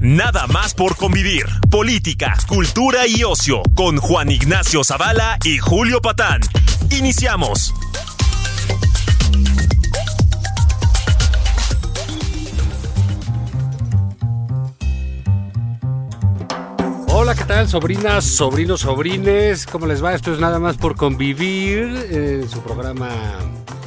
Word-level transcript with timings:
Nada 0.00 0.46
más 0.46 0.72
por 0.72 0.96
convivir. 0.96 1.44
Política, 1.70 2.34
cultura 2.48 3.06
y 3.06 3.22
ocio 3.22 3.60
con 3.74 3.98
Juan 3.98 4.30
Ignacio 4.30 4.82
Zavala 4.82 5.36
y 5.44 5.58
Julio 5.58 6.00
Patán. 6.00 6.40
Iniciamos. 6.90 7.74
Hola, 17.08 17.34
¿qué 17.34 17.44
tal, 17.44 17.68
sobrinas, 17.68 18.24
sobrinos, 18.24 18.80
sobrines? 18.80 19.66
¿Cómo 19.66 19.84
les 19.86 20.02
va? 20.02 20.14
Esto 20.14 20.32
es 20.32 20.40
nada 20.40 20.58
más 20.58 20.78
por 20.78 20.96
convivir 20.96 22.08
en 22.10 22.48
su 22.48 22.62
programa 22.62 23.10
eh, 23.10 23.79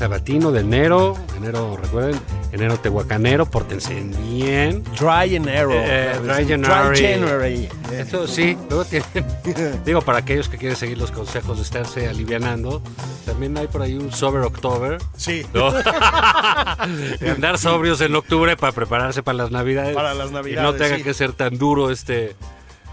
sabatino 0.00 0.50
de 0.50 0.60
enero. 0.60 1.14
Enero, 1.36 1.76
recuerden, 1.76 2.18
enero 2.52 2.78
tehuacanero, 2.78 3.44
pórtense 3.44 4.02
bien. 4.32 4.82
Dry 4.98 5.36
enero. 5.36 5.72
Eh, 5.74 6.12
claro, 6.24 6.36
dry. 6.36 6.48
January. 6.48 7.02
January. 7.02 7.68
Esto 7.92 8.26
sí, 8.26 8.56
luego 8.70 8.86
tienen, 8.86 9.04
digo, 9.84 10.00
para 10.00 10.20
aquellos 10.20 10.48
que 10.48 10.56
quieren 10.56 10.74
seguir 10.74 10.96
los 10.96 11.10
consejos 11.10 11.58
de 11.58 11.64
estarse 11.64 12.08
alivianando, 12.08 12.82
también 13.26 13.58
hay 13.58 13.66
por 13.66 13.82
ahí 13.82 13.94
un 13.94 14.10
Sober 14.10 14.40
October. 14.40 14.96
Sí. 15.18 15.44
andar 17.30 17.58
sobrios 17.58 18.00
en 18.00 18.14
octubre 18.14 18.56
para 18.56 18.72
prepararse 18.72 19.22
para 19.22 19.36
las 19.36 19.50
navidades. 19.50 19.94
Para 19.94 20.14
las 20.14 20.28
Y 20.28 20.32
no 20.32 20.38
Navidades, 20.38 20.78
tenga 20.80 20.96
sí. 20.96 21.02
que 21.02 21.12
ser 21.12 21.34
tan 21.34 21.58
duro 21.58 21.90
este 21.90 22.36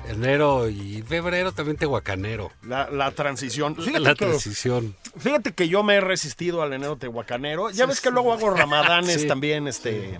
enero 0.09 0.69
y 0.69 1.01
febrero 1.01 1.51
también 1.51 1.77
tehuacanero. 1.77 2.51
La, 2.63 2.89
la 2.89 3.11
transición. 3.11 3.75
Fíjate, 3.75 3.99
La 3.99 4.15
que, 4.15 4.25
transición. 4.25 4.95
fíjate 5.17 5.53
que 5.53 5.67
yo 5.69 5.83
me 5.83 5.95
he 5.95 6.01
resistido 6.01 6.61
al 6.61 6.73
enero 6.73 6.97
tehuacanero. 6.97 7.69
Ya 7.71 7.85
ves 7.85 8.01
que 8.01 8.11
luego 8.11 8.33
hago 8.33 8.49
ramadanes 8.49 9.21
Sí. 9.21 9.27
también, 9.27 9.67
este, 9.67 10.19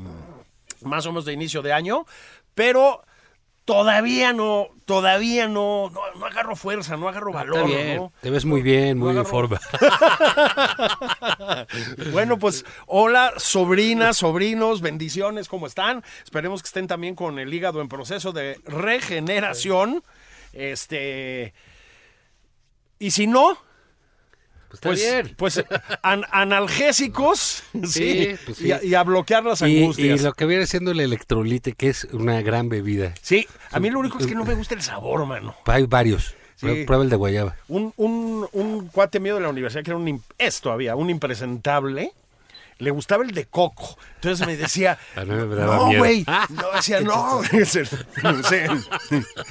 más 0.82 1.06
o 1.06 1.10
menos 1.12 1.26
de 1.26 1.34
inicio 1.34 1.62
de 1.62 1.74
año, 1.74 2.06
pero 2.54 3.04
todavía 3.68 4.32
no, 4.32 4.70
todavía 4.86 5.50
no, 5.50 5.90
no, 5.90 6.00
no 6.18 6.26
agarro 6.26 6.56
fuerza, 6.56 6.96
no 6.96 7.10
agarro 7.10 7.34
valor, 7.34 7.58
Está 7.58 7.68
bien, 7.68 7.98
¿no? 7.98 8.14
te 8.22 8.30
ves 8.30 8.46
muy 8.46 8.62
bien, 8.62 8.98
muy 8.98 9.10
en 9.12 9.18
agarro- 9.18 9.30
forma. 9.30 9.60
Bueno, 12.12 12.38
pues 12.40 12.66
hola, 12.86 13.34
sobrinas, 13.38 14.18
sobrinos, 14.18 14.82
bendiciones, 14.82 15.48
¿cómo 15.50 15.68
están? 15.68 16.04
Esperemos 16.24 16.62
que 16.62 16.68
estén 16.68 16.88
también 16.88 17.16
con 17.16 17.40
el 17.40 17.54
hígado 17.54 17.82
en 17.82 17.90
proceso 17.90 18.32
de 18.32 18.60
regeneración. 18.66 20.04
Este. 20.54 21.54
Y 23.00 23.12
si 23.12 23.28
no, 23.28 23.58
Pues 24.70 24.74
está 24.76 24.90
pues, 24.90 25.00
bien. 25.02 25.36
pues 25.38 25.64
an- 26.02 26.26
analgésicos 26.32 27.64
sí, 27.74 27.88
Sí, 27.88 28.30
pues 28.46 28.58
sí. 28.58 28.68
Y, 28.68 28.72
a, 28.72 28.84
y 28.84 28.94
a 28.96 29.04
bloquear 29.04 29.44
las 29.46 29.62
Y, 29.62 29.66
y 29.66 29.82
angustias. 29.84 30.22
lo 30.22 30.34
que 30.34 30.46
viene 30.46 30.66
siendo 30.68 30.92
el 30.92 31.00
electrolite, 31.00 31.74
que 31.74 31.90
es 31.90 32.06
una 32.12 32.42
gran 32.42 32.70
bebida. 32.70 33.14
Sí, 33.22 33.48
a 33.72 33.80
mí 33.80 33.90
lo 33.90 34.00
único 34.00 34.18
es 34.20 34.28
que 34.28 34.36
no 34.36 34.46
me 34.46 34.54
gusta 34.56 34.76
el 34.76 34.82
sabor, 34.82 35.26
mano. 35.26 35.56
Hay 35.66 35.86
varios. 35.86 36.36
Sí. 36.56 36.66
Prue- 36.66 36.86
Prueba 36.86 37.04
el 37.04 37.10
de 37.10 37.16
guayaba. 37.16 37.56
Un, 37.68 37.94
un, 37.98 38.48
un 38.52 38.88
cuate 38.88 39.20
mío 39.20 39.36
de 39.36 39.42
la 39.42 39.50
universidad 39.50 39.84
que 39.84 39.92
era 39.92 39.98
un, 39.98 40.24
es 40.38 40.60
todavía, 40.60 40.96
un 40.96 41.10
impresentable, 41.10 42.12
le 42.80 42.92
gustaba 42.92 43.24
el 43.24 43.32
de 43.32 43.46
coco. 43.46 43.98
Entonces 44.16 44.46
me 44.46 44.58
decía, 44.58 44.98
no, 45.16 45.98
güey. 45.98 46.26
No, 46.50 46.72
decía, 46.76 47.02
no. 47.02 47.42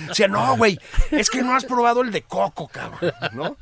Decía, 0.08 0.28
no, 0.28 0.56
güey, 0.56 0.78
es 1.10 1.30
que 1.30 1.42
no 1.42 1.54
has 1.54 1.64
probado 1.64 2.02
el 2.02 2.10
de 2.12 2.22
coco, 2.22 2.68
cabrón, 2.68 3.12
¿no? 3.32 3.56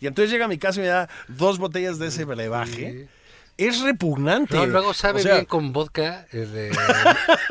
Y 0.00 0.06
entonces 0.06 0.30
llega 0.30 0.44
a 0.44 0.48
mi 0.48 0.58
casa 0.58 0.80
y 0.80 0.82
me 0.82 0.88
da 0.88 1.08
dos 1.28 1.58
botellas 1.58 1.98
de 1.98 2.08
ese 2.08 2.24
brebaje. 2.24 3.08
Es 3.68 3.80
repugnante. 3.80 4.56
No, 4.56 4.66
luego 4.66 4.94
sabe 4.94 5.20
O 5.20 5.22
sea, 5.22 5.34
bien 5.34 5.44
con 5.44 5.72
vodka, 5.72 6.26
el 6.32 6.52
de, 6.52 6.72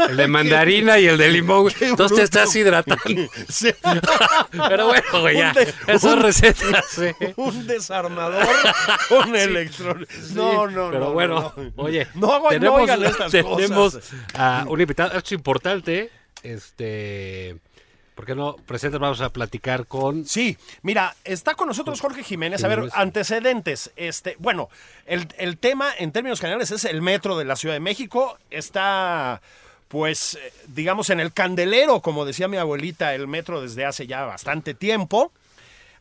el 0.09 0.17
de 0.17 0.27
mandarina 0.27 0.97
y 0.99 1.05
el 1.07 1.17
de 1.17 1.29
limón. 1.29 1.71
Entonces 1.81 2.17
te 2.17 2.23
estás 2.23 2.55
hidratando. 2.55 2.99
sí. 3.49 3.69
Pero 4.51 4.87
bueno, 4.87 5.03
güey, 5.21 5.37
ya. 5.37 5.53
Esas 5.87 6.03
un- 6.15 6.21
recetas, 6.21 6.85
sí. 6.89 7.11
Un 7.35 7.67
desarmador 7.67 8.47
con 9.07 9.35
electrón. 9.35 10.07
No, 10.33 10.67
no, 10.67 10.89
Pero 10.89 10.99
no, 11.05 11.11
bueno, 11.13 11.53
no, 11.55 11.63
no. 11.63 11.71
oye, 11.75 12.07
No, 12.15 12.39
güey, 12.39 12.59
no 12.59 12.59
tenemos, 12.59 12.81
oigan 12.81 13.05
estas 13.05 13.31
tenemos 13.31 13.93
cosas. 13.93 14.11
a 14.33 14.65
un 14.67 14.81
invitado, 14.81 15.09
esto 15.09 15.27
es 15.27 15.31
importante, 15.33 16.09
este, 16.41 17.57
¿por 18.19 18.25
qué 18.25 18.35
no? 18.35 18.57
Presentes, 18.57 18.99
vamos 18.99 19.21
a 19.21 19.29
platicar 19.29 19.85
con... 19.85 20.25
Sí, 20.25 20.57
mira, 20.81 21.15
está 21.23 21.55
con 21.55 21.69
nosotros 21.69 22.01
Jorge 22.01 22.21
Jiménez. 22.21 22.61
A 22.65 22.67
ver, 22.67 22.89
antecedentes. 22.91 23.93
Este, 23.95 24.35
bueno, 24.39 24.67
el, 25.05 25.25
el 25.37 25.57
tema 25.57 25.87
en 25.97 26.11
términos 26.11 26.41
generales 26.41 26.69
es 26.71 26.83
el 26.83 27.01
metro 27.01 27.37
de 27.37 27.45
la 27.45 27.55
Ciudad 27.55 27.75
de 27.75 27.79
México. 27.79 28.37
Está, 28.49 29.41
pues, 29.87 30.35
eh, 30.35 30.53
digamos, 30.67 31.09
en 31.11 31.21
el 31.21 31.31
candelero, 31.31 32.01
como 32.01 32.25
decía 32.25 32.49
mi 32.49 32.57
abuelita, 32.57 33.15
el 33.15 33.25
metro 33.29 33.61
desde 33.61 33.85
hace 33.85 34.05
ya 34.05 34.25
bastante 34.25 34.73
tiempo. 34.73 35.31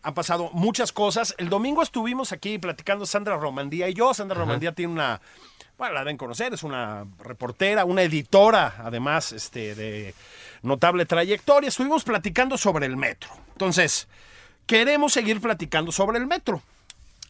Han 0.03 0.15
pasado 0.15 0.51
muchas 0.53 0.91
cosas. 0.91 1.37
El 1.39 1.49
domingo 1.49 1.85
estuvimos 1.85 2.33
aquí 2.33 2.59
platicando 2.59 3.07
Sandra 3.07 3.37
Romandía 3.37 3.89
y 3.89 3.95
yo. 3.95 4.13
Sandra 4.13 4.37
Romandía 4.37 4.73
tiene 4.73 4.93
una, 4.93 5.21
bueno, 5.77 5.95
la 5.95 6.01
deben 6.01 6.17
conocer, 6.17 6.53
es 6.53 6.65
una 6.65 7.07
reportera, 7.21 7.85
una 7.85 8.03
editora, 8.03 8.75
además, 8.79 9.31
este, 9.31 9.77
de 9.77 10.15
notable 10.63 11.07
trayectoria. 11.07 11.69
Estuvimos 11.69 12.05
platicando 12.05 12.59
sobre 12.59 12.87
el 12.87 12.97
metro. 12.97 13.31
Entonces, 13.53 14.09
queremos 14.67 15.13
seguir 15.13 15.41
platicando 15.41 15.93
sobre 15.93 16.19
el 16.19 16.27
metro. 16.27 16.63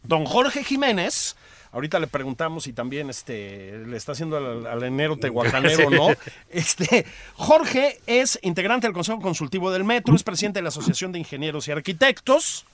Don 0.02 0.24
Jorge 0.24 0.64
Jiménez, 0.64 1.36
ahorita 1.72 1.98
le 1.98 2.06
preguntamos 2.06 2.64
si 2.64 2.72
también 2.72 3.10
este, 3.10 3.78
le 3.86 3.96
está 3.96 4.12
haciendo 4.12 4.36
al, 4.36 4.66
al 4.66 4.82
enero 4.82 5.16
tehuacanero 5.16 5.86
o 5.88 5.90
no. 5.90 6.08
Este, 6.50 7.04
Jorge 7.34 7.98
es 8.06 8.38
integrante 8.42 8.86
del 8.86 8.94
Consejo 8.94 9.20
Consultivo 9.20 9.70
del 9.70 9.84
Metro, 9.84 10.14
es 10.14 10.22
presidente 10.22 10.58
de 10.58 10.62
la 10.62 10.68
Asociación 10.68 11.12
de 11.12 11.18
Ingenieros 11.18 11.68
y 11.68 11.72
Arquitectos. 11.72 12.66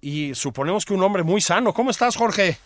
Y 0.00 0.34
suponemos 0.34 0.84
que 0.84 0.92
un 0.92 1.02
hombre 1.02 1.22
muy 1.22 1.40
sano. 1.40 1.72
¿Cómo 1.72 1.90
estás, 1.90 2.16
Jorge? 2.16 2.58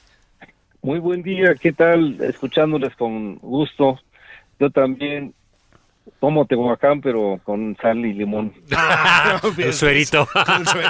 Muy 0.82 0.98
buen 0.98 1.22
día, 1.22 1.54
¿qué 1.54 1.72
tal? 1.72 2.20
Escuchándoles 2.20 2.94
con 2.96 3.36
gusto. 3.36 4.00
Yo 4.58 4.70
también 4.70 5.34
tomo 6.20 6.46
Tehuacán, 6.46 7.00
pero 7.00 7.40
con 7.44 7.76
sal 7.80 7.98
y 8.04 8.12
limón. 8.12 8.52
El 9.58 9.72
suerito. 9.72 10.28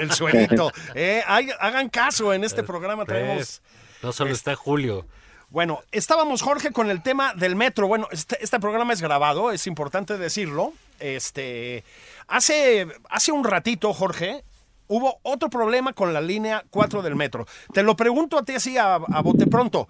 El, 0.00 0.10
suerito. 0.12 0.72
Eh, 0.94 1.22
hay- 1.26 1.50
hagan 1.60 1.88
caso, 1.88 2.32
en 2.32 2.44
este 2.44 2.62
programa 2.62 3.04
traemos... 3.04 3.62
No 4.02 4.12
solo 4.12 4.30
está 4.30 4.54
Julio. 4.54 5.06
Bueno, 5.50 5.80
estábamos, 5.92 6.42
Jorge, 6.42 6.72
con 6.72 6.90
el 6.90 7.02
tema 7.02 7.32
del 7.34 7.56
metro. 7.56 7.88
Bueno, 7.88 8.06
este, 8.12 8.36
este 8.44 8.60
programa 8.60 8.92
es 8.92 9.00
grabado, 9.00 9.50
es 9.50 9.66
importante 9.66 10.18
decirlo. 10.18 10.72
Este, 11.00 11.84
hace, 12.26 12.86
hace 13.08 13.32
un 13.32 13.44
ratito, 13.44 13.92
Jorge, 13.94 14.44
hubo 14.88 15.18
otro 15.22 15.48
problema 15.50 15.94
con 15.94 16.12
la 16.12 16.20
línea 16.20 16.64
4 16.70 17.02
del 17.02 17.16
metro. 17.16 17.46
Te 17.72 17.82
lo 17.82 17.96
pregunto 17.96 18.38
a 18.38 18.44
ti 18.44 18.52
así 18.54 18.76
a, 18.76 18.96
a 18.96 19.22
bote 19.22 19.46
pronto. 19.46 19.88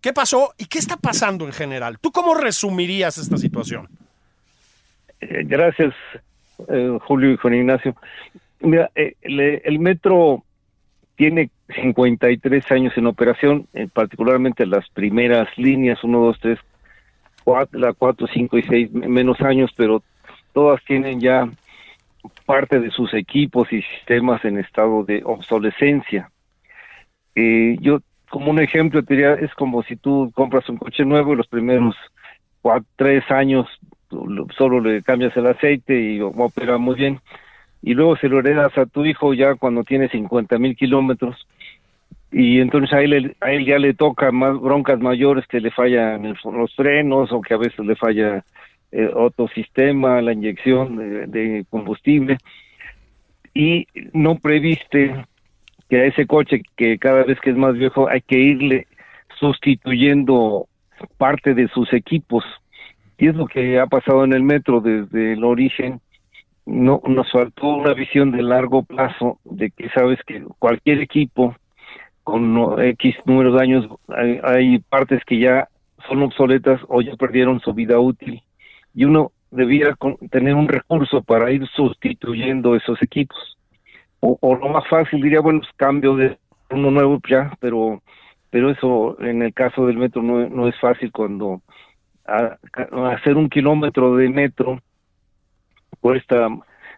¿Qué 0.00 0.12
pasó 0.12 0.52
y 0.58 0.66
qué 0.66 0.78
está 0.78 0.96
pasando 0.96 1.46
en 1.46 1.52
general? 1.52 1.98
¿Tú 1.98 2.10
cómo 2.12 2.34
resumirías 2.34 3.16
esta 3.18 3.36
situación? 3.38 3.88
Eh, 5.20 5.42
gracias, 5.44 5.94
eh, 6.68 6.98
Julio 7.02 7.32
y 7.32 7.36
Juan 7.36 7.54
Ignacio. 7.54 7.94
Mira, 8.60 8.90
eh, 8.94 9.14
le- 9.22 9.58
el 9.64 9.78
metro 9.78 10.42
tiene 11.16 11.50
53 11.82 12.70
años 12.72 12.92
en 12.96 13.06
operación, 13.06 13.66
eh, 13.72 13.88
particularmente 13.92 14.66
las 14.66 14.88
primeras 14.90 15.48
líneas, 15.56 16.02
1, 16.02 16.18
2, 16.20 16.38
3, 16.40 16.58
4, 17.44 17.78
la 17.78 17.92
4, 17.92 18.26
5 18.26 18.58
y 18.58 18.62
6, 18.62 18.92
menos 18.92 19.40
años, 19.40 19.70
pero 19.76 20.02
todas 20.52 20.82
tienen 20.84 21.20
ya 21.20 21.48
parte 22.46 22.80
de 22.80 22.90
sus 22.90 23.12
equipos 23.14 23.70
y 23.72 23.82
sistemas 23.82 24.44
en 24.44 24.58
estado 24.58 25.04
de 25.04 25.22
obsolescencia. 25.24 26.30
Eh, 27.34 27.76
yo, 27.80 28.00
como 28.30 28.50
un 28.50 28.60
ejemplo, 28.60 29.02
te 29.02 29.14
diría, 29.14 29.34
es 29.34 29.52
como 29.54 29.82
si 29.82 29.96
tú 29.96 30.30
compras 30.34 30.68
un 30.68 30.78
coche 30.78 31.04
nuevo 31.04 31.32
y 31.32 31.36
los 31.36 31.48
primeros 31.48 31.94
cuatro, 32.62 32.86
tres 32.96 33.30
años 33.30 33.66
solo 34.56 34.80
le 34.80 35.02
cambias 35.02 35.36
el 35.36 35.46
aceite 35.46 35.98
y 35.98 36.20
opera 36.20 36.78
muy 36.78 36.94
bien. 36.94 37.20
Y 37.82 37.94
luego 37.94 38.16
se 38.16 38.28
lo 38.28 38.38
heredas 38.38 38.76
a 38.78 38.86
tu 38.86 39.04
hijo 39.04 39.34
ya 39.34 39.54
cuando 39.56 39.84
tiene 39.84 40.08
50 40.08 40.58
mil 40.58 40.76
kilómetros. 40.76 41.46
Y 42.32 42.60
entonces 42.60 42.92
a 42.92 43.02
él, 43.02 43.36
a 43.40 43.52
él 43.52 43.64
ya 43.64 43.78
le 43.78 43.94
toca 43.94 44.32
más 44.32 44.58
broncas 44.60 44.98
mayores 45.00 45.46
que 45.46 45.60
le 45.60 45.70
fallan 45.70 46.34
los 46.44 46.74
frenos 46.74 47.30
o 47.30 47.40
que 47.40 47.54
a 47.54 47.58
veces 47.58 47.78
le 47.84 47.94
falla 47.94 48.44
eh, 48.90 49.10
otro 49.14 49.48
sistema, 49.48 50.20
la 50.22 50.32
inyección 50.32 50.96
de, 50.96 51.26
de, 51.26 51.64
combustible. 51.70 52.38
Y 53.52 53.86
no 54.12 54.36
previste 54.36 55.14
que 55.88 56.00
a 56.00 56.04
ese 56.06 56.26
coche 56.26 56.62
que 56.76 56.98
cada 56.98 57.24
vez 57.24 57.38
que 57.40 57.50
es 57.50 57.56
más 57.56 57.74
viejo 57.74 58.08
hay 58.08 58.22
que 58.22 58.38
irle 58.38 58.86
sustituyendo 59.38 60.66
parte 61.18 61.54
de 61.54 61.68
sus 61.68 61.92
equipos 61.92 62.44
y 63.18 63.28
es 63.28 63.34
lo 63.34 63.46
que 63.46 63.78
ha 63.78 63.86
pasado 63.86 64.24
en 64.24 64.32
el 64.32 64.42
metro 64.42 64.80
desde 64.80 65.34
el 65.34 65.44
origen. 65.44 66.00
No 66.66 67.00
nos 67.06 67.30
faltó 67.30 67.68
una 67.68 67.94
visión 67.94 68.32
de 68.32 68.42
largo 68.42 68.82
plazo 68.82 69.38
de 69.44 69.70
que 69.70 69.88
sabes 69.90 70.18
que 70.26 70.42
cualquier 70.58 71.00
equipo 71.00 71.54
con 72.22 72.82
X 72.82 73.16
número 73.26 73.52
de 73.52 73.62
años 73.62 73.88
hay, 74.08 74.78
partes 74.88 75.22
que 75.26 75.38
ya 75.38 75.68
son 76.08 76.22
obsoletas 76.22 76.80
o 76.88 77.02
ya 77.02 77.14
perdieron 77.16 77.60
su 77.60 77.74
vida 77.74 77.98
útil. 77.98 78.42
Y 78.94 79.04
uno 79.04 79.32
debiera 79.50 79.94
tener 80.30 80.54
un 80.54 80.68
recurso 80.68 81.22
para 81.22 81.52
ir 81.52 81.66
sustituyendo 81.68 82.74
esos 82.74 83.00
equipos. 83.02 83.58
O, 84.20 84.56
lo 84.56 84.68
más 84.70 84.88
fácil 84.88 85.20
diría 85.20 85.40
bueno 85.40 85.60
pues 85.60 85.70
cambio 85.76 86.16
de 86.16 86.38
uno 86.70 86.90
nuevo 86.90 87.20
ya 87.28 87.52
pero 87.60 88.02
pero 88.48 88.70
eso 88.70 89.20
en 89.20 89.42
el 89.42 89.52
caso 89.52 89.86
del 89.86 89.98
metro 89.98 90.22
no 90.22 90.66
es 90.66 90.80
fácil 90.80 91.12
cuando 91.12 91.60
hacer 92.26 93.36
un 93.36 93.48
kilómetro 93.48 94.16
de 94.16 94.28
metro 94.28 94.80
cuesta 96.00 96.48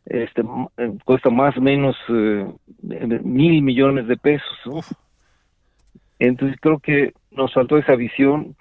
este 0.04 0.42
cuesta 1.04 1.30
más 1.30 1.56
o 1.56 1.60
menos 1.60 1.96
eh, 2.08 2.46
mil 3.22 3.62
millones 3.62 4.06
de 4.06 4.16
pesos 4.16 4.96
entonces 6.18 6.58
creo 6.60 6.78
que 6.78 7.12
nos 7.30 7.52
faltó 7.52 7.78
esa 7.78 7.94
visión. 7.94 8.56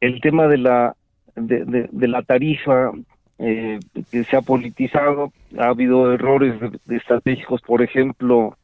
El 0.00 0.20
tema 0.20 0.48
de 0.48 0.58
la 0.58 0.96
de, 1.36 1.88
de, 1.90 2.08
la 2.08 2.22
tarifa 2.22 2.90
eh, 3.38 3.78
que 4.10 4.24
se 4.24 4.36
ha 4.36 4.42
politizado 4.42 5.32
ha 5.58 5.68
habido 5.68 6.12
errores 6.12 6.54
estratégicos. 6.88 7.60
Por 7.62 7.82
ejemplo 7.82 8.56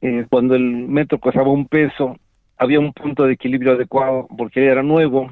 eh, 0.00 0.26
cuando 0.30 0.54
el 0.54 0.62
metro 0.62 1.18
costaba 1.18 1.50
un 1.50 1.66
peso 1.66 2.16
había 2.56 2.80
un 2.80 2.92
punto 2.92 3.24
de 3.24 3.34
equilibrio 3.34 3.72
adecuado 3.72 4.26
porque 4.36 4.64
era 4.64 4.82
nuevo 4.82 5.30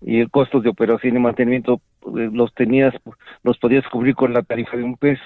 y 0.00 0.20
el 0.20 0.30
costo 0.30 0.60
de 0.60 0.68
operación 0.68 1.16
y 1.16 1.20
mantenimiento 1.20 1.80
eh, 2.16 2.30
los 2.32 2.52
tenías, 2.54 2.94
los 3.42 3.58
podías 3.58 3.84
cubrir 3.88 4.14
con 4.14 4.32
la 4.32 4.42
tarifa 4.42 4.76
de 4.76 4.82
un 4.82 4.96
peso. 4.96 5.22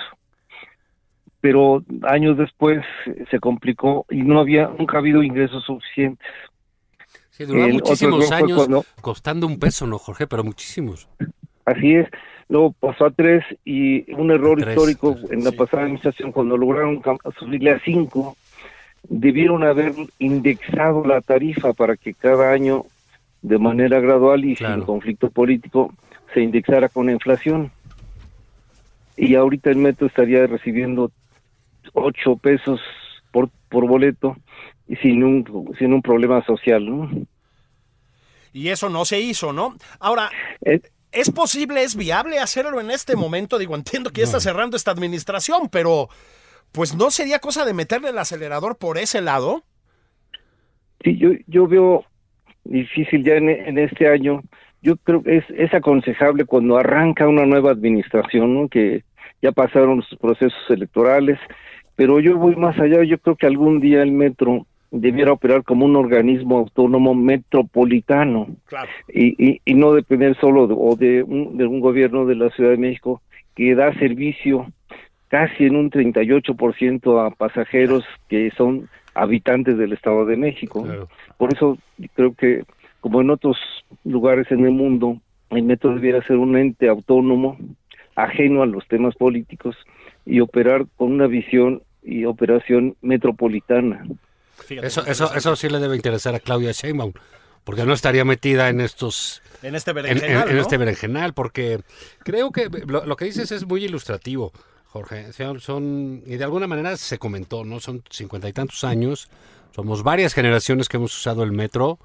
Pero 1.40 1.82
años 2.02 2.36
después 2.36 2.84
se 3.30 3.40
complicó 3.40 4.04
y 4.10 4.22
no 4.22 4.40
había, 4.40 4.70
nunca 4.78 4.96
ha 4.96 5.00
habido 5.00 5.22
ingresos 5.22 5.64
suficientes. 5.64 6.26
Sí, 7.30 7.46
duró 7.46 7.66
muchísimos 7.68 8.30
años 8.30 8.68
costando 9.00 9.46
un 9.46 9.58
peso, 9.58 9.86
¿no, 9.86 9.98
Jorge? 9.98 10.26
Pero 10.26 10.44
muchísimos. 10.44 11.08
Así 11.64 11.94
es. 11.94 12.08
Luego 12.50 12.72
pasó 12.72 13.06
a 13.06 13.10
tres 13.10 13.44
y 13.64 14.12
un 14.12 14.32
error 14.32 14.58
histórico 14.58 15.16
en 15.30 15.44
la 15.44 15.52
pasada 15.52 15.84
administración 15.84 16.32
cuando 16.32 16.56
lograron 16.56 17.00
subirle 17.38 17.70
a 17.70 17.80
cinco, 17.84 18.36
debieron 19.08 19.64
haber 19.64 19.94
indexado 20.18 21.04
la 21.04 21.20
tarifa 21.20 21.72
para 21.72 21.96
que 21.96 22.14
cada 22.14 22.52
año 22.52 22.84
de 23.42 23.58
manera 23.58 24.00
gradual 24.00 24.44
y 24.44 24.56
sin 24.56 24.82
conflicto 24.82 25.30
político 25.30 25.92
se 26.34 26.40
indexara 26.40 26.88
con 26.88 27.06
la 27.06 27.12
inflación. 27.12 27.72
Y 29.16 29.34
ahorita 29.34 29.70
el 29.70 29.76
metro 29.76 30.06
estaría 30.06 30.46
recibiendo 30.46 31.10
8 31.94 32.36
pesos 32.36 32.80
por, 33.30 33.48
por 33.68 33.86
boleto 33.86 34.36
y 34.88 34.96
sin 34.96 35.22
un, 35.22 35.74
sin 35.78 35.92
un 35.92 36.02
problema 36.02 36.44
social, 36.44 36.84
¿no? 36.84 37.10
Y 38.52 38.68
eso 38.68 38.88
no 38.88 39.04
se 39.04 39.20
hizo, 39.20 39.52
¿no? 39.52 39.76
Ahora, 40.00 40.30
eh, 40.64 40.80
¿es 41.12 41.30
posible, 41.30 41.82
es 41.82 41.94
viable 41.94 42.38
hacerlo 42.38 42.80
en 42.80 42.90
este 42.90 43.14
momento? 43.14 43.58
Digo, 43.58 43.76
entiendo 43.76 44.10
que 44.10 44.22
ya 44.22 44.24
está 44.24 44.40
cerrando 44.40 44.76
esta 44.76 44.90
administración, 44.90 45.68
pero 45.70 46.08
pues 46.72 46.94
no 46.94 47.10
sería 47.10 47.38
cosa 47.38 47.64
de 47.64 47.74
meterle 47.74 48.10
el 48.10 48.18
acelerador 48.18 48.76
por 48.76 48.98
ese 48.98 49.20
lado. 49.20 49.62
Sí, 51.02 51.16
yo, 51.16 51.30
yo 51.46 51.66
veo 51.66 52.04
difícil 52.64 53.24
ya 53.24 53.34
en, 53.34 53.78
este 53.78 54.08
año. 54.08 54.42
Yo 54.82 54.96
creo 54.96 55.22
que 55.22 55.38
es, 55.38 55.44
es 55.50 55.72
aconsejable 55.74 56.44
cuando 56.44 56.78
arranca 56.78 57.28
una 57.28 57.46
nueva 57.46 57.72
administración, 57.72 58.54
¿no? 58.54 58.68
que 58.68 59.04
ya 59.42 59.52
pasaron 59.52 59.98
los 59.98 60.18
procesos 60.20 60.58
electorales, 60.68 61.38
pero 61.96 62.20
yo 62.20 62.36
voy 62.36 62.56
más 62.56 62.78
allá, 62.78 63.02
yo 63.04 63.18
creo 63.18 63.36
que 63.36 63.46
algún 63.46 63.80
día 63.80 64.02
el 64.02 64.12
metro 64.12 64.66
debiera 64.90 65.32
operar 65.32 65.62
como 65.62 65.84
un 65.84 65.96
organismo 65.96 66.58
autónomo 66.58 67.14
metropolitano 67.14 68.48
y, 69.08 69.60
y, 69.64 69.74
no 69.74 69.92
depender 69.92 70.36
solo 70.40 70.66
de, 70.66 70.74
o 70.76 70.96
de, 70.96 71.22
un, 71.22 71.56
de 71.56 71.66
un 71.66 71.80
gobierno 71.80 72.26
de 72.26 72.34
la 72.34 72.50
Ciudad 72.50 72.70
de 72.70 72.76
México 72.76 73.22
que 73.54 73.74
da 73.74 73.94
servicio 73.94 74.66
casi 75.30 75.64
en 75.64 75.76
un 75.76 75.90
38% 75.90 77.24
a 77.24 77.30
pasajeros 77.30 78.04
que 78.28 78.50
son 78.56 78.90
habitantes 79.14 79.78
del 79.78 79.92
Estado 79.92 80.26
de 80.26 80.36
México. 80.36 80.86
Por 81.38 81.54
eso 81.54 81.78
creo 82.14 82.34
que, 82.34 82.64
como 83.00 83.20
en 83.20 83.30
otros 83.30 83.56
lugares 84.04 84.50
en 84.50 84.64
el 84.64 84.72
mundo, 84.72 85.18
el 85.50 85.62
metro 85.62 85.94
debiera 85.94 86.22
ser 86.26 86.36
un 86.36 86.56
ente 86.56 86.88
autónomo, 86.88 87.56
ajeno 88.16 88.62
a 88.62 88.66
los 88.66 88.86
temas 88.88 89.14
políticos 89.14 89.76
y 90.26 90.40
operar 90.40 90.86
con 90.96 91.12
una 91.12 91.28
visión 91.28 91.82
y 92.02 92.24
operación 92.24 92.96
metropolitana. 93.00 94.04
eso, 94.68 95.06
eso, 95.06 95.32
eso 95.34 95.56
sí 95.56 95.68
le 95.68 95.78
debe 95.78 95.94
interesar 95.94 96.34
a 96.34 96.40
Claudia 96.40 96.72
Sheinbaum, 96.72 97.12
porque 97.62 97.84
no 97.84 97.92
estaría 97.92 98.24
metida 98.24 98.68
en 98.68 98.80
estos... 98.80 99.42
En 99.62 99.76
este 99.76 99.92
berenjenal, 99.92 100.50
en, 100.50 100.58
este 100.58 100.76
berenjenal, 100.76 101.34
porque 101.34 101.80
creo 102.24 102.50
que 102.50 102.68
lo, 102.86 103.04
lo 103.04 103.16
que 103.16 103.26
dices 103.26 103.52
es 103.52 103.66
muy 103.66 103.84
ilustrativo. 103.84 104.52
Jorge. 104.92 105.32
Son, 105.60 106.22
y 106.26 106.36
de 106.36 106.44
alguna 106.44 106.66
manera 106.66 106.96
se 106.96 107.18
comentó, 107.18 107.64
¿no? 107.64 107.80
Son 107.80 108.02
cincuenta 108.10 108.48
y 108.48 108.52
tantos 108.52 108.82
años. 108.84 109.28
Somos 109.74 110.02
varias 110.02 110.34
generaciones 110.34 110.88
que 110.88 110.96
hemos 110.96 111.16
usado 111.16 111.42
el 111.42 111.52
metro. 111.52 111.98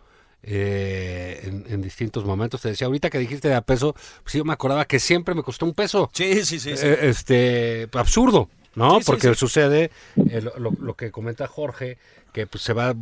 Eh, 0.47 1.41
en, 1.67 1.81
distintos 1.81 2.23
momentos. 2.23 2.61
Te 2.61 2.69
decía, 2.69 2.85
ahorita 2.85 3.09
que 3.09 3.17
dijiste 3.17 3.47
de 3.47 3.55
a 3.55 3.61
peso, 3.61 3.95
pues 4.21 4.35
yo 4.35 4.45
me 4.45 4.53
acordaba 4.53 4.85
que 4.85 4.99
siempre 4.99 5.33
me 5.33 5.41
costó 5.41 5.65
un 5.65 5.73
peso. 5.73 6.11
Sí, 6.13 6.45
sí, 6.45 6.59
sí. 6.59 6.69
Eh, 6.69 6.99
este, 7.01 7.89
absurdo, 7.93 8.47
¿no? 8.75 8.99
Porque 9.03 9.33
sucede 9.33 9.89
eh, 10.29 10.45
lo, 10.59 10.93
que 10.93 11.09
comenta 11.09 11.47
Jorge, 11.47 11.97
que 12.31 12.45
pues, 12.45 12.63
se 12.63 12.73
va 12.73 12.93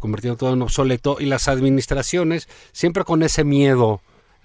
convirtiendo 0.00 0.36
todo 0.36 0.54
en 0.54 0.62
obsoleto 0.62 1.18
y 1.20 1.26
las 1.26 1.46
administraciones 1.46 2.48
siempre 2.72 3.04
con 3.04 3.22
ese 3.22 3.44
miedo 3.44 4.00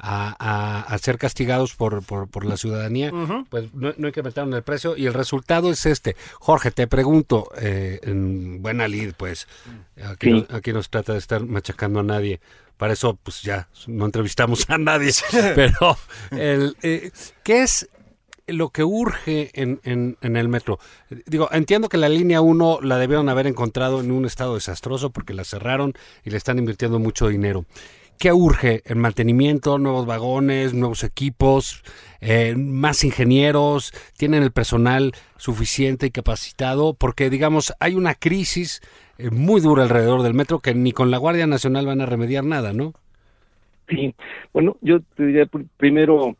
a, 0.05 0.97
ser 1.01 1.17
castigados 1.17 1.75
por, 1.75 2.03
por, 2.03 2.45
la 2.45 2.57
ciudadanía, 2.57 3.11
pues 3.49 3.73
no, 3.73 3.93
no, 3.97 4.07
incrementaron 4.09 4.53
el 4.53 4.61
precio 4.61 4.97
y 4.97 5.05
el 5.05 5.13
resultado 5.13 5.71
es 5.71 5.85
este. 5.85 6.15
Jorge, 6.39 6.71
te 6.71 6.87
pregunto, 6.87 7.49
eh, 7.57 7.99
en 8.03 8.61
buena 8.61 8.87
lid, 8.87 9.13
pues, 9.15 9.47
aquí, 10.03 10.31
no, 10.31 10.45
aquí 10.49 10.73
nos 10.73 10.89
trata 10.89 11.13
de 11.13 11.19
estar 11.19 11.45
machacando 11.45 12.01
a 12.01 12.03
nadie. 12.03 12.41
Para 12.75 12.93
eso, 12.93 13.17
pues 13.21 13.43
ya, 13.43 13.69
no 13.87 14.05
entrevistamos 14.05 14.69
a 14.69 14.77
nadie. 14.77 15.11
Pero, 15.55 15.97
el, 16.31 16.75
eh, 16.81 17.11
¿qué 17.43 17.63
es 17.63 17.89
lo 18.47 18.71
que 18.71 18.83
urge 18.83 19.51
en, 19.53 19.79
en, 19.85 20.17
en, 20.19 20.35
el 20.35 20.49
metro. 20.49 20.77
Digo, 21.25 21.47
entiendo 21.53 21.87
que 21.87 21.95
la 21.95 22.09
línea 22.09 22.41
1 22.41 22.79
la 22.81 22.97
debieron 22.97 23.29
haber 23.29 23.47
encontrado 23.47 24.01
en 24.01 24.11
un 24.11 24.25
estado 24.25 24.55
desastroso 24.55 25.11
porque 25.11 25.33
la 25.33 25.45
cerraron 25.45 25.93
y 26.25 26.29
le 26.29 26.35
están 26.35 26.59
invirtiendo 26.59 26.99
mucho 26.99 27.29
dinero. 27.29 27.65
¿Qué 28.23 28.31
urge? 28.31 28.81
El 28.85 28.95
mantenimiento, 28.95 29.77
nuevos 29.79 30.05
vagones, 30.05 30.73
nuevos 30.73 31.03
equipos, 31.03 31.83
eh, 32.21 32.55
más 32.55 33.03
ingenieros, 33.03 33.91
tienen 34.17 34.43
el 34.43 34.53
personal 34.53 35.11
suficiente 35.35 36.05
y 36.05 36.11
capacitado, 36.11 36.93
porque 36.93 37.29
digamos, 37.29 37.73
hay 37.81 37.95
una 37.95 38.15
crisis 38.15 38.79
eh, 39.17 39.29
muy 39.29 39.59
dura 39.59 39.83
alrededor 39.83 40.21
del 40.21 40.35
metro 40.35 40.59
que 40.59 40.73
ni 40.73 40.93
con 40.93 41.11
la 41.11 41.17
Guardia 41.17 41.47
Nacional 41.47 41.85
van 41.85 41.99
a 41.99 42.05
remediar 42.05 42.45
nada, 42.45 42.71
¿no? 42.71 42.93
Sí, 43.89 44.15
bueno, 44.53 44.77
yo 44.79 45.01
te 45.17 45.25
diría 45.25 45.45
primero, 45.75 46.37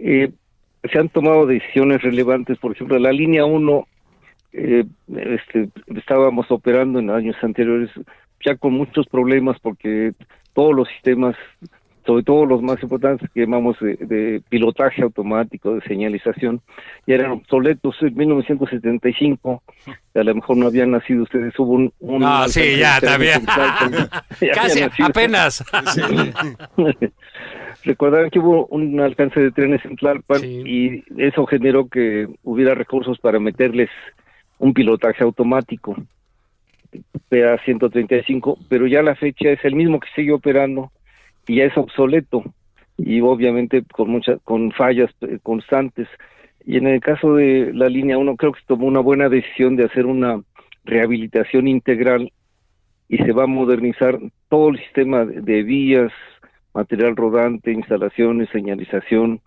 eh, 0.00 0.32
se 0.82 0.98
han 0.98 1.10
tomado 1.10 1.46
decisiones 1.46 2.02
relevantes, 2.02 2.58
por 2.58 2.72
ejemplo, 2.72 2.98
la 2.98 3.12
línea 3.12 3.44
1, 3.44 3.86
este, 4.52 5.68
estábamos 5.94 6.50
operando 6.50 6.98
en 6.98 7.10
años 7.10 7.36
anteriores 7.40 7.90
ya 8.44 8.56
con 8.56 8.72
muchos 8.72 9.06
problemas 9.06 9.60
porque 9.60 10.12
todos 10.54 10.74
los 10.74 10.88
sistemas, 10.88 11.36
sobre 12.06 12.22
todo 12.22 12.46
los 12.46 12.62
más 12.62 12.82
importantes 12.82 13.28
que 13.32 13.40
llamamos 13.40 13.76
de, 13.80 14.42
pilotaje 14.48 15.02
automático, 15.02 15.74
de 15.74 15.80
señalización, 15.82 16.60
ya 17.06 17.16
eran 17.16 17.32
obsoletos. 17.32 17.96
En 18.02 18.14
1975, 18.14 19.62
a 20.14 20.22
lo 20.22 20.34
mejor 20.34 20.56
no 20.56 20.66
habían 20.66 20.92
nacido 20.92 21.24
ustedes, 21.24 21.58
hubo 21.58 21.72
un... 21.72 21.92
un 22.00 22.20
no, 22.20 22.48
sí, 22.48 22.76
ya, 22.78 23.00
también. 23.00 23.44
Casi, 24.54 24.82
apenas. 25.02 25.64
Recordarán 27.84 28.30
que 28.30 28.38
hubo 28.38 28.66
un 28.66 28.98
alcance 29.00 29.40
de 29.40 29.50
trenes 29.50 29.84
en 29.84 29.96
Tlalpan 29.96 30.42
y 30.42 31.04
eso 31.18 31.44
generó 31.44 31.88
que 31.88 32.28
hubiera 32.42 32.74
recursos 32.74 33.18
para 33.18 33.38
meterles 33.38 33.90
un 34.58 34.72
pilotaje 34.72 35.22
automático 35.22 35.94
PA 37.28 37.58
135, 37.64 38.58
pero 38.68 38.86
ya 38.86 39.02
la 39.02 39.14
fecha 39.14 39.50
es 39.50 39.64
el 39.64 39.74
mismo 39.74 40.00
que 40.00 40.08
sigue 40.14 40.32
operando 40.32 40.90
y 41.46 41.56
ya 41.56 41.64
es 41.64 41.76
obsoleto 41.76 42.44
y 42.96 43.20
obviamente 43.20 43.82
con 43.92 44.10
muchas 44.10 44.40
con 44.42 44.72
fallas 44.72 45.10
eh, 45.22 45.38
constantes. 45.42 46.08
Y 46.64 46.76
en 46.78 46.86
el 46.86 47.00
caso 47.00 47.34
de 47.34 47.72
la 47.74 47.88
línea 47.88 48.18
1 48.18 48.36
creo 48.36 48.52
que 48.52 48.60
se 48.60 48.66
tomó 48.66 48.86
una 48.86 49.00
buena 49.00 49.28
decisión 49.28 49.76
de 49.76 49.84
hacer 49.84 50.06
una 50.06 50.40
rehabilitación 50.84 51.68
integral 51.68 52.32
y 53.08 53.18
se 53.18 53.32
va 53.32 53.44
a 53.44 53.48
modernizar 53.48 54.18
todo 54.48 54.70
el 54.70 54.78
sistema 54.78 55.24
de 55.24 55.62
vías, 55.62 56.12
material 56.72 57.16
rodante, 57.16 57.72
instalaciones, 57.72 58.48
señalización 58.50 59.40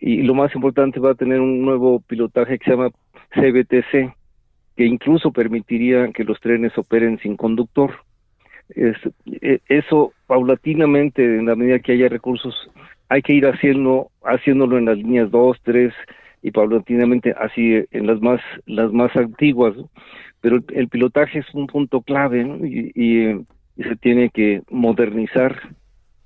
y 0.00 0.22
lo 0.22 0.34
más 0.34 0.54
importante 0.54 1.00
va 1.00 1.12
a 1.12 1.14
tener 1.14 1.40
un 1.40 1.62
nuevo 1.62 2.00
pilotaje 2.00 2.58
que 2.58 2.64
se 2.64 2.70
llama 2.70 2.90
CBTC, 3.34 4.14
que 4.76 4.86
incluso 4.86 5.32
permitiría 5.32 6.10
que 6.12 6.24
los 6.24 6.40
trenes 6.40 6.76
operen 6.76 7.18
sin 7.18 7.36
conductor. 7.36 7.92
Es, 8.70 8.96
e, 9.26 9.60
eso 9.68 10.12
paulatinamente, 10.26 11.24
en 11.24 11.46
la 11.46 11.56
medida 11.56 11.78
que 11.78 11.92
haya 11.92 12.08
recursos, 12.08 12.54
hay 13.08 13.22
que 13.22 13.34
ir 13.34 13.46
haciendo, 13.46 14.10
haciéndolo 14.24 14.78
en 14.78 14.86
las 14.86 14.96
líneas 14.96 15.30
2, 15.30 15.58
3 15.62 15.92
y 16.42 16.50
paulatinamente 16.50 17.34
así 17.38 17.84
en 17.90 18.06
las 18.06 18.20
más, 18.20 18.40
las 18.66 18.92
más 18.92 19.14
antiguas. 19.16 19.74
Pero 20.40 20.58
el 20.74 20.88
pilotaje 20.88 21.40
es 21.40 21.54
un 21.54 21.66
punto 21.66 22.00
clave 22.00 22.42
y 22.94 23.44
se 23.82 23.96
tiene 23.96 24.30
que 24.30 24.62
modernizar 24.70 25.60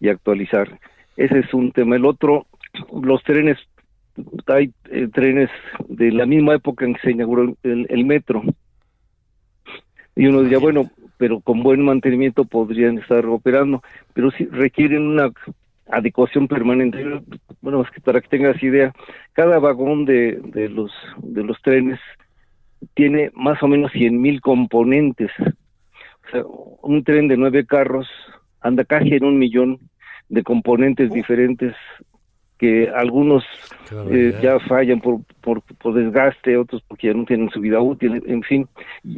y 0.01 0.09
actualizar. 0.09 0.79
Ese 1.17 1.41
es 1.41 1.55
un 1.55 1.73
tema. 1.73 1.97
El 1.97 2.05
otro, 2.05 2.47
los 3.03 3.23
trenes, 3.25 3.59
hay 4.47 4.73
eh, 4.91 5.09
trenes 5.13 5.51
de 5.89 6.13
la 6.13 6.27
misma 6.27 6.55
época 6.55 6.85
en 6.85 6.95
que 6.95 7.01
se 7.01 7.11
inauguró 7.13 7.55
el, 7.63 8.05
metro. 8.05 8.43
Y 10.15 10.27
uno 10.27 10.43
diría, 10.43 10.59
bueno, 10.59 10.91
pero 11.19 11.41
con 11.41 11.63
buen 11.63 11.83
mantenimiento 11.83 12.45
podrían 12.45 12.99
estar 12.99 13.27
operando, 13.27 13.83
pero 14.15 14.31
sí 14.31 14.47
requieren 14.47 15.07
una 15.07 15.31
adecuación 15.91 16.49
permanente. 16.49 17.05
Bueno, 17.61 17.83
es 17.83 17.91
que 17.91 18.01
para 18.01 18.21
que 18.21 18.29
tengas 18.29 18.63
idea, 18.63 18.93
cada 19.33 19.59
vagón 19.59 20.05
de, 20.05 20.41
de 20.43 20.69
los 20.69 20.93
de 21.23 21.43
los 21.43 21.61
trenes 21.63 22.01
tiene 22.95 23.31
más 23.35 23.63
o 23.63 23.69
menos 23.69 23.93
100 23.93 24.21
mil 24.21 24.41
componentes. 24.41 25.31
O 25.39 26.31
sea, 26.31 26.43
un 26.83 27.05
tren 27.05 27.29
de 27.29 27.37
nueve 27.37 27.67
carros 27.67 28.09
anda 28.61 28.85
casi 28.85 29.15
en 29.15 29.25
un 29.25 29.39
millón 29.39 29.79
de 30.29 30.43
componentes 30.43 31.13
diferentes 31.13 31.75
que 32.59 32.89
algunos 32.89 33.45
eh, 34.11 34.35
ya 34.43 34.59
fallan 34.61 35.01
por, 35.01 35.21
por, 35.41 35.63
por, 35.63 35.95
desgaste, 35.95 36.57
otros 36.57 36.83
porque 36.89 37.09
ya 37.09 37.15
no 37.15 37.25
tienen 37.25 37.51
su 37.51 37.61
vida 37.61 37.81
útil, 37.81 38.23
en 38.27 38.43
fin, 38.43 38.69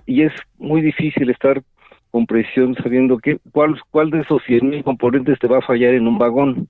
y, 0.06 0.22
es 0.22 0.32
muy 0.58 0.80
difícil 0.80 1.30
estar 1.30 1.62
con 2.10 2.26
presión 2.26 2.74
sabiendo 2.82 3.18
que 3.18 3.38
cuál, 3.52 3.78
cuál 3.90 4.10
de 4.10 4.20
esos 4.20 4.42
100.000 4.42 4.82
componentes 4.82 5.38
te 5.38 5.46
va 5.46 5.58
a 5.58 5.62
fallar 5.62 5.94
en 5.94 6.08
un 6.08 6.18
vagón. 6.18 6.68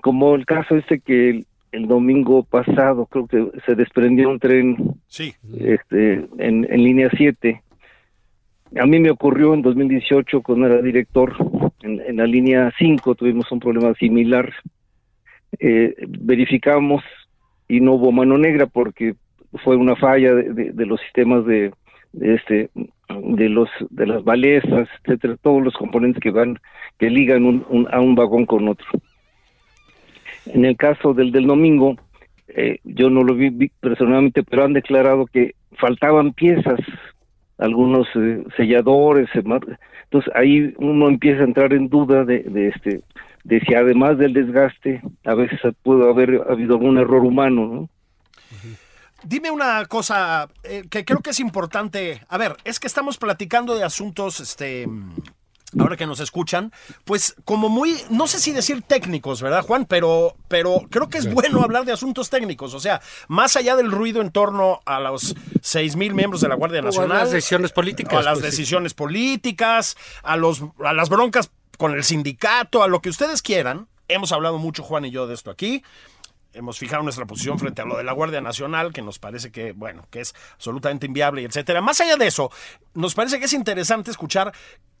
Como 0.00 0.34
el 0.34 0.46
caso 0.46 0.76
este 0.76 1.00
que 1.00 1.44
el, 1.72 1.88
domingo 1.88 2.44
pasado 2.44 3.06
creo 3.06 3.26
que 3.26 3.50
se 3.66 3.74
desprendió 3.74 4.30
un 4.30 4.38
tren 4.38 4.76
sí. 5.08 5.34
este, 5.58 6.26
en, 6.38 6.66
en 6.70 6.84
línea 6.84 7.10
7 7.16 7.62
a 8.80 8.86
mí 8.86 8.98
me 8.98 9.10
ocurrió 9.10 9.54
en 9.54 9.62
2018 9.62 10.42
cuando 10.42 10.66
era 10.66 10.82
director 10.82 11.34
en, 11.82 12.16
la 12.16 12.26
línea 12.26 12.72
5, 12.76 13.14
tuvimos 13.14 13.50
un 13.52 13.60
problema 13.60 13.94
similar. 13.94 14.52
Eh, 15.58 15.94
verificamos 16.08 17.02
y 17.68 17.80
no 17.80 17.94
hubo 17.94 18.12
mano 18.12 18.38
negra 18.38 18.66
porque 18.66 19.14
fue 19.62 19.76
una 19.76 19.96
falla 19.96 20.34
de, 20.34 20.86
los 20.86 21.00
sistemas 21.00 21.46
de, 21.46 21.72
este 22.20 22.70
de 22.74 23.48
los 23.48 23.68
de 23.90 24.06
las 24.06 24.24
balesas, 24.24 24.88
etcétera, 25.04 25.36
todos 25.40 25.62
los 25.62 25.74
componentes 25.74 26.22
que 26.22 26.30
van 26.30 26.58
que 26.98 27.10
ligan 27.10 27.44
un, 27.44 27.88
a 27.90 28.00
un 28.00 28.14
vagón 28.14 28.46
con 28.46 28.68
otro. 28.68 28.86
En 30.46 30.64
el 30.64 30.76
caso 30.76 31.14
del 31.14 31.30
del 31.32 31.46
domingo, 31.46 31.96
eh, 32.48 32.78
yo 32.84 33.10
no 33.10 33.22
lo 33.22 33.34
vi 33.34 33.68
personalmente, 33.80 34.42
pero 34.42 34.64
han 34.64 34.72
declarado 34.72 35.26
que 35.26 35.54
faltaban 35.78 36.32
piezas 36.32 36.80
algunos 37.58 38.06
eh, 38.16 38.42
selladores, 38.56 39.28
entonces 39.34 40.32
ahí 40.34 40.74
uno 40.78 41.08
empieza 41.08 41.42
a 41.42 41.46
entrar 41.46 41.72
en 41.72 41.88
duda 41.88 42.24
de, 42.24 42.68
este 42.74 43.00
de 43.44 43.60
si 43.60 43.74
además 43.74 44.18
del 44.18 44.32
desgaste 44.32 45.02
a 45.24 45.34
veces 45.34 45.60
puede 45.82 46.08
haber 46.08 46.42
habido 46.50 46.74
algún 46.74 46.98
error 46.98 47.24
humano, 47.24 47.66
¿no? 47.66 47.88
Dime 49.22 49.50
una 49.50 49.84
cosa 49.86 50.48
eh, 50.64 50.84
que 50.90 51.04
creo 51.04 51.20
que 51.20 51.30
es 51.30 51.40
importante. 51.40 52.20
A 52.28 52.36
ver, 52.36 52.56
es 52.64 52.78
que 52.78 52.86
estamos 52.86 53.16
platicando 53.16 53.74
de 53.74 53.82
asuntos, 53.82 54.38
este, 54.40 54.86
ahora 55.78 55.96
que 55.96 56.06
nos 56.06 56.20
escuchan, 56.20 56.72
pues 57.04 57.34
como 57.44 57.70
muy, 57.70 57.96
no 58.10 58.26
sé 58.26 58.38
si 58.38 58.52
decir 58.52 58.82
técnicos, 58.82 59.40
¿verdad, 59.40 59.62
Juan? 59.62 59.86
Pero, 59.86 60.36
pero 60.48 60.82
creo 60.90 61.08
que 61.08 61.18
es 61.18 61.32
bueno 61.32 61.62
hablar 61.62 61.86
de 61.86 61.92
asuntos 61.92 62.28
técnicos, 62.28 62.74
o 62.74 62.80
sea, 62.80 63.00
más 63.28 63.56
allá 63.56 63.76
del 63.76 63.90
ruido 63.90 64.20
en 64.20 64.30
torno 64.30 64.80
a 64.84 65.00
los 65.00 65.34
seis 65.62 65.96
mil 65.96 66.14
miembros 66.14 66.42
de 66.42 66.48
la 66.48 66.54
Guardia 66.54 66.82
Nacional. 66.82 67.12
a 67.12 67.20
las 67.20 67.30
decisiones 67.30 67.72
políticas. 67.72 68.20
A 68.20 68.22
las 68.22 68.40
pues, 68.40 68.52
decisiones 68.52 68.92
políticas, 68.92 69.96
a, 70.22 70.36
los, 70.36 70.62
a 70.84 70.92
las 70.92 71.08
broncas 71.08 71.50
con 71.78 71.92
el 71.92 72.04
sindicato, 72.04 72.82
a 72.82 72.88
lo 72.88 73.00
que 73.00 73.10
ustedes 73.10 73.42
quieran. 73.42 73.88
Hemos 74.08 74.32
hablado 74.32 74.58
mucho, 74.58 74.82
Juan 74.82 75.04
y 75.04 75.10
yo, 75.10 75.26
de 75.26 75.34
esto 75.34 75.50
aquí 75.50 75.82
hemos 76.54 76.78
fijado 76.78 77.02
nuestra 77.02 77.26
posición 77.26 77.58
frente 77.58 77.82
a 77.82 77.84
lo 77.84 77.96
de 77.96 78.04
la 78.04 78.12
Guardia 78.12 78.40
Nacional, 78.40 78.92
que 78.92 79.02
nos 79.02 79.18
parece 79.18 79.50
que, 79.50 79.72
bueno, 79.72 80.06
que 80.10 80.20
es 80.20 80.34
absolutamente 80.54 81.06
inviable, 81.06 81.42
etcétera. 81.42 81.80
Más 81.80 82.00
allá 82.00 82.16
de 82.16 82.26
eso, 82.26 82.50
nos 82.94 83.14
parece 83.14 83.38
que 83.38 83.46
es 83.46 83.52
interesante 83.52 84.10
escuchar 84.10 84.52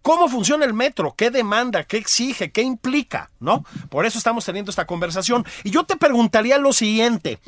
cómo 0.02 0.28
funciona 0.28 0.64
el 0.64 0.74
metro, 0.74 1.14
qué 1.16 1.30
demanda, 1.30 1.84
qué 1.84 1.96
exige, 1.96 2.52
qué 2.52 2.62
implica, 2.62 3.30
¿no? 3.40 3.64
Por 3.88 4.04
eso 4.04 4.18
estamos 4.18 4.44
teniendo 4.44 4.70
esta 4.70 4.86
conversación. 4.86 5.46
Y 5.62 5.70
yo 5.70 5.84
te 5.84 5.96
preguntaría 5.96 6.58
lo 6.58 6.72
siguiente. 6.72 7.38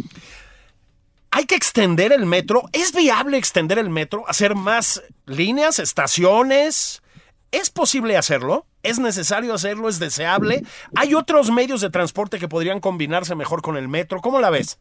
¿Hay 1.31 1.45
que 1.45 1.57
extender 1.57 2.13
el 2.13 2.25
metro? 2.25 2.63
¿Es 2.73 2.95
viable 2.95 3.37
extender 3.37 3.79
el 3.79 3.91
metro? 3.91 4.25
¿Hacer 4.27 4.55
más 4.55 5.03
líneas, 5.27 5.79
estaciones? 5.79 7.03
¿Es 7.51 7.69
posible 7.69 8.17
hacerlo? 8.17 8.65
¿Es 8.87 8.99
necesario 9.01 9.53
hacerlo? 9.53 9.89
¿Es 9.89 9.99
deseable? 9.99 10.63
¿Hay 10.95 11.15
otros 11.15 11.51
medios 11.51 11.81
de 11.81 11.91
transporte 11.91 12.39
que 12.39 12.49
podrían 12.49 12.81
combinarse 12.81 13.35
mejor 13.35 13.63
con 13.63 13.77
el 13.77 13.89
metro? 13.89 14.21
¿Cómo 14.21 14.41
la 14.41 14.51
ves? 14.51 14.79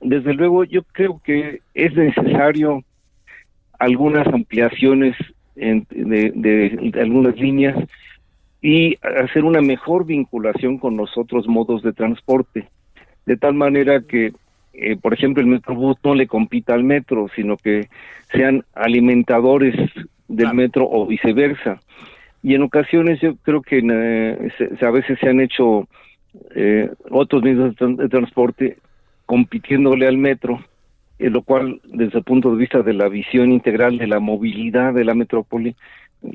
Desde 0.00 0.34
luego, 0.34 0.64
yo 0.64 0.82
creo 0.82 1.20
que 1.24 1.60
es 1.74 1.94
necesario 1.94 2.82
algunas 3.78 4.26
ampliaciones 4.26 5.16
de, 5.54 6.92
algunas 7.00 7.36
líneas 7.36 7.76
y 8.60 8.96
hacer 9.02 9.44
una 9.44 9.60
mejor 9.60 10.06
vinculación 10.06 10.78
con 10.78 10.96
los 10.96 11.16
otros 11.16 11.46
modos 11.46 11.82
de 11.82 11.92
transporte, 11.92 12.68
de 13.26 13.36
tal 13.36 13.54
manera 13.54 14.00
que, 14.00 14.32
eh, 14.72 14.96
por 14.96 15.14
ejemplo, 15.14 15.42
el 15.42 15.48
Metrobús 15.48 15.96
no 16.02 16.14
le 16.14 16.26
compita 16.26 16.74
al 16.74 16.82
metro, 16.82 17.28
sino 17.36 17.56
que 17.56 17.88
sean 18.32 18.64
alimentadores 18.74 19.74
del 20.28 20.54
metro 20.54 20.88
o 20.90 21.06
viceversa. 21.06 21.80
Y 22.44 22.54
en 22.54 22.62
ocasiones 22.62 23.22
yo 23.22 23.36
creo 23.36 23.62
que 23.62 23.78
eh, 23.78 24.50
a 24.82 24.90
veces 24.90 25.18
se 25.18 25.30
han 25.30 25.40
hecho 25.40 25.88
eh, 26.54 26.90
otros 27.10 27.42
medios 27.42 27.74
de, 27.74 28.08
transporte 28.10 28.76
compitiéndole 29.24 30.06
al 30.06 30.18
metro, 30.18 30.62
eh, 31.18 31.30
lo 31.30 31.40
cual 31.40 31.80
desde 31.84 32.18
el 32.18 32.24
punto 32.24 32.50
de 32.50 32.58
vista 32.58 32.82
de 32.82 32.92
la 32.92 33.08
visión 33.08 33.50
integral 33.50 33.96
de 33.96 34.08
la 34.08 34.20
movilidad 34.20 34.92
de 34.92 35.06
la 35.06 35.14
metrópoli 35.14 35.74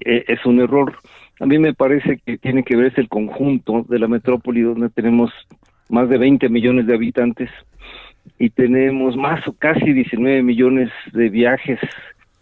es 0.01 0.44
un 0.48 0.60
error. 0.60 0.96
A 1.39 1.46
mí 1.46 1.60
me 1.60 1.75
parece 1.75 2.20
que 2.25 2.39
tiene 2.39 2.63
que 2.63 2.75
ver 2.75 2.92
el 2.96 3.08
conjunto 3.08 3.86
de 3.88 4.00
la 4.00 4.08
metrópoli 4.08 4.62
donde 4.62 4.89
tenemos 4.89 5.32
más 5.89 6.10
de 6.10 6.18
20 6.18 6.50
millones 6.50 6.88
de 6.88 6.96
habitantes 6.96 7.51
y 8.39 8.50
tenemos 8.50 9.16
más 9.16 9.48
o 9.48 9.54
casi 9.54 9.94
19 9.94 10.42
millones 10.42 10.89
de 11.13 11.30
viajes 11.30 11.80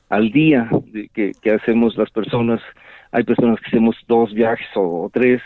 al 0.08 0.32
día 0.32 0.70
que, 1.14 1.34
que 1.42 1.52
hacemos 1.52 1.98
las 1.98 2.10
personas. 2.12 2.62
Hay 3.12 3.24
personas 3.24 3.60
que 3.60 3.68
hacemos 3.68 3.96
dos 4.08 4.34
viajes 4.34 4.68
o, 4.76 5.10
tres, 5.14 5.42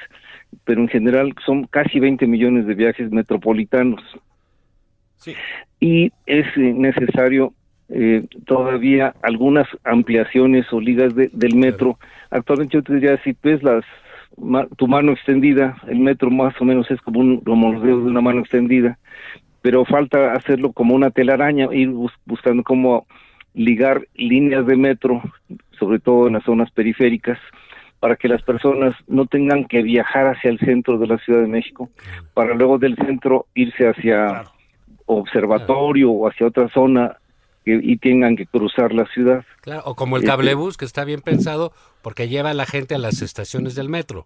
pero 0.65 0.81
en 0.81 0.87
general 0.87 1.33
son 1.45 1.65
casi 1.65 1.99
20 1.99 2.27
millones 2.27 2.65
de 2.65 2.73
viajes 2.73 3.11
metropolitanos. 3.11 4.01
Y 5.79 6.11
es 6.25 6.45
necesario 6.57 7.53
eh, 7.89 8.25
todavía 8.45 9.13
algunas 9.21 9.67
ampliaciones 9.83 10.71
o 10.73 10.79
ligas 10.79 11.13
del 11.15 11.55
metro. 11.55 11.99
Actualmente 12.29 12.73
yo 12.73 12.83
te 12.83 12.95
diría, 12.95 13.21
si 13.23 13.35
ves 13.41 13.61
las 13.61 13.83
tu 14.77 14.87
mano 14.87 15.11
extendida, 15.11 15.77
el 15.87 15.99
metro 15.99 16.29
más 16.29 16.59
o 16.59 16.65
menos 16.65 16.89
es 16.89 17.01
como, 17.01 17.19
un, 17.19 17.41
como 17.41 17.73
los 17.73 17.83
dedos 17.83 18.05
de 18.05 18.11
una 18.11 18.21
mano 18.21 18.39
extendida, 18.39 18.97
pero 19.61 19.85
falta 19.85 20.33
hacerlo 20.33 20.71
como 20.71 20.95
una 20.95 21.11
telaraña, 21.11 21.67
ir 21.71 21.89
buscando 22.25 22.63
cómo 22.63 23.05
ligar 23.53 24.07
líneas 24.15 24.65
de 24.65 24.75
metro, 24.75 25.21
sobre 25.81 25.97
todo 25.99 26.27
en 26.27 26.33
las 26.33 26.43
zonas 26.43 26.69
periféricas, 26.71 27.39
para 27.99 28.15
que 28.15 28.27
las 28.27 28.41
personas 28.43 28.93
no 29.07 29.25
tengan 29.25 29.65
que 29.65 29.81
viajar 29.81 30.27
hacia 30.27 30.49
el 30.51 30.59
centro 30.59 30.97
de 30.99 31.07
la 31.07 31.17
Ciudad 31.17 31.41
de 31.41 31.47
México, 31.47 31.89
para 32.35 32.53
luego 32.55 32.77
del 32.77 32.95
centro 32.95 33.47
irse 33.55 33.87
hacia 33.89 34.43
observatorio 35.07 36.11
o 36.11 36.27
hacia 36.27 36.47
otra 36.47 36.69
zona 36.69 37.17
que, 37.65 37.79
y 37.81 37.97
tengan 37.97 38.35
que 38.35 38.45
cruzar 38.45 38.93
la 38.93 39.05
ciudad. 39.07 39.43
Claro, 39.61 39.81
o 39.85 39.95
como 39.95 40.17
el 40.17 40.23
Este- 40.23 40.31
cablebús, 40.31 40.77
que 40.77 40.85
está 40.85 41.03
bien 41.03 41.21
pensado 41.21 41.73
porque 42.01 42.27
lleva 42.27 42.51
a 42.51 42.53
la 42.53 42.65
gente 42.65 42.95
a 42.95 42.97
las 42.97 43.21
estaciones 43.21 43.75
del 43.75 43.89
metro. 43.89 44.25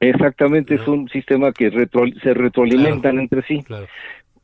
Exactamente, 0.00 0.76
es 0.76 0.86
un 0.88 1.08
sistema 1.10 1.52
que 1.52 1.70
retro- 1.70 2.12
se 2.22 2.32
retroalimentan 2.32 3.18
entre 3.18 3.42
sí. 3.42 3.62
Claro. 3.62 3.86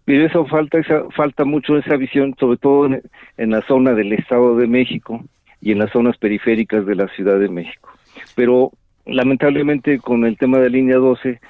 Pero 0.05 0.26
eso 0.26 0.45
falta, 0.47 0.79
esa, 0.79 1.05
falta 1.17 1.45
mucho 1.45 1.76
esa 1.79 1.97
visión, 1.97 2.35
sobre 2.38 2.59
todo 2.59 2.87
en, 2.87 3.03
en 3.38 3.50
la 3.50 3.62
zona 3.67 3.93
del 3.93 4.12
Estado 4.12 4.57
de 4.57 4.67
México 4.67 5.25
y 5.60 5.72
en 5.72 5.78
las 5.78 5.90
zonas 5.90 6.16
periféricas 6.18 6.86
de 6.86 6.94
la 6.94 7.08
Ciudad 7.08 7.38
de 7.38 7.48
México. 7.48 7.90
Pero 8.34 8.72
lamentablemente 9.04 9.98
con 9.98 10.25
el 10.25 10.36
tema 10.36 10.58
de 10.58 10.70
línea 10.70 10.96
12 10.96 11.40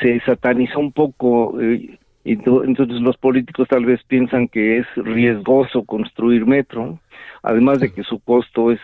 se 0.00 0.20
satanizó 0.20 0.80
un 0.80 0.92
poco 0.92 1.60
eh, 1.60 1.98
entonces 2.24 3.00
los 3.00 3.16
políticos 3.18 3.68
tal 3.68 3.84
vez 3.84 4.02
piensan 4.04 4.48
que 4.48 4.78
es 4.78 4.86
riesgoso 4.96 5.84
construir 5.84 6.46
metro, 6.46 6.98
además 7.42 7.80
de 7.80 7.92
que 7.92 8.02
su 8.02 8.18
costo 8.18 8.70
es 8.70 8.80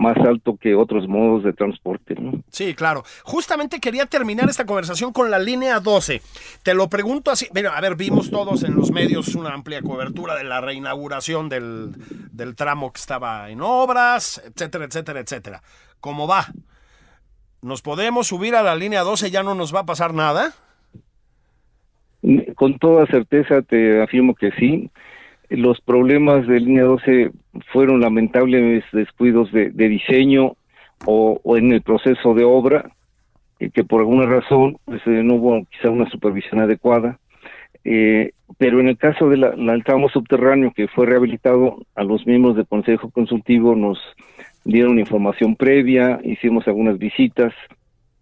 más 0.00 0.16
alto 0.16 0.56
que 0.56 0.74
otros 0.74 1.06
modos 1.06 1.44
de 1.44 1.52
transporte. 1.52 2.14
¿no? 2.18 2.42
Sí, 2.48 2.74
claro. 2.74 3.04
Justamente 3.22 3.80
quería 3.80 4.06
terminar 4.06 4.48
esta 4.48 4.64
conversación 4.64 5.12
con 5.12 5.30
la 5.30 5.38
línea 5.38 5.78
12. 5.78 6.22
Te 6.62 6.72
lo 6.72 6.88
pregunto 6.88 7.30
así. 7.30 7.46
Mira, 7.54 7.76
a 7.76 7.80
ver, 7.82 7.96
vimos 7.96 8.30
todos 8.30 8.64
en 8.64 8.74
los 8.74 8.90
medios 8.90 9.34
una 9.34 9.52
amplia 9.52 9.82
cobertura 9.82 10.36
de 10.36 10.44
la 10.44 10.62
reinauguración 10.62 11.50
del, 11.50 11.92
del 12.32 12.56
tramo 12.56 12.92
que 12.92 12.98
estaba 12.98 13.50
en 13.50 13.60
obras, 13.60 14.42
etcétera, 14.44 14.86
etcétera, 14.86 15.20
etcétera. 15.20 15.62
¿Cómo 16.00 16.26
va? 16.26 16.46
¿Nos 17.60 17.82
podemos 17.82 18.26
subir 18.26 18.54
a 18.54 18.62
la 18.62 18.74
línea 18.74 19.02
12? 19.02 19.30
¿Ya 19.30 19.42
no 19.42 19.54
nos 19.54 19.74
va 19.74 19.80
a 19.80 19.86
pasar 19.86 20.14
nada? 20.14 20.54
Con 22.54 22.78
toda 22.78 23.04
certeza 23.06 23.60
te 23.60 24.02
afirmo 24.02 24.34
que 24.34 24.50
sí. 24.52 24.90
Los 25.50 25.80
problemas 25.80 26.46
de 26.46 26.60
línea 26.60 26.84
12 26.84 27.30
fueron 27.72 28.00
lamentables 28.00 28.84
descuidos 28.92 29.50
de, 29.52 29.70
diseño 29.70 30.56
o, 31.04 31.40
en 31.56 31.72
el 31.72 31.82
proceso 31.82 32.34
de 32.34 32.44
obra, 32.44 32.90
eh, 33.58 33.70
que 33.70 33.84
por 33.84 34.00
alguna 34.00 34.26
razón 34.26 34.78
pues, 34.84 35.02
eh, 35.06 35.22
no 35.24 35.34
hubo 35.34 35.66
quizá 35.70 35.90
una 35.90 36.08
supervisión 36.08 36.60
adecuada. 36.60 37.18
Eh, 37.84 38.32
pero 38.58 38.80
en 38.80 38.88
el 38.88 38.98
caso 38.98 39.28
del 39.28 39.40
de 39.40 39.82
tramo 39.84 40.08
subterráneo 40.08 40.72
que 40.72 40.88
fue 40.88 41.06
rehabilitado, 41.06 41.78
a 41.94 42.04
los 42.04 42.26
miembros 42.26 42.56
del 42.56 42.66
Consejo 42.66 43.10
Consultivo 43.10 43.74
nos 43.74 43.98
dieron 44.64 44.98
información 44.98 45.56
previa, 45.56 46.20
hicimos 46.22 46.66
algunas 46.68 46.98
visitas, 46.98 47.54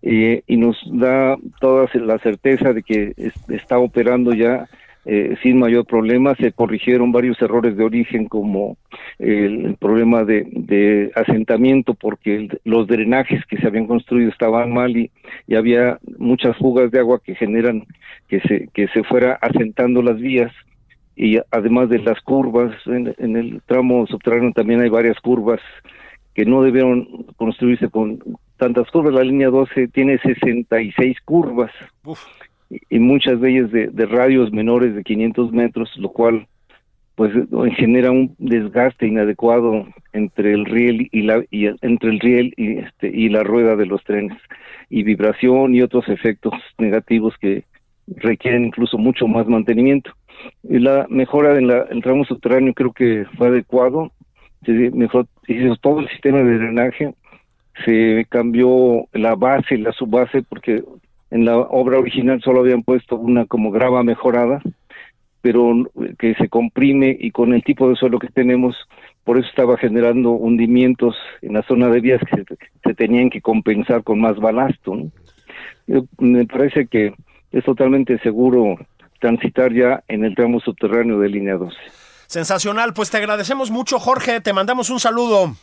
eh, 0.03 0.43
y 0.47 0.57
nos 0.57 0.77
da 0.87 1.37
toda 1.61 1.89
la 1.95 2.19
certeza 2.19 2.73
de 2.73 2.83
que 2.83 3.15
es, 3.17 3.35
está 3.51 3.79
operando 3.79 4.33
ya 4.33 4.69
eh, 5.11 5.37
sin 5.43 5.59
mayor 5.59 5.87
problema. 5.87 6.35
Se 6.35 6.53
corrigieron 6.53 7.13
varios 7.13 7.41
errores 7.41 7.79
de 7.79 7.83
origen 7.83 8.27
como 8.27 8.77
el, 9.19 9.75
problema 9.81 10.23
de, 10.25 10.47
de, 10.53 11.11
asentamiento 11.15 11.95
porque 11.95 12.37
el, 12.37 12.61
los 12.65 12.87
drenajes 12.87 13.43
que 13.47 13.57
se 13.57 13.67
habían 13.67 13.87
construido 13.87 14.31
estaban 14.31 14.71
mal 14.71 14.95
y, 14.95 15.11
había 15.57 15.99
muchas 16.19 16.59
fugas 16.59 16.91
de 16.91 16.99
agua 16.99 17.23
que 17.25 17.35
generan 17.35 17.87
que 18.29 18.41
se, 18.41 18.69
que 18.75 18.87
se 18.89 19.03
fuera 19.03 19.39
asentando 19.41 20.03
las 20.03 20.19
vías 20.19 20.53
y 21.17 21.39
además 21.51 21.89
de 21.89 22.01
las 22.01 22.21
curvas, 22.21 22.77
en, 22.85 23.37
el 23.37 23.63
tramo 23.65 24.07
subterráneo 24.07 24.53
también 24.53 24.83
hay 24.83 24.91
varias 24.91 25.19
curvas 25.21 25.61
que 26.35 26.45
no 26.45 26.63
debieron 26.63 27.25
construirse 27.37 27.89
con 27.89 28.19
tantas 28.59 28.91
curvas. 28.91 29.15
La 29.15 29.25
línea 29.25 29.49
12 29.49 29.89
tiene 29.89 30.19
66 30.19 31.17
curvas 31.25 31.73
y, 32.71 32.99
muchas 32.99 33.41
de 33.41 33.51
ellas 33.51 33.71
de, 33.71 34.07
radios 34.07 34.53
menores 34.53 34.95
de 34.95 35.03
500 35.03 35.53
metros, 35.53 35.91
lo 35.97 36.11
cual 36.11 36.47
pues 37.15 37.33
genera 37.77 38.13
un 38.13 38.37
desgaste 38.39 39.09
inadecuado 39.09 39.89
entre 40.13 40.53
el 40.53 40.67
riel 40.67 41.09
y 41.11 41.23
la 41.23 41.43
entre 41.51 42.11
el 42.11 42.21
riel 42.21 42.55
y 42.57 42.79
este 42.79 43.09
y 43.09 43.29
la 43.29 43.43
rueda 43.43 43.75
de 43.75 43.87
los 43.87 44.05
trenes. 44.05 44.39
Y 44.89 45.03
vibración 45.03 45.75
y 45.75 45.83
otros 45.83 46.09
efectos 46.09 46.55
negativos 46.79 47.35
que 47.41 47.65
requieren 48.07 48.67
incluso 48.67 48.99
mucho 48.99 49.27
más 49.27 49.49
mantenimiento. 49.49 50.13
Y 50.63 50.79
la 50.79 51.07
mejora 51.11 51.59
en 51.59 51.67
la, 51.67 51.83
el 51.91 52.03
tramo 52.03 52.25
subterráneo 52.25 52.73
creo 52.73 52.93
que 52.93 53.27
fue 53.37 53.49
adecuado, 53.49 54.13
se 54.65 54.73
mejor 54.93 55.27
se 55.47 55.55
hizo 55.55 55.77
todo 55.77 56.01
el 56.01 56.09
sistema 56.11 56.39
de 56.39 56.59
drenaje, 56.59 57.15
se 57.85 58.27
cambió 58.29 59.07
la 59.13 59.35
base 59.35 59.77
la 59.79 59.93
subbase 59.93 60.43
porque 60.43 60.83
en 61.31 61.45
la 61.45 61.59
obra 61.59 61.99
original 61.99 62.41
solo 62.43 62.61
habían 62.61 62.83
puesto 62.83 63.17
una 63.17 63.45
como 63.47 63.71
grava 63.71 64.03
mejorada, 64.03 64.63
pero 65.41 65.89
que 66.19 66.35
se 66.35 66.49
comprime 66.49 67.17
y 67.19 67.31
con 67.31 67.53
el 67.53 67.63
tipo 67.63 67.89
de 67.89 67.97
suelo 67.97 68.19
que 68.19 68.29
tenemos, 68.29 68.77
por 69.25 69.39
eso 69.39 69.49
estaba 69.49 69.77
generando 69.77 70.31
hundimientos 70.31 71.17
en 71.43 71.55
la 71.55 71.63
zona 71.63 71.89
de 71.89 72.01
vías 72.01 72.21
que 72.21 72.45
se, 72.45 72.57
se 72.85 72.95
tenían 72.95 73.31
que 73.31 73.41
compensar 73.41 74.03
con 74.03 74.21
más 74.21 74.37
balasto. 74.37 74.97
¿no? 74.97 75.11
Yo, 75.87 76.05
me 76.19 76.47
parece 76.47 76.87
que 76.87 77.15
es 77.53 77.65
totalmente 77.65 78.19
seguro 78.19 78.77
transitar 79.21 79.73
ya 79.73 80.03
en 80.09 80.25
el 80.25 80.35
tramo 80.35 80.61
subterráneo 80.61 81.19
de 81.19 81.29
línea 81.29 81.57
12. 81.57 81.77
Sensacional, 82.27 82.93
pues 82.95 83.11
te 83.11 83.17
agradecemos 83.17 83.71
mucho 83.71 83.99
Jorge, 83.99 84.41
te 84.41 84.53
mandamos 84.53 84.91
un 84.91 85.01
saludo. 85.01 85.55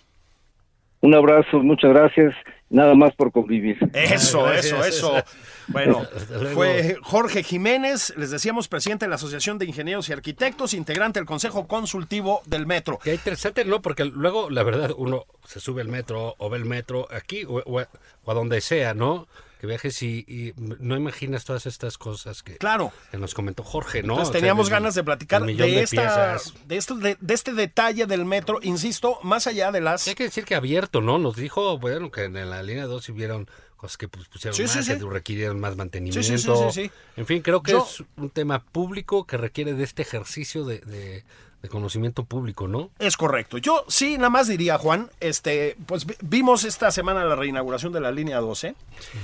Un 1.02 1.14
abrazo, 1.14 1.60
muchas 1.60 1.92
gracias. 1.92 2.34
Nada 2.70 2.96
más 2.96 3.14
por 3.16 3.32
convivir. 3.32 3.78
Eso, 3.94 4.52
eso, 4.52 4.84
eso. 4.84 5.24
Bueno, 5.68 6.04
fue 6.54 6.98
Jorge 7.02 7.44
Jiménez, 7.44 8.14
les 8.18 8.32
decíamos, 8.32 8.68
presidente 8.68 9.06
de 9.06 9.10
la 9.10 9.16
Asociación 9.16 9.58
de 9.58 9.66
Ingenieros 9.66 10.10
y 10.10 10.14
Arquitectos, 10.14 10.74
integrante 10.74 11.20
del 11.20 11.28
Consejo 11.28 11.68
Consultivo 11.68 12.42
del 12.46 12.66
Metro. 12.66 13.00
Qué 13.04 13.14
interesante, 13.14 13.66
¿no? 13.66 13.82
Porque 13.82 14.06
luego, 14.06 14.50
la 14.50 14.64
verdad, 14.64 14.92
uno 14.98 15.26
se 15.46 15.60
sube 15.60 15.82
el 15.82 15.90
metro 15.90 16.36
o 16.38 16.50
ve 16.50 16.58
el 16.58 16.66
metro 16.66 17.08
aquí 17.12 17.46
o, 17.46 17.58
o, 17.66 17.82
o 17.82 18.32
a 18.32 18.34
donde 18.34 18.62
sea, 18.62 18.94
¿no? 18.94 19.28
Que 19.66 19.70
viajes 19.72 20.02
y, 20.02 20.26
y, 20.28 20.54
no 20.58 20.96
imaginas 20.96 21.46
todas 21.46 21.66
estas 21.66 21.98
cosas 21.98 22.44
que, 22.44 22.58
claro. 22.58 22.92
que 23.12 23.18
nos 23.18 23.34
comentó 23.34 23.64
Jorge, 23.64 24.04
¿no? 24.04 24.14
Entonces 24.14 24.34
teníamos 24.34 24.68
o 24.68 24.70
sea, 24.70 24.78
ganas 24.80 24.96
de 24.96 25.04
platicar 25.04 25.44
de, 25.44 25.54
de, 25.54 25.82
esta, 25.82 26.38
de, 26.66 26.78
esto, 26.78 26.96
de, 26.96 27.18
de, 27.20 27.34
este 27.34 27.54
detalle 27.54 28.06
del 28.06 28.26
metro, 28.26 28.60
insisto, 28.62 29.20
más 29.24 29.48
allá 29.48 29.72
de 29.72 29.82
las... 29.82 30.08
Hay 30.08 30.16
que 30.16 30.26
decir 30.26 30.46
que 30.46 30.56
abierto, 30.56 31.02
¿no? 31.02 31.18
Nos 31.18 31.36
dijo, 31.36 31.78
bueno, 31.80 32.12
que 32.12 32.26
en 32.26 32.50
la 32.50 32.64
línea 32.64 32.86
2 32.86 33.10
hubieron 33.10 33.50
cosas 33.76 33.98
que 33.98 34.08
pues, 34.08 34.28
pusieron 34.28 34.56
sí, 34.56 34.64
más, 34.64 34.72
sí, 34.72 34.84
sí. 34.84 34.98
que 34.98 35.06
requirieron 35.06 35.60
más 35.60 35.76
mantenimiento. 35.76 36.72
En 37.18 37.26
fin, 37.26 37.42
creo 37.42 37.62
que 37.62 37.72
Yo, 37.72 37.88
es 37.90 38.04
un 38.18 38.30
tema 38.30 38.64
público 38.64 39.26
que 39.26 39.38
requiere 39.38 39.74
de 39.74 39.84
este 39.84 40.02
ejercicio 40.02 40.66
de 40.66 41.24
conocimiento 41.70 42.26
público, 42.26 42.68
¿no? 42.68 42.92
Es 43.00 43.18
correcto. 43.18 43.58
Yo 43.58 43.86
sí, 43.88 44.18
nada 44.18 44.30
más 44.30 44.48
diría, 44.48 44.78
Juan, 44.78 45.10
este, 45.20 45.76
pues 45.86 46.06
vimos 46.22 46.64
esta 46.64 46.92
semana 46.92 47.26
la 47.26 47.36
reinauguración 47.36 47.92
de 47.94 48.02
la 48.02 48.12
línea 48.12 48.40
12. 48.40 48.76
Sí. 49.00 49.18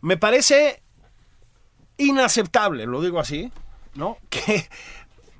Me 0.00 0.16
parece 0.16 0.82
inaceptable, 1.98 2.86
lo 2.86 3.02
digo 3.02 3.20
así, 3.20 3.52
¿no? 3.94 4.18
Que 4.30 4.68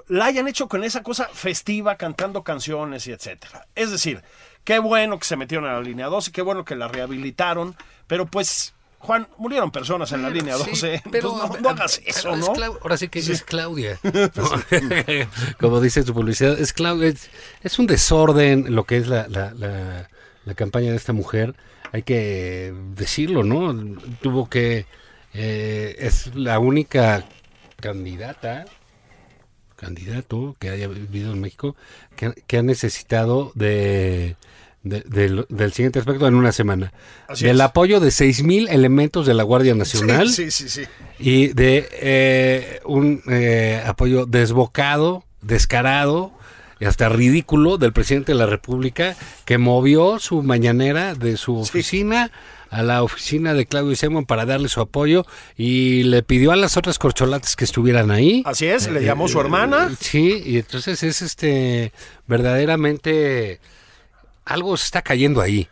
la 0.08 0.26
hayan 0.26 0.48
hecho 0.48 0.68
con 0.68 0.84
esa 0.84 1.02
cosa 1.02 1.28
festiva, 1.32 1.96
cantando 1.96 2.44
canciones 2.44 3.06
y 3.06 3.12
etcétera. 3.12 3.66
Es 3.74 3.90
decir, 3.90 4.22
qué 4.64 4.78
bueno 4.78 5.18
que 5.18 5.24
se 5.24 5.36
metieron 5.36 5.68
a 5.68 5.74
la 5.74 5.80
línea 5.80 6.06
12, 6.06 6.32
qué 6.32 6.42
bueno 6.42 6.64
que 6.64 6.76
la 6.76 6.88
rehabilitaron, 6.88 7.76
pero 8.06 8.26
pues 8.26 8.74
Juan, 8.98 9.28
murieron 9.38 9.70
personas 9.70 10.10
en 10.12 10.22
la 10.22 10.30
línea 10.30 10.56
12. 10.56 10.74
Sí, 10.74 11.02
pero 11.12 11.30
pues 11.30 11.60
no, 11.60 11.60
no, 11.60 11.68
hagas 11.70 12.00
eso, 12.04 12.34
¿no? 12.36 12.46
ahora 12.82 12.96
sí 12.96 13.08
que 13.08 13.22
sí. 13.22 13.32
es 13.32 13.44
Claudia. 13.44 14.00
Como 15.60 15.80
dice 15.80 16.02
su 16.02 16.12
publicidad, 16.12 16.58
es 16.58 16.72
Claudia. 16.72 17.08
Es, 17.08 17.30
es, 17.62 17.78
un 17.78 17.86
desorden 17.86 18.74
lo 18.74 18.84
que 18.84 18.96
es 18.96 19.06
la, 19.06 19.28
la, 19.28 19.52
la, 19.54 20.08
la, 20.44 20.54
campaña 20.54 20.90
de 20.90 20.96
esta 20.96 21.12
mujer. 21.12 21.54
Hay 21.96 22.02
que 22.02 22.74
decirlo, 22.94 23.42
¿no? 23.42 23.74
Tuvo 24.20 24.50
que. 24.50 24.84
Eh, 25.32 25.96
es 25.98 26.34
la 26.34 26.58
única 26.58 27.24
candidata, 27.80 28.66
candidato 29.76 30.56
que 30.58 30.68
haya 30.68 30.88
vivido 30.88 31.32
en 31.32 31.40
México, 31.40 31.74
que, 32.14 32.34
que 32.46 32.58
ha 32.58 32.62
necesitado 32.62 33.50
de 33.54 34.36
de, 34.82 35.00
de, 35.06 35.46
del 35.48 35.72
siguiente 35.72 35.98
aspecto 35.98 36.28
en 36.28 36.34
una 36.34 36.52
semana. 36.52 36.92
Así 37.28 37.46
del 37.46 37.56
es. 37.56 37.62
apoyo 37.62 37.98
de 37.98 38.08
6.000 38.10 38.68
elementos 38.68 39.24
de 39.26 39.32
la 39.32 39.42
Guardia 39.42 39.74
Nacional 39.74 40.28
Sí, 40.28 40.50
sí, 40.50 40.68
sí. 40.68 40.84
sí. 40.84 40.90
y 41.18 41.48
de 41.54 41.88
eh, 41.92 42.80
un 42.84 43.22
eh, 43.30 43.82
apoyo 43.86 44.26
desbocado, 44.26 45.24
descarado 45.40 46.35
y 46.78 46.84
hasta 46.84 47.08
ridículo 47.08 47.78
del 47.78 47.92
presidente 47.92 48.32
de 48.32 48.38
la 48.38 48.46
República 48.46 49.16
que 49.44 49.58
movió 49.58 50.18
su 50.18 50.42
mañanera 50.42 51.14
de 51.14 51.36
su 51.36 51.56
oficina 51.58 52.30
a 52.70 52.82
la 52.82 53.02
oficina 53.02 53.54
de 53.54 53.66
Claudio 53.66 53.94
Sheinbaum 53.94 54.26
para 54.26 54.44
darle 54.44 54.68
su 54.68 54.80
apoyo 54.80 55.24
y 55.56 56.02
le 56.02 56.22
pidió 56.22 56.52
a 56.52 56.56
las 56.56 56.76
otras 56.76 56.98
corcholatas 56.98 57.56
que 57.56 57.64
estuvieran 57.64 58.10
ahí. 58.10 58.42
Así 58.44 58.66
es, 58.66 58.90
le 58.90 59.02
llamó 59.02 59.28
su 59.28 59.40
hermana. 59.40 59.90
Sí, 59.98 60.42
y 60.44 60.58
entonces 60.58 61.02
es 61.02 61.22
este 61.22 61.92
verdaderamente 62.26 63.60
algo 64.44 64.76
se 64.76 64.84
está 64.84 65.02
cayendo 65.02 65.40
ahí. 65.40 65.68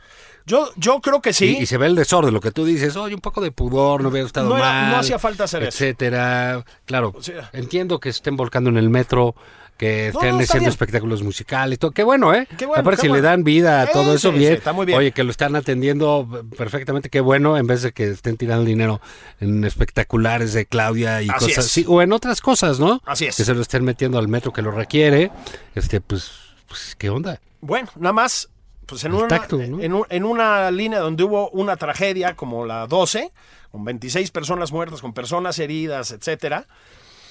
Yo, 0.47 0.71
yo 0.77 1.01
creo 1.01 1.23
que 1.23 1.33
sí. 1.33 1.57
Y, 1.59 1.63
y, 1.63 1.67
se 1.67 1.79
ve 1.79 1.87
el 1.87 1.95
desorden, 1.95 2.35
lo 2.35 2.41
que 2.41 2.51
tú 2.51 2.67
dices, 2.67 2.97
oye, 2.97 3.15
un 3.15 3.21
poco 3.23 3.41
de 3.41 3.51
pudor, 3.51 4.03
no 4.03 4.11
hubiera 4.11 4.27
estado 4.27 4.51
no 4.51 4.59
era, 4.59 4.67
mal. 4.67 4.91
No 4.91 4.97
hacía 4.99 5.19
falta 5.19 5.45
hacer 5.45 5.63
etcétera. 5.63 6.57
eso. 6.57 6.65
Claro, 6.85 7.15
O 7.17 7.23
sea, 7.23 7.49
entiendo 7.55 7.99
que 7.99 8.13
se 8.13 8.19
estén 8.19 8.37
volcando 8.37 8.69
en 8.69 8.77
el 8.77 8.91
metro, 8.91 9.35
que 9.77 10.11
No, 10.15 10.21
estén 10.21 10.37
no, 10.37 10.43
haciendo 10.43 10.61
bien. 10.61 10.69
espectáculos 10.71 11.23
musicales 11.23 11.79
todo. 11.79 11.91
Qué 11.91 12.05
bueno, 12.05 12.33
¿eh? 12.33 12.47
Qué 12.57 12.65
bueno, 12.67 12.81
Aparte, 12.81 13.03
si 13.03 13.09
le 13.09 13.21
dan 13.21 13.43
vida 13.45 13.83
a 13.83 13.87
todo 13.91 14.15
eso, 14.15 14.31
sí, 14.33 14.39
bien. 14.39 14.53
sí, 14.53 14.59
está 14.59 14.73
muy 14.73 14.87
bien. 14.87 14.99
Oye, 14.99 15.11
que 15.13 15.25
lo 15.25 15.31
están 15.33 15.57
atendiendo 15.57 16.45
perfectamente, 16.57 17.11
qué 17.11 17.21
bueno, 17.21 17.57
en 17.59 17.67
vez 17.67 17.83
de 17.83 17.93
que 17.93 18.09
estén 18.09 18.37
tirando 18.37 18.65
dinero 18.65 19.01
en 19.41 19.65
espectaculares 19.65 20.53
de 20.53 20.67
Claudia 20.67 21.23
y 21.23 21.29
Así 21.29 21.47
cosas 21.47 21.67
así, 21.67 21.85
o 21.89 22.03
en 22.03 22.13
otras 22.13 22.41
cosas, 22.41 22.79
¿no? 22.79 23.03
Así 23.05 23.27
es. 23.27 23.37
Que 23.37 23.45
se 23.45 23.53
lo 23.55 23.63
estén 23.63 23.85
metiendo 23.85 24.19
al 24.19 24.29
metro 24.29 24.53
que 24.53 24.63
lo 24.63 24.71
requiere. 24.71 25.31
Este, 25.75 26.01
pues, 26.01 26.31
pues 26.69 26.95
¿qué 26.97 27.11
onda? 27.11 27.41
Bueno, 27.61 27.89
nada 27.97 28.13
más, 28.13 28.49
pues 28.87 29.03
en 29.05 29.13
El 29.13 29.19
una, 29.19 29.29
tacto, 29.29 29.57
¿no? 29.59 29.81
en, 29.81 29.93
un- 29.93 30.07
en 30.09 30.25
una 30.25 30.71
línea 30.71 31.01
donde 31.01 31.25
hubo 31.25 31.49
una 31.51 31.77
tragedia 31.77 32.37
como 32.37 32.65
la 32.67 32.87
12, 32.87 33.33
con 33.73 33.85
26 33.85 34.31
personas 34.31 34.71
muertas, 34.71 35.01
con 35.01 35.13
personas 35.13 35.59
heridas, 35.59 36.13
etcétera, 36.13 36.67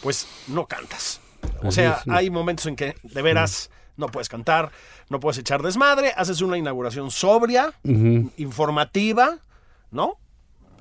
pues 0.02 0.28
no 0.48 0.66
cantas. 0.66 1.22
O 1.64 1.72
sea, 1.72 2.02
hay 2.10 2.30
momentos 2.30 2.66
en 2.66 2.76
que 2.76 2.96
de 3.04 3.22
veras 3.22 3.70
no 3.96 4.08
puedes 4.08 4.30
cantar, 4.30 4.72
no 5.10 5.20
puedes 5.20 5.38
echar 5.38 5.62
desmadre, 5.62 6.14
haces 6.16 6.42
una 6.42 6.58
inauguración 6.58 7.12
sobria, 7.12 7.74
informativa, 8.38 9.38
¿no? 9.92 10.18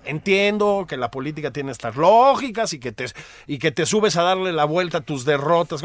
Entiendo 0.05 0.87
que 0.89 0.97
la 0.97 1.11
política 1.11 1.53
tiene 1.53 1.71
estas 1.71 1.95
lógicas 1.97 2.73
y 2.73 2.81
que 2.81 2.91
te, 2.91 3.07
y 3.47 3.59
que 3.59 3.71
te 3.71 3.87
subes 3.87 4.17
a 4.17 4.23
darle 4.23 4.53
la 4.53 4.65
vuelta 4.65 4.99
a 4.99 5.01
tus 5.03 5.25
derrotas. 5.25 5.83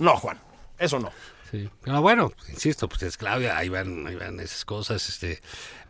¿no? 0.00 0.16
Juan, 0.16 0.38
eso 0.78 0.98
no. 0.98 1.10
Sí. 1.50 1.68
Pero 1.82 2.00
bueno, 2.00 2.32
insisto, 2.48 2.88
pues 2.88 3.02
es 3.02 3.16
Claudia, 3.16 3.56
ahí 3.56 3.68
van, 3.68 4.06
ahí 4.06 4.14
van 4.14 4.38
esas 4.40 4.64
cosas, 4.64 5.08
este, 5.08 5.40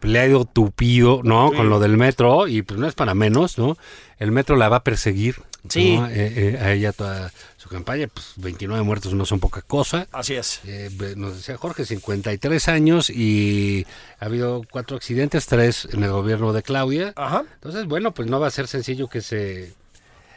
le 0.03 0.19
ha 0.19 0.27
ido 0.27 0.47
tupido, 0.47 1.21
¿no? 1.23 1.51
Sí. 1.51 1.57
Con 1.57 1.69
lo 1.69 1.79
del 1.81 1.99
metro, 1.99 2.49
y 2.49 2.63
pues 2.63 2.81
no 2.81 2.87
es 2.87 2.95
para 2.95 3.15
menos, 3.15 3.59
¿no? 3.59 3.77
El 4.19 4.33
metro 4.33 4.57
la 4.57 4.71
va 4.71 4.77
a 4.77 4.85
perseguir, 4.85 5.43
Sí. 5.69 5.99
¿no? 5.99 6.07
Eh, 6.07 6.13
eh, 6.55 6.59
a 6.63 6.73
ella 6.73 6.93
toda 6.93 7.31
campaña, 7.71 8.09
pues 8.13 8.33
29 8.37 8.83
muertos 8.83 9.15
no 9.15 9.25
son 9.25 9.41
poca 9.41 9.63
cosa. 9.63 10.07
Así 10.13 10.35
es. 10.35 10.61
Eh, 10.65 10.91
nos 11.17 11.37
decía 11.37 11.57
Jorge, 11.57 11.85
53 11.85 12.69
años 12.69 13.11
y 13.11 13.87
ha 14.19 14.27
habido 14.27 14.63
cuatro 14.71 14.97
accidentes, 14.97 15.47
tres 15.47 15.89
en 15.93 16.03
el 16.05 16.11
gobierno 16.11 16.53
de 16.53 16.63
Claudia. 16.63 17.13
Ajá. 17.17 17.45
Entonces, 17.55 17.87
bueno, 17.87 18.13
pues 18.13 18.29
no 18.29 18.39
va 18.41 18.49
a 18.49 18.51
ser 18.51 18.67
sencillo 18.69 19.09
que 19.09 19.21
se... 19.21 19.73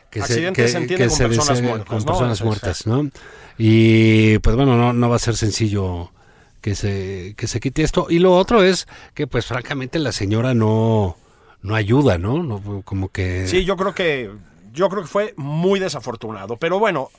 Que 0.10 0.22
Accidentes 0.22 0.72
se 0.72 0.78
entiende 0.78 1.08
con 1.08 1.18
personas 1.18 1.60
deshaga- 1.60 1.68
muertas, 1.68 1.88
con 1.88 1.98
¿no? 2.00 2.06
personas 2.06 2.42
muertas, 2.44 2.86
¿no? 2.88 3.10
Y 3.58 4.38
pues 4.40 4.56
bueno, 4.56 4.78
no, 4.78 4.94
no 4.94 5.10
va 5.10 5.16
a 5.16 5.20
ser 5.20 5.36
sencillo 5.36 6.12
que 6.62 6.76
se, 6.76 7.34
que 7.36 7.48
se 7.48 7.60
quite 7.60 7.82
esto. 7.82 8.08
Y 8.10 8.20
lo 8.20 8.36
otro 8.36 8.62
es 8.64 8.88
que 9.16 9.26
pues 9.26 9.46
francamente 9.48 9.98
la 9.98 10.12
señora 10.12 10.54
no, 10.54 11.18
no 11.64 11.74
ayuda, 11.76 12.20
¿no? 12.20 12.44
no 12.44 12.84
como 12.84 13.10
que... 13.10 13.48
Sí, 13.48 13.66
yo 13.66 13.76
creo 13.76 13.96
que 13.96 14.30
yo 14.74 14.90
creo 14.90 15.04
que 15.04 15.08
fue 15.08 15.34
muy 15.38 15.80
desafortunado. 15.80 16.58
Pero 16.58 16.80
bueno, 16.80 17.10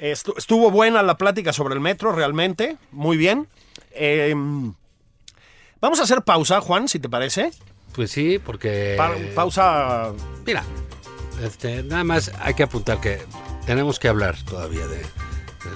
estu- 0.00 0.34
estuvo 0.36 0.70
buena 0.70 1.02
la 1.02 1.16
plática 1.16 1.52
sobre 1.52 1.74
el 1.74 1.80
metro, 1.80 2.12
realmente. 2.12 2.76
Muy 2.92 3.16
bien. 3.16 3.48
Eh, 3.92 4.34
vamos 5.80 6.00
a 6.00 6.02
hacer 6.04 6.22
pausa, 6.22 6.60
Juan, 6.60 6.86
si 6.88 6.98
te 6.98 7.08
parece. 7.08 7.50
Pues 7.94 8.10
sí, 8.10 8.38
porque... 8.38 8.94
Pa- 8.96 9.14
pausa. 9.34 10.12
Mira, 10.46 10.62
este, 11.42 11.82
nada 11.82 12.04
más 12.04 12.30
hay 12.40 12.54
que 12.54 12.62
apuntar 12.62 13.00
que 13.00 13.20
tenemos 13.66 13.98
que 13.98 14.08
hablar 14.08 14.36
todavía 14.44 14.86
de, 14.86 15.02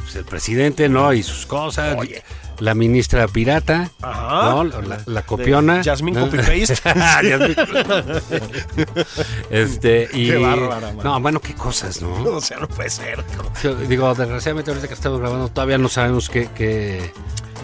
pues, 0.02 0.14
el 0.14 0.24
presidente, 0.24 0.88
¿no? 0.88 1.12
Y 1.12 1.22
sus 1.22 1.44
cosas. 1.46 1.96
Oye. 1.98 2.22
La 2.60 2.74
ministra 2.74 3.26
pirata, 3.28 3.90
Ajá. 4.00 4.50
¿no? 4.50 4.64
La, 4.64 5.00
la 5.06 5.22
copiona. 5.22 5.82
Yasmín 5.82 6.14
¿no? 6.14 6.28
Yasmín. 6.32 7.56
este, 9.50 10.08
y, 10.12 10.28
Qué 10.30 10.36
bárbara, 10.38 10.92
man. 10.92 11.04
No, 11.04 11.20
bueno, 11.20 11.40
qué 11.40 11.54
cosas, 11.54 12.00
¿no? 12.02 12.12
O 12.36 12.40
sea, 12.40 12.58
no 12.58 12.68
puede 12.68 12.90
ser. 12.90 13.24
Yo 13.62 13.74
Digo, 13.74 14.14
desgraciadamente 14.14 14.70
ahorita 14.70 14.88
que 14.88 14.94
estamos 14.94 15.20
grabando 15.20 15.48
todavía 15.48 15.78
no 15.78 15.88
sabemos 15.88 16.28
qué, 16.28 16.48
qué 16.54 17.12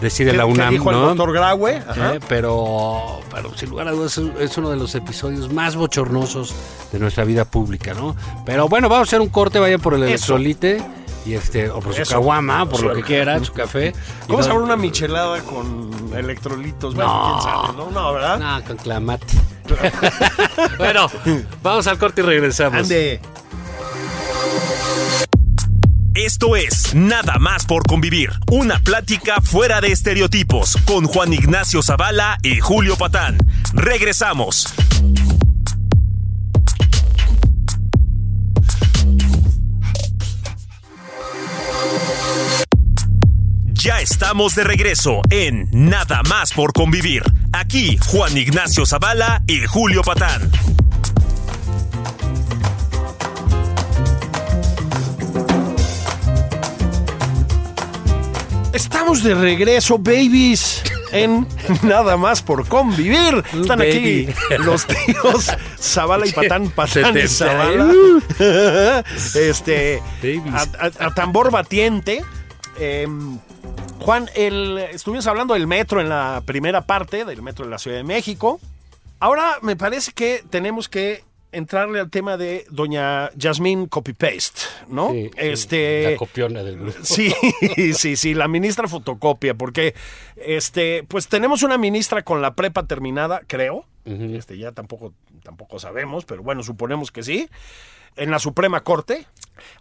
decide 0.01 0.31
¿Qué- 0.31 0.37
la 0.37 0.45
UNAM, 0.45 0.71
dijo 0.73 0.89
el 0.91 0.97
¿no? 0.97 1.07
doctor 1.07 1.33
Graue? 1.33 1.77
Ajá. 1.87 2.15
Eh, 2.15 2.19
pero, 2.27 3.21
pero 3.33 3.55
sin 3.57 3.69
lugar 3.69 3.87
a 3.87 3.91
dudas 3.91 4.17
es, 4.39 4.57
uno 4.57 4.69
de 4.69 4.77
los 4.77 4.93
episodios 4.95 5.51
más 5.53 5.75
bochornosos 5.75 6.53
de 6.91 6.99
nuestra 6.99 7.23
vida 7.23 7.45
pública, 7.45 7.93
¿no? 7.93 8.15
Pero 8.45 8.67
bueno, 8.67 8.89
vamos 8.89 9.07
a 9.07 9.09
hacer 9.09 9.21
un 9.21 9.29
corte, 9.29 9.59
vayan 9.59 9.79
por 9.79 9.93
el 9.93 10.03
Eso. 10.03 10.35
electrolite 10.35 10.83
y 11.25 11.33
este, 11.35 11.69
o 11.69 11.79
por 11.79 11.93
su 11.93 12.01
Eso. 12.01 12.13
caguama, 12.13 12.67
por 12.67 12.81
lo 12.83 12.93
que 12.95 13.03
quieran, 13.03 13.43
su 13.45 13.53
café. 13.53 13.93
¿Cómo 14.27 14.41
saber 14.43 14.59
una 14.61 14.75
michelada 14.75 15.39
con 15.41 15.91
electrolitos? 16.15 16.95
Bueno, 16.95 17.11
No. 17.13 17.39
quién 17.39 17.53
sabe, 17.53 17.77
¿no? 17.77 17.91
No, 17.91 18.13
¿verdad? 18.13 18.39
No, 18.39 18.63
con 18.65 18.77
clamate. 18.77 19.25
bueno, 20.77 21.07
vamos 21.61 21.87
al 21.87 21.97
corte 21.97 22.21
y 22.21 22.23
regresamos. 22.23 22.79
Ande. 22.81 23.19
Esto 26.13 26.57
es 26.57 26.93
Nada 26.93 27.37
más 27.39 27.65
por 27.65 27.83
convivir, 27.83 28.31
una 28.51 28.79
plática 28.79 29.39
fuera 29.41 29.79
de 29.79 29.91
estereotipos 29.93 30.77
con 30.85 31.05
Juan 31.05 31.31
Ignacio 31.31 31.81
Zavala 31.81 32.37
y 32.43 32.59
Julio 32.59 32.97
Patán. 32.97 33.37
Regresamos. 33.73 34.67
Ya 43.81 43.99
estamos 43.99 44.53
de 44.55 44.63
regreso 44.63 45.21
en 45.29 45.67
Nada 45.71 46.21
más 46.23 46.53
por 46.53 46.71
convivir. 46.73 47.23
Aquí 47.51 47.97
Juan 48.07 48.37
Ignacio 48.37 48.85
Zavala 48.85 49.41
y 49.47 49.65
Julio 49.65 50.01
Patán. 50.03 50.51
Estamos 58.73 59.21
de 59.23 59.35
regreso, 59.35 59.97
babies, 59.97 60.81
en 61.11 61.45
Nada 61.83 62.15
más 62.15 62.41
por 62.41 62.65
convivir. 62.67 63.43
Están 63.53 63.79
Baby. 63.79 64.29
aquí 64.29 64.57
los 64.63 64.85
tíos 64.87 65.51
Zavala 65.79 66.25
y 66.25 66.31
Patán, 66.33 66.69
Patán 66.69 67.17
y 67.17 67.27
70. 67.27 67.27
Zavala. 67.27 67.93
este, 69.35 70.01
Babies. 70.21 70.53
a, 70.53 70.61
a- 70.85 71.07
a 71.07 71.13
tambor 71.13 71.51
batiente. 71.51 72.23
Em, 72.79 73.37
Juan, 74.01 74.29
el, 74.33 74.79
estuvimos 74.79 75.27
hablando 75.27 75.53
del 75.53 75.67
metro 75.67 76.01
en 76.01 76.09
la 76.09 76.41
primera 76.43 76.81
parte, 76.81 77.23
del 77.23 77.43
metro 77.43 77.65
de 77.65 77.71
la 77.71 77.77
Ciudad 77.77 77.97
de 77.97 78.03
México. 78.03 78.59
Ahora 79.19 79.59
me 79.61 79.75
parece 79.75 80.11
que 80.11 80.43
tenemos 80.49 80.89
que 80.89 81.23
entrarle 81.51 81.99
al 81.99 82.09
tema 82.09 82.35
de 82.35 82.65
doña 82.71 83.29
Yasmín 83.35 83.85
Copy 83.85 84.13
Paste, 84.13 84.61
¿no? 84.87 85.11
Sí, 85.11 85.29
este, 85.37 86.11
La 86.13 86.17
copiona 86.17 86.63
del 86.63 86.79
grupo. 86.79 86.97
Sí, 87.03 87.31
sí, 87.93 88.15
sí, 88.15 88.33
la 88.33 88.47
ministra 88.47 88.87
fotocopia, 88.87 89.53
porque 89.53 89.93
este, 90.35 91.03
pues 91.07 91.27
tenemos 91.27 91.61
una 91.61 91.77
ministra 91.77 92.23
con 92.23 92.41
la 92.41 92.55
prepa 92.55 92.87
terminada, 92.87 93.41
creo. 93.45 93.85
Este, 94.03 94.57
ya 94.57 94.71
tampoco, 94.71 95.13
tampoco 95.43 95.77
sabemos, 95.77 96.25
pero 96.25 96.41
bueno, 96.41 96.63
suponemos 96.63 97.11
que 97.11 97.21
sí. 97.21 97.49
En 98.15 98.31
la 98.31 98.39
Suprema 98.39 98.83
Corte. 98.83 99.27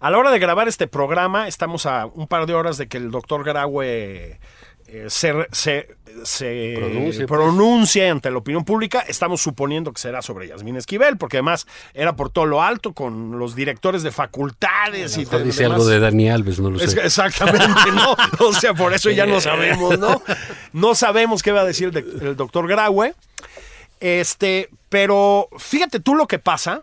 A 0.01 0.11
la 0.11 0.19
hora 0.19 0.31
de 0.31 0.38
grabar 0.38 0.69
este 0.69 0.87
programa, 0.87 1.49
estamos 1.49 1.87
a 1.87 2.07
un 2.07 2.27
par 2.27 2.47
de 2.47 2.55
horas 2.55 2.77
de 2.79 2.88
que 2.88 2.97
el 2.97 3.11
doctor 3.11 3.45
Graue 3.45 4.38
eh, 4.93 5.07
se, 5.09 5.47
se, 5.53 5.88
pues. 6.25 8.11
ante 8.11 8.31
la 8.31 8.38
opinión 8.38 8.64
pública. 8.64 9.01
Estamos 9.07 9.40
suponiendo 9.40 9.93
que 9.93 10.01
será 10.01 10.21
sobre 10.23 10.49
Yasmín 10.49 10.77
Esquivel, 10.77 11.16
porque 11.16 11.37
además 11.37 11.66
era 11.95 12.16
por 12.16 12.31
todo 12.31 12.47
lo 12.47 12.61
alto 12.62 12.93
con 12.93 13.38
los 13.38 13.55
directores 13.55 14.03
de 14.03 14.11
facultades 14.11 15.16
y 15.16 15.25
de- 15.25 15.45
dice 15.45 15.62
demás. 15.62 15.77
algo 15.79 15.88
de 15.88 16.01
Dani 16.01 16.29
Alves, 16.31 16.59
no 16.59 16.71
lo 16.71 16.79
sé. 16.81 17.01
exactamente, 17.05 17.93
¿no? 17.95 18.16
O 18.40 18.53
sea, 18.53 18.75
por 18.75 18.93
eso 18.93 19.11
ya 19.11 19.27
no 19.27 19.40
sabemos, 19.40 19.99
¿no? 19.99 20.23
No 20.73 20.95
sabemos 20.97 21.43
qué 21.43 21.53
va 21.53 21.61
a 21.61 21.64
decir 21.64 21.87
el, 21.88 21.93
de- 21.93 22.29
el 22.31 22.37
doctor 22.37 22.66
Graue. 22.66 23.14
Este, 24.01 24.71
pero 24.88 25.49
fíjate 25.59 26.01
tú 26.01 26.14
lo 26.14 26.27
que 26.27 26.38
pasa 26.38 26.83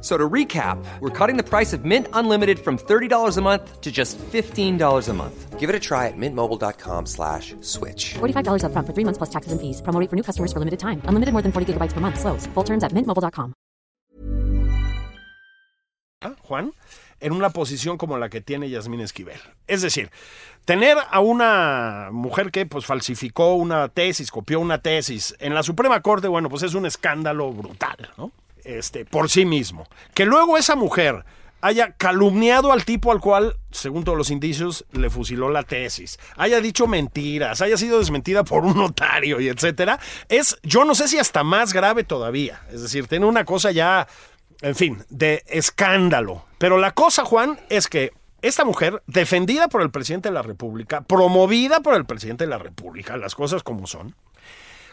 So 0.00 0.16
to 0.16 0.30
recap, 0.30 0.78
we're 1.00 1.10
cutting 1.10 1.36
the 1.36 1.42
price 1.42 1.72
of 1.72 1.84
Mint 1.84 2.06
Unlimited 2.12 2.60
from 2.60 2.78
$30 2.78 3.36
a 3.36 3.40
month 3.42 3.80
to 3.80 3.90
just 3.90 4.16
$15 4.18 5.08
a 5.08 5.12
month. 5.12 5.58
Give 5.58 5.68
it 5.68 5.74
a 5.74 5.80
try 5.80 6.06
at 6.06 6.16
mintmobile.com 6.16 7.06
slash 7.06 7.56
switch. 7.62 8.14
$45 8.20 8.62
upfront 8.62 8.86
for 8.86 8.94
three 8.94 9.04
months 9.04 9.18
plus 9.18 9.30
taxes 9.30 9.50
and 9.50 9.60
fees. 9.60 9.82
Promo 9.82 9.98
rate 9.98 10.08
for 10.08 10.14
new 10.14 10.22
customers 10.22 10.52
for 10.52 10.60
limited 10.60 10.78
time. 10.78 11.02
Unlimited 11.10 11.32
more 11.32 11.42
than 11.42 11.50
40 11.50 11.72
gigabytes 11.72 11.94
per 11.94 12.00
month. 12.00 12.20
Slows. 12.20 12.46
Full 12.54 12.64
terms 12.64 12.84
at 12.84 12.92
mintmobile.com. 12.92 13.54
¿ah, 16.20 16.34
Juan, 16.42 16.72
en 17.20 17.32
una 17.32 17.50
posición 17.50 17.98
como 17.98 18.18
la 18.18 18.28
que 18.28 18.40
tiene 18.40 18.70
Yasmín 18.70 19.00
Esquivel. 19.00 19.40
Es 19.66 19.82
decir, 19.82 20.10
tener 20.64 20.96
a 21.10 21.20
una 21.20 22.10
mujer 22.12 22.50
que 22.50 22.66
pues 22.66 22.86
falsificó 22.86 23.54
una 23.54 23.88
tesis, 23.88 24.30
copió 24.30 24.60
una 24.60 24.78
tesis 24.78 25.34
en 25.40 25.54
la 25.54 25.62
Suprema 25.62 26.00
Corte, 26.02 26.28
bueno, 26.28 26.48
pues 26.48 26.62
es 26.62 26.74
un 26.74 26.86
escándalo 26.86 27.52
brutal, 27.52 28.10
¿no? 28.16 28.32
Este, 28.68 29.04
por 29.04 29.30
sí 29.30 29.44
mismo. 29.44 29.86
Que 30.14 30.26
luego 30.26 30.58
esa 30.58 30.76
mujer 30.76 31.24
haya 31.60 31.92
calumniado 31.92 32.70
al 32.70 32.84
tipo 32.84 33.10
al 33.10 33.20
cual, 33.20 33.56
según 33.72 34.04
todos 34.04 34.16
los 34.16 34.30
indicios, 34.30 34.84
le 34.92 35.10
fusiló 35.10 35.48
la 35.48 35.64
tesis, 35.64 36.20
haya 36.36 36.60
dicho 36.60 36.86
mentiras, 36.86 37.62
haya 37.62 37.76
sido 37.76 37.98
desmentida 37.98 38.44
por 38.44 38.64
un 38.64 38.76
notario 38.76 39.40
y 39.40 39.48
etcétera, 39.48 39.98
es, 40.28 40.58
yo 40.62 40.84
no 40.84 40.94
sé 40.94 41.08
si 41.08 41.18
hasta 41.18 41.42
más 41.42 41.72
grave 41.72 42.04
todavía. 42.04 42.62
Es 42.70 42.82
decir, 42.82 43.08
tiene 43.08 43.26
una 43.26 43.44
cosa 43.44 43.72
ya, 43.72 44.06
en 44.60 44.76
fin, 44.76 45.02
de 45.08 45.42
escándalo. 45.46 46.44
Pero 46.58 46.78
la 46.78 46.92
cosa, 46.92 47.24
Juan, 47.24 47.58
es 47.70 47.88
que 47.88 48.12
esta 48.42 48.64
mujer, 48.64 49.02
defendida 49.06 49.68
por 49.68 49.82
el 49.82 49.90
presidente 49.90 50.28
de 50.28 50.34
la 50.34 50.42
República, 50.42 51.00
promovida 51.00 51.80
por 51.80 51.94
el 51.94 52.04
presidente 52.04 52.44
de 52.44 52.50
la 52.50 52.58
República, 52.58 53.16
las 53.16 53.34
cosas 53.34 53.64
como 53.64 53.86
son, 53.88 54.14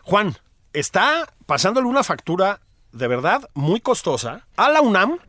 Juan, 0.04 0.36
está 0.74 1.28
pasándole 1.46 1.88
una 1.88 2.04
factura 2.04 2.60
de 2.96 3.08
verdad 3.08 3.50
muy 3.54 3.82
costosa 3.82 4.48
a 4.56 4.70
la 4.70 4.82
UNAM, 4.82 5.20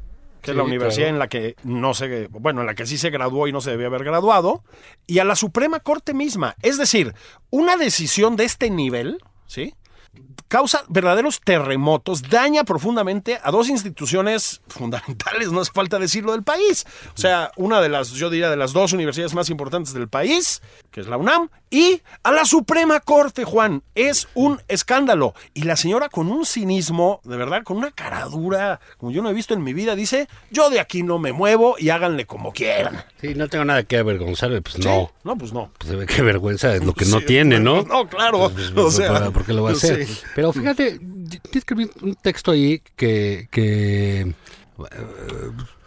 que 0.41 0.53
es 0.53 0.57
la 0.57 0.63
universidad 0.63 1.09
claro. 1.09 1.15
en 1.15 1.19
la 1.19 1.29
que 1.29 1.57
no 1.65 1.95
se, 1.95 2.29
bueno, 2.29 2.61
en 2.61 2.67
la 2.67 2.75
que 2.75 2.87
sí 2.87 2.97
se 2.97 3.11
graduó 3.11 3.49
y 3.49 3.53
no 3.53 3.61
se 3.61 3.73
debía 3.73 3.89
haber 3.89 4.05
graduado, 4.05 4.63
y 5.07 5.19
a 5.19 5.25
la 5.25 5.35
Suprema 5.35 5.81
Corte 5.81 6.15
misma. 6.15 6.55
Es 6.63 6.79
decir, 6.79 7.15
una 7.51 7.77
decisión 7.77 8.37
de 8.37 8.45
este 8.45 8.71
nivel, 8.71 9.19
¿sí? 9.47 9.75
Causa 10.49 10.85
verdaderos 10.89 11.41
terremotos, 11.41 12.23
daña 12.23 12.63
profundamente 12.63 13.41
a 13.43 13.51
dos 13.51 13.69
instituciones 13.69 14.61
fundamentales, 14.69 15.51
no 15.51 15.61
hace 15.61 15.73
falta 15.73 15.99
decirlo, 15.99 16.33
del 16.33 16.45
país. 16.45 16.87
O 17.17 17.19
sea, 17.21 17.51
una 17.57 17.81
de 17.81 17.89
las, 17.89 18.11
yo 18.13 18.31
diría, 18.31 18.49
de 18.49 18.57
las 18.57 18.73
dos 18.73 18.93
universidades 18.93 19.35
más 19.35 19.51
importantes 19.51 19.93
del 19.93 20.09
país, 20.09 20.63
que 20.93 21.01
es 21.01 21.09
la 21.09 21.17
UNAM, 21.17 21.49
y 21.69 22.01
a 22.23 22.31
la 22.31 22.45
Suprema 22.45 23.01
Corte, 23.01 23.45
Juan. 23.45 23.83
Es 23.97 24.29
un 24.35 24.61
escándalo. 24.69 25.35
Y 25.53 25.63
la 25.65 25.75
señora 25.75 26.09
con 26.09 26.31
un 26.31 26.47
cinismo, 26.47 27.21
de 27.25 27.37
verdad, 27.37 27.65
con 27.65 27.77
una 27.79 27.91
caradura, 27.91 28.79
como 28.99 29.11
yo 29.11 29.23
no 29.23 29.31
he 29.31 29.35
visto 29.35 29.53
en 29.53 29.65
mi 29.65 29.73
vida, 29.75 29.97
dice, 29.97 30.29
yo 30.53 30.71
de 30.71 30.79
aquí 30.79 31.03
no 31.03 31.19
me 31.19 31.33
muevo 31.33 31.75
y 31.77 31.91
háganle 31.91 32.25
como 32.25 32.53
quieran. 32.53 33.05
Sí, 33.21 33.35
no 33.35 33.49
tengo 33.49 33.65
nada 33.65 33.83
que 33.83 33.99
avergonzarme, 33.99 34.63
pues 34.63 34.79
no. 34.79 34.83
¿Sí? 34.85 35.13
No, 35.25 35.37
pues 35.37 35.53
no. 35.53 35.73
Pues 35.77 35.91
se 35.91 35.97
ve 35.97 36.07
qué 36.07 36.23
vergüenza 36.23 36.73
es 36.73 36.85
lo 36.85 36.93
que 36.95 37.05
no 37.07 37.21
tiene, 37.21 37.59
¿no? 37.59 37.83
No, 37.83 38.09
claro. 38.09 38.49
Pues, 38.55 38.71
o 38.77 38.91
sea, 38.93 39.13
¿para- 39.13 39.31
¿Por 39.33 39.45
qué 39.45 39.53
lo 39.53 39.65
va 39.65 39.71
a 39.71 39.73
hacer? 39.73 40.06
sí. 40.06 40.06
Pero 40.35 40.53
fíjate, 40.53 40.99
yo 41.01 41.39
escribí 41.53 41.91
un 42.03 42.15
texto 42.15 42.51
ahí 42.51 42.83
que, 42.97 43.49
que, 43.51 44.21
eh, 44.21 44.35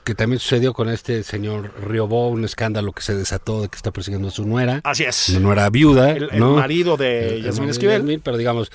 que 0.04 0.16
también 0.16 0.40
sucedió 0.40 0.74
con 0.74 0.90
este 0.90 1.24
señor 1.24 1.74
Riobó, 1.82 2.30
un 2.30 2.46
escándalo 2.46 2.92
que 2.92 3.02
se 3.02 3.16
desató 3.16 3.62
de 3.62 3.70
que 3.70 3.76
está 3.76 3.92
persiguiendo 3.92 4.30
a 4.30 4.32
su 4.32 4.46
nuera. 4.46 4.82
Así 4.84 5.04
es. 5.04 5.30
Una 5.30 5.40
nuera 5.40 5.70
viuda, 5.70 6.12
El, 6.12 6.30
el 6.32 6.40
¿no? 6.40 6.56
marido 6.56 6.98
de 6.98 7.42
marido 7.44 7.66
de 7.66 7.72
Esquivel. 7.72 8.22
Pero 8.24 8.38
digamos, 8.38 8.72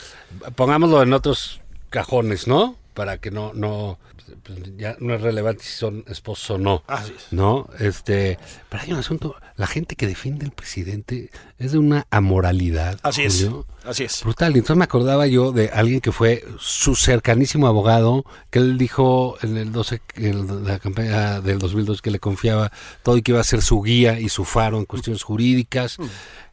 pongámoslo 0.55 1.03
en 1.03 1.13
otros 1.13 1.61
cajones, 1.91 2.47
¿no? 2.47 2.77
Para 2.95 3.19
que 3.19 3.31
no, 3.31 3.53
no, 3.55 3.99
pues, 4.43 4.77
ya 4.77 4.97
no 5.01 5.15
es 5.15 5.21
relevante 5.21 5.65
si 5.65 5.73
son 5.73 6.05
esposos 6.09 6.51
o 6.51 6.59
no. 6.59 6.83
Así 6.87 7.13
es. 7.17 7.33
¿No? 7.33 7.69
Este, 7.79 8.39
pero 8.69 8.83
hay 8.83 8.93
un 8.93 8.99
asunto, 8.99 9.37
la 9.57 9.67
gente 9.67 9.97
que 9.97 10.07
defiende 10.07 10.45
al 10.45 10.53
presidente 10.53 11.31
es 11.59 11.73
de 11.73 11.79
una 11.79 12.07
amoralidad. 12.11 12.99
Así 13.03 13.23
es. 13.23 13.37
Julio, 13.37 13.67
Así 13.85 14.05
es. 14.05 14.23
Brutal. 14.23 14.55
Entonces 14.55 14.77
me 14.77 14.85
acordaba 14.85 15.27
yo 15.27 15.53
de 15.53 15.69
alguien 15.69 16.01
que 16.01 16.13
fue 16.13 16.45
su 16.59 16.95
cercanísimo 16.95 17.67
abogado, 17.67 18.25
que 18.51 18.59
él 18.59 18.79
dijo 18.79 19.37
en 19.43 19.57
el 19.57 19.73
12, 19.73 20.01
en 20.17 20.65
la 20.67 20.79
campaña 20.79 21.41
del 21.41 21.59
2002 21.59 22.03
que 22.03 22.11
le 22.11 22.19
confiaba 22.19 22.73
todo 23.03 23.17
y 23.17 23.23
que 23.23 23.33
iba 23.33 23.41
a 23.41 23.45
ser 23.45 23.63
su 23.63 23.83
guía 23.83 24.19
y 24.19 24.29
su 24.29 24.45
faro 24.45 24.79
en 24.79 24.87
cuestiones 24.87 25.23
jurídicas. 25.23 25.99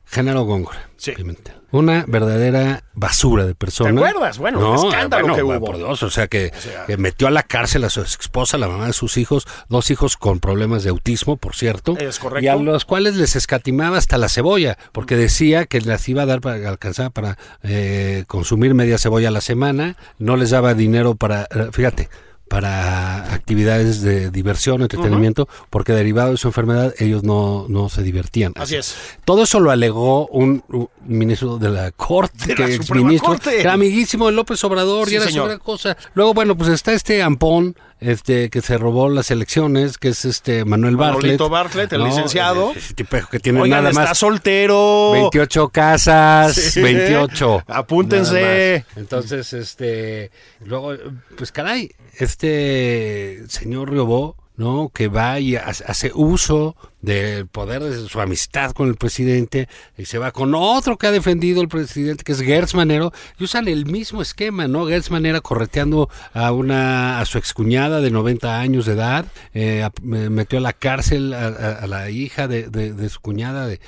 Genaro 0.05 0.43
Góngora. 0.43 0.79
Mm. 0.79 0.91
Sí. 0.97 1.11
Pimentel. 1.13 1.60
Una 1.71 2.05
verdadera 2.07 2.83
basura 2.93 3.45
de 3.45 3.55
persona. 3.55 3.91
¿Te 3.91 4.07
acuerdas? 4.07 4.37
Bueno, 4.37 4.75
escándalo 4.75 5.35
que 5.35 5.43
hubo. 5.43 5.59
Por 5.61 5.77
Dios, 5.77 6.03
o 6.03 6.09
sea, 6.09 6.27
que, 6.27 6.51
que 6.87 6.97
metió 6.97 7.27
a 7.27 7.31
la 7.31 7.43
cárcel 7.43 7.83
a 7.83 7.89
su 7.89 8.01
esposa, 8.01 8.57
la 8.57 8.67
mamá 8.67 8.87
de 8.87 8.93
sus 8.93 9.17
hijos, 9.17 9.47
dos 9.69 9.89
hijos 9.91 10.17
con 10.17 10.39
problemas 10.39 10.83
de 10.83 10.89
autismo, 10.89 11.37
por 11.37 11.55
cierto. 11.55 11.97
Es 11.97 12.19
correcto. 12.19 12.45
Y 12.45 12.47
a 12.47 12.55
los 12.55 12.85
cuales 12.85 13.15
les 13.15 13.35
escatimaba 13.35 13.97
hasta 13.97 14.17
la 14.17 14.29
cebolla, 14.29 14.77
porque 14.91 15.15
decía 15.15 15.65
que 15.65 15.81
las 15.81 16.07
iba 16.09 16.23
a 16.23 16.25
dar 16.25 16.41
para 16.41 16.69
alcanzar 16.69 17.11
para 17.11 17.37
eh, 17.63 18.25
consumir 18.27 18.73
media 18.73 18.97
cebolla 18.97 19.29
a 19.29 19.31
la 19.31 19.41
semana, 19.41 19.95
no 20.19 20.35
les 20.35 20.49
daba 20.49 20.73
dinero 20.73 21.15
para, 21.15 21.43
eh, 21.43 21.69
fíjate, 21.71 22.09
para 22.51 23.33
actividades 23.33 24.01
de 24.01 24.29
diversión, 24.29 24.81
entretenimiento, 24.81 25.47
porque 25.69 25.93
derivado 25.93 26.31
de 26.31 26.37
su 26.37 26.49
enfermedad 26.49 26.93
ellos 26.99 27.23
no, 27.23 27.65
no 27.69 27.87
se 27.87 28.03
divertían. 28.03 28.51
Así 28.57 28.75
es. 28.75 28.93
Todo 29.23 29.43
eso 29.43 29.61
lo 29.61 29.71
alegó 29.71 30.27
un, 30.27 30.61
un 30.67 30.89
ministro 31.05 31.57
de 31.59 31.69
la 31.69 31.91
Corte, 31.91 32.47
De 32.47 32.55
que 32.55 32.63
la 32.63 32.67
ex 32.67 32.85
Suprema 32.85 33.07
ministro, 33.07 33.29
Corte. 33.29 33.51
que 33.51 33.61
era 33.61 33.71
amiguísimo 33.71 34.25
de 34.25 34.33
López 34.33 34.61
Obrador 34.65 35.07
Sí, 35.07 35.13
y 35.13 35.17
era 35.17 35.31
gran 35.31 35.59
cosa. 35.59 35.95
Luego, 36.13 36.33
bueno, 36.33 36.57
pues 36.57 36.69
está 36.71 36.91
este 36.91 37.23
Ampón, 37.23 37.73
este 38.01 38.49
que 38.49 38.61
se 38.61 38.77
robó 38.77 39.07
las 39.09 39.31
elecciones, 39.31 39.97
que 39.97 40.09
es 40.09 40.25
este 40.25 40.65
Manuel 40.65 40.97
Bartlett. 40.97 41.21
Manolito 41.21 41.49
Bartlett, 41.49 41.93
el 41.93 42.03
licenciado. 42.03 42.73
Ese 42.75 42.93
tipejo 42.95 43.29
que 43.29 43.39
tiene 43.39 43.61
Oigan, 43.61 43.79
nada 43.83 43.91
está 43.91 44.03
más 44.09 44.17
soltero. 44.17 45.11
28 45.13 45.69
casas, 45.69 46.55
Sí. 46.55 46.81
28. 46.81 47.63
Apúntense. 47.67 48.85
Entonces, 48.95 49.53
este, 49.53 50.31
luego, 50.65 50.93
pues 51.37 51.51
caray, 51.51 51.91
este 52.17 53.43
señor 53.47 53.91
Riobó, 53.91 54.35
¿no? 54.57 54.91
Que 54.93 55.07
va 55.07 55.39
y 55.39 55.55
ha- 55.55 55.65
hace 55.65 56.11
uso 56.13 56.75
del 57.01 57.47
poder 57.47 57.81
de 57.81 58.07
su 58.07 58.21
amistad 58.21 58.73
con 58.73 58.87
el 58.87 58.95
presidente 58.95 59.67
y 59.97 60.05
se 60.05 60.19
va 60.19 60.31
con 60.31 60.53
otro 60.53 60.97
que 60.97 61.07
ha 61.07 61.11
defendido 61.11 61.61
el 61.61 61.67
presidente, 61.67 62.23
que 62.23 62.33
es 62.33 62.41
Gertz 62.41 62.75
Manero, 62.75 63.11
y 63.39 63.43
usan 63.45 63.67
el 63.67 63.87
mismo 63.87 64.21
esquema, 64.21 64.67
¿no? 64.67 64.85
Gertz 64.85 65.09
correteando 65.41 66.09
a 66.33 66.51
una 66.51 67.19
a 67.19 67.25
su 67.25 67.39
excuñada 67.39 68.01
de 68.01 68.11
90 68.11 68.59
años 68.59 68.85
de 68.85 68.93
edad, 68.93 69.25
eh, 69.55 69.87
metió 70.03 70.59
a 70.59 70.61
la 70.61 70.73
cárcel 70.73 71.33
a, 71.33 71.87
la 71.87 72.09
hija 72.11 72.47
de, 72.47 72.69
de- 72.69 73.09
su 73.09 73.19
cuñada 73.19 73.65
de, 73.67 73.79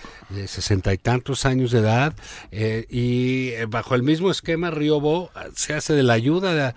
sesenta 0.48 0.92
y 0.94 0.98
tantos 0.98 1.46
años 1.46 1.72
de 1.72 1.80
edad, 1.80 2.14
eh, 2.52 2.86
y 2.90 3.50
eh, 3.50 3.66
bajo 3.68 3.94
el 3.94 4.02
mismo 4.02 4.32
esquema 4.32 4.72
Riobó 4.72 5.30
ah, 5.36 5.46
se 5.56 5.74
hace 5.76 5.94
de 5.94 6.02
la 6.04 6.14
ayuda 6.14 6.74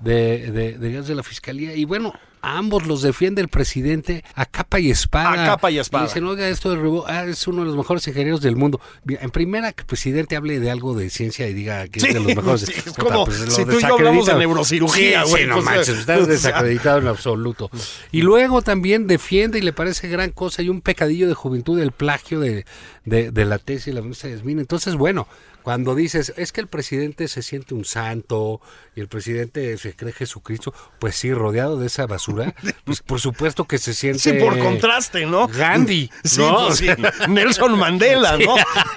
de, 0.00 0.50
de, 0.52 0.78
de- 0.78 1.02
de 1.02 1.14
la 1.14 1.22
fiscalía, 1.22 1.74
y 1.74 1.84
bueno, 1.86 2.12
ambos 2.42 2.86
los 2.86 3.02
defiende 3.02 3.40
el 3.42 3.48
presidente 3.48 4.24
a 4.34 4.46
capa 4.46 4.80
y 4.80 4.90
espada. 4.90 5.44
A 5.44 5.46
capa 5.46 5.70
y 5.70 5.78
espada. 5.78 6.04
dicen, 6.04 6.24
oiga, 6.24 6.48
esto 6.48 6.70
de 6.74 7.02
ah, 7.06 7.24
es 7.24 7.46
uno 7.46 7.60
de 7.62 7.66
los 7.66 7.76
mejores 7.76 8.06
ingenieros 8.08 8.40
del 8.40 8.56
mundo. 8.56 8.80
En 9.06 9.30
primera, 9.30 9.72
que 9.72 9.80
el 9.82 9.86
presidente 9.86 10.36
hable 10.36 10.60
de 10.60 10.70
algo 10.70 10.94
de 10.94 11.10
ciencia 11.10 11.46
y 11.48 11.54
diga 11.54 11.86
que 11.88 12.00
Sí, 12.00 12.08
es 12.08 12.14
de 12.14 12.20
los 12.20 12.34
mejores. 12.34 12.60
sí, 12.62 12.72
es 12.76 12.84
Puta, 12.84 13.02
como 13.02 13.24
pues, 13.26 13.38
si 13.54 13.64
tú 13.64 13.78
y 13.78 13.82
yo 13.82 13.94
hablamos 13.94 14.26
de 14.26 14.34
neurocirugía, 14.34 15.24
Sí, 15.24 15.30
güey, 15.30 15.42
sí, 15.42 15.48
no 15.48 15.54
pues, 15.56 15.64
manches, 15.66 15.88
estás 15.98 16.26
desacreditado 16.26 16.98
en 16.98 17.08
absoluto. 17.08 17.70
Y 18.12 18.22
luego 18.22 18.62
también 18.62 19.06
defiende 19.06 19.58
y 19.58 19.62
le 19.62 19.72
parece 19.72 20.08
gran 20.08 20.30
cosa 20.30 20.62
y 20.62 20.68
un 20.68 20.80
pecadillo 20.80 21.28
de 21.28 21.34
juventud 21.34 21.78
el 21.80 21.92
plagio 21.92 22.40
de, 22.40 22.64
de, 23.04 23.30
de 23.30 23.44
la 23.44 23.58
tesis 23.58 23.88
y 23.88 23.92
la 23.92 24.00
ministra 24.02 24.30
Yasmín. 24.30 24.58
Entonces, 24.58 24.94
bueno, 24.94 25.26
cuando 25.68 25.94
dices, 25.94 26.32
es 26.38 26.50
que 26.50 26.62
el 26.62 26.66
presidente 26.66 27.28
se 27.28 27.42
siente 27.42 27.74
un 27.74 27.84
santo 27.84 28.62
y 28.96 29.00
el 29.02 29.08
presidente 29.08 29.76
se 29.76 29.94
cree 29.94 30.14
Jesucristo, 30.14 30.72
pues 30.98 31.14
sí, 31.14 31.30
rodeado 31.34 31.76
de 31.76 31.88
esa 31.88 32.06
basura, 32.06 32.54
pues 32.86 33.02
por 33.02 33.20
supuesto 33.20 33.66
que 33.66 33.76
se 33.76 33.92
siente... 33.92 34.18
Sí, 34.18 34.32
por 34.42 34.58
contraste, 34.58 35.26
¿no? 35.26 35.46
Gandhi, 35.46 36.10
Sí, 36.24 36.40
¿no? 36.40 36.68
pues 36.68 36.78
sí. 36.78 36.86
Nelson 37.28 37.78
Mandela, 37.78 38.38
¿no? 38.46 38.54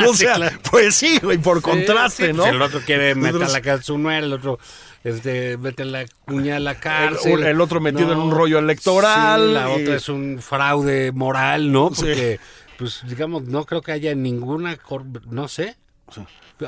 O 0.08 0.14
sea, 0.14 0.36
claro. 0.36 0.58
pues 0.72 0.96
sí, 0.96 1.20
güey, 1.22 1.40
por 1.40 1.62
contraste, 1.62 2.32
¿no? 2.32 2.44
pues 2.44 2.54
el 2.56 2.62
otro 2.62 2.80
quiere 2.86 3.16
meter 3.16 3.50
la 3.50 3.60
cárcel 3.62 3.82
a 3.82 3.82
su 3.82 3.98
nuera, 3.98 4.26
el 4.26 4.32
otro 4.32 4.58
este, 5.04 5.58
mete 5.58 5.84
la 5.84 6.06
cuña 6.24 6.56
a 6.56 6.60
la 6.62 6.72
El, 6.72 6.78
cárcel. 6.80 7.44
el 7.44 7.60
otro 7.60 7.82
metido 7.82 8.14
en 8.14 8.20
un 8.20 8.32
rollo 8.32 8.60
electoral. 8.60 9.42
Sí, 9.46 9.54
la 9.56 9.78
y- 9.78 9.82
otra 9.82 9.96
es 9.98 10.08
un 10.08 10.40
fraude 10.42 11.12
moral, 11.12 11.70
¿no? 11.70 11.90
Sí. 11.94 12.04
Porque, 12.06 12.40
pues, 12.78 13.02
digamos, 13.10 13.44
no 13.44 13.66
creo 13.66 13.82
que 13.82 13.92
haya 13.92 14.16
ninguna, 14.16 14.78
no 15.30 15.50
sé. 15.50 15.76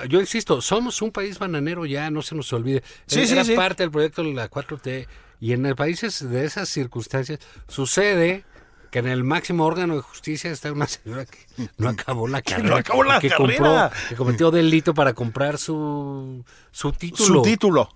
Yo 0.10 0.20
insisto, 0.20 0.62
somos 0.62 1.02
un 1.02 1.12
país 1.12 1.38
bananero 1.38 1.86
ya, 1.86 2.10
no 2.10 2.22
se 2.22 2.36
nos 2.36 2.52
olvide. 2.54 2.84
Sí, 3.06 3.22
Era 3.22 3.44
sí. 3.44 3.56
parte 3.56 3.84
del 3.84 3.92
proyecto 3.92 4.24
de 4.24 4.34
la 4.34 4.50
4T 4.50 5.08
y 5.40 5.54
en 5.54 5.76
países 5.76 6.28
de 6.30 6.46
esas 6.46 6.70
circunstancias 6.70 7.40
sucede 7.68 8.44
que 8.90 9.00
en 9.00 9.08
el 9.08 9.24
máximo 9.24 9.66
órgano 9.66 9.96
de 9.96 10.02
justicia 10.02 10.52
está 10.52 10.72
una 10.72 10.88
señora 10.88 11.26
que 11.26 11.40
no 11.78 11.90
acabó 11.90 12.28
la 12.28 12.42
carrera. 12.44 12.70
no 12.70 12.76
acabó 12.76 13.04
la 13.04 13.20
que 13.20 13.30
carrera. 13.30 13.90
compró, 13.90 13.92
que 14.10 14.16
cometió 14.16 14.52
delito 14.52 14.94
para 14.94 15.14
comprar 15.14 15.58
su, 15.58 16.44
su 16.72 16.92
título. 16.92 17.26
Su 17.26 17.42
título. 17.42 17.90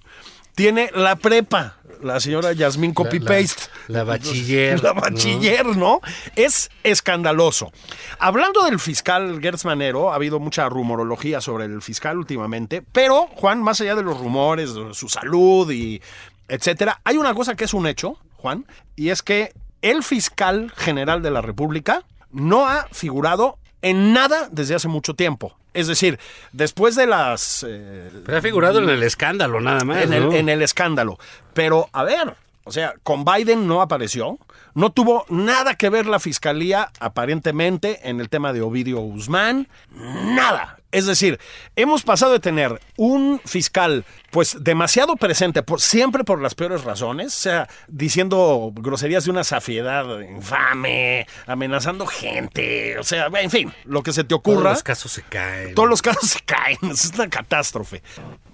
Tiene 0.58 0.90
la 0.96 1.16
prepa, 1.18 1.76
la 2.02 2.20
señora 2.20 2.52
Yasmín 2.52 2.92
Copy 2.96 3.20
la- 3.20 3.28
Paste. 3.30 3.62
la 3.90 4.04
bachiller, 4.04 4.82
La 4.82 4.94
¿no? 4.96 5.02
bachiller, 5.02 5.66
¿no? 5.78 6.02
Es 6.36 6.72
escandaloso. 6.84 7.72
Hablando 8.18 8.64
del 8.64 8.80
fiscal 8.80 9.40
Gertz 9.40 9.66
Manero, 9.66 10.12
ha 10.12 10.16
habido 10.16 10.40
mucha 10.40 10.68
rumorología 10.68 11.42
sobre 11.42 11.66
el 11.66 11.84
fiscal 11.84 12.18
últimamente, 12.18 12.82
pero, 12.92 13.28
Juan, 13.36 13.62
más 13.62 13.80
allá 13.82 13.94
de 13.94 14.02
los 14.02 14.18
rumores, 14.18 14.72
su 14.94 15.10
salud 15.10 15.70
y 15.72 16.02
etcétera, 16.48 17.02
hay 17.04 17.18
una 17.18 17.36
cosa 17.36 17.54
que 17.56 17.66
es 17.66 17.76
un 17.76 17.86
hecho, 17.86 18.18
Juan, 18.38 18.66
y 18.96 19.10
es 19.10 19.22
que 19.22 19.54
el 19.84 20.02
fiscal 20.02 20.74
general 20.76 21.22
de 21.22 21.30
la 21.30 21.44
República 21.44 22.04
no 22.32 22.66
ha 22.68 22.88
figurado 22.92 23.60
en 23.82 24.14
nada 24.14 24.48
desde 24.52 24.76
hace 24.76 24.88
mucho 24.88 25.14
tiempo. 25.14 25.58
Es 25.74 25.88
decir, 25.88 26.20
después 26.54 26.96
de 26.96 27.06
las... 27.06 27.64
eh, 27.68 28.10
Pero 28.26 28.38
ha 28.38 28.42
figurado 28.42 28.80
en 28.80 28.90
el 28.90 29.04
escándalo 29.04 29.62
nada 29.62 29.84
más. 29.84 30.04
en, 30.04 30.14
el, 30.14 30.34
en 30.34 30.50
el 30.50 30.62
escándalo. 30.64 31.18
Pero, 31.54 31.88
a 31.94 32.04
ver, 32.04 32.36
O 32.64 32.72
sea, 32.72 32.96
con 33.04 33.24
Biden 33.24 33.68
no 33.68 33.82
apareció. 33.82 34.40
No 34.74 34.92
tuvo 34.92 35.26
nada 35.30 35.76
que 35.76 35.90
ver 35.90 36.06
la 36.06 36.20
fiscalía, 36.20 36.92
aparentemente, 37.00 38.10
en 38.10 38.20
el 38.20 38.30
tema 38.30 38.54
de 38.54 38.62
Ovidio 38.62 39.00
Guzmán. 39.00 39.68
Nada. 39.92 40.77
Es 40.98 41.06
decir, 41.06 41.40
hemos 41.76 42.02
pasado 42.02 42.32
de 42.32 42.40
tener 42.40 42.82
un 42.96 43.40
fiscal, 43.46 44.04
pues 44.32 44.58
demasiado 44.62 45.16
presente, 45.16 45.62
por, 45.62 45.80
siempre 45.80 46.24
por 46.24 46.42
las 46.42 46.56
peores 46.56 46.84
razones, 46.86 47.28
o 47.28 47.40
sea, 47.40 47.70
diciendo 47.88 48.72
groserías 48.74 49.26
de 49.26 49.30
una 49.30 49.44
safiedad 49.44 50.20
infame, 50.22 51.28
amenazando 51.46 52.08
gente, 52.08 52.98
o 52.98 53.04
sea, 53.04 53.28
en 53.28 53.52
fin, 53.52 53.72
lo 53.86 54.02
que 54.02 54.12
se 54.12 54.24
te 54.24 54.30
Todos 54.30 54.40
ocurra. 54.40 54.72
los 54.72 54.82
casos 54.82 55.12
se 55.12 55.22
caen. 55.22 55.76
Todos 55.76 55.88
los 55.88 56.02
casos 56.02 56.32
se 56.32 56.40
caen, 56.40 56.80
es 56.92 57.12
una 57.14 57.30
catástrofe. 57.30 58.02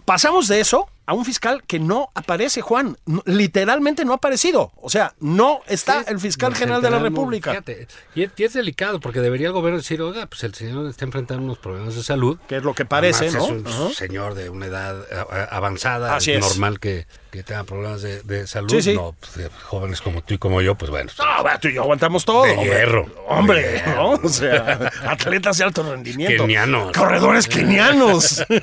Pasamos 0.03 0.49
de 0.49 0.59
eso 0.59 0.89
a 1.05 1.13
un 1.13 1.25
fiscal 1.25 1.63
que 1.65 1.79
no 1.79 2.09
aparece, 2.15 2.61
Juan. 2.61 2.97
No- 3.05 3.21
literalmente 3.25 4.05
no 4.05 4.13
ha 4.13 4.15
aparecido. 4.15 4.71
O 4.81 4.89
sea, 4.89 5.13
no 5.19 5.59
está 5.67 5.99
Sí, 6.03 6.05
el 6.11 6.19
fiscal 6.19 6.55
general 6.55 6.81
de 6.81 6.89
la 6.89 6.99
República. 6.99 7.51
fíjate, 7.51 7.87
y, 8.15 8.23
es, 8.23 8.31
y 8.37 8.43
es 8.43 8.53
delicado 8.53 8.99
porque 8.99 9.19
debería 9.19 9.47
el 9.47 9.53
gobierno 9.53 9.77
decir, 9.79 10.01
oiga, 10.01 10.25
pues 10.27 10.43
el 10.43 10.53
señor 10.53 10.87
está 10.89 11.05
enfrentando 11.05 11.43
unos 11.43 11.57
problemas 11.57 11.95
de 11.95 12.03
salud. 12.03 12.37
Que 12.47 12.57
es 12.57 12.63
lo 12.63 12.73
que 12.73 12.85
parece, 12.85 13.27
Además, 13.27 13.49
¿no? 13.51 13.69
Es 13.69 13.75
un 13.79 13.93
señor 13.93 14.33
de 14.35 14.49
una 14.49 14.65
edad 14.67 15.03
a- 15.11 15.35
a- 15.35 15.43
avanzada. 15.57 16.15
Así 16.15 16.31
es, 16.31 16.39
normal 16.39 16.79
que, 16.79 17.05
que 17.31 17.43
tenga 17.43 17.63
problemas 17.63 18.01
de, 18.01 18.21
de 18.23 18.47
salud. 18.47 18.69
Sí, 18.69 18.81
sí. 18.81 18.93
No, 18.95 19.15
pues, 19.19 19.37
eh, 19.45 19.49
jóvenes 19.63 20.01
como 20.01 20.21
tú 20.23 20.33
y 20.35 20.37
como 20.37 20.61
yo, 20.61 20.75
pues 20.75 20.89
bueno. 20.91 21.11
No, 21.17 21.59
tú 21.59 21.67
y 21.67 21.73
yo 21.73 21.81
aguantamos 21.83 22.23
todo. 22.25 22.43
De 22.43 22.51
hombre. 22.51 22.65
hierro. 22.65 23.05
Hombre, 23.27 23.61
De 23.61 23.73
hierro. 23.79 23.95
¿no? 23.95 24.09
O 24.23 24.29
sea, 24.29 24.89
atletas 25.07 25.57
de 25.57 25.63
alto 25.65 25.83
rendimiento. 25.83 26.43
Kenianos. 26.43 26.91
Corredores 26.93 27.47
kenianos. 27.47 28.43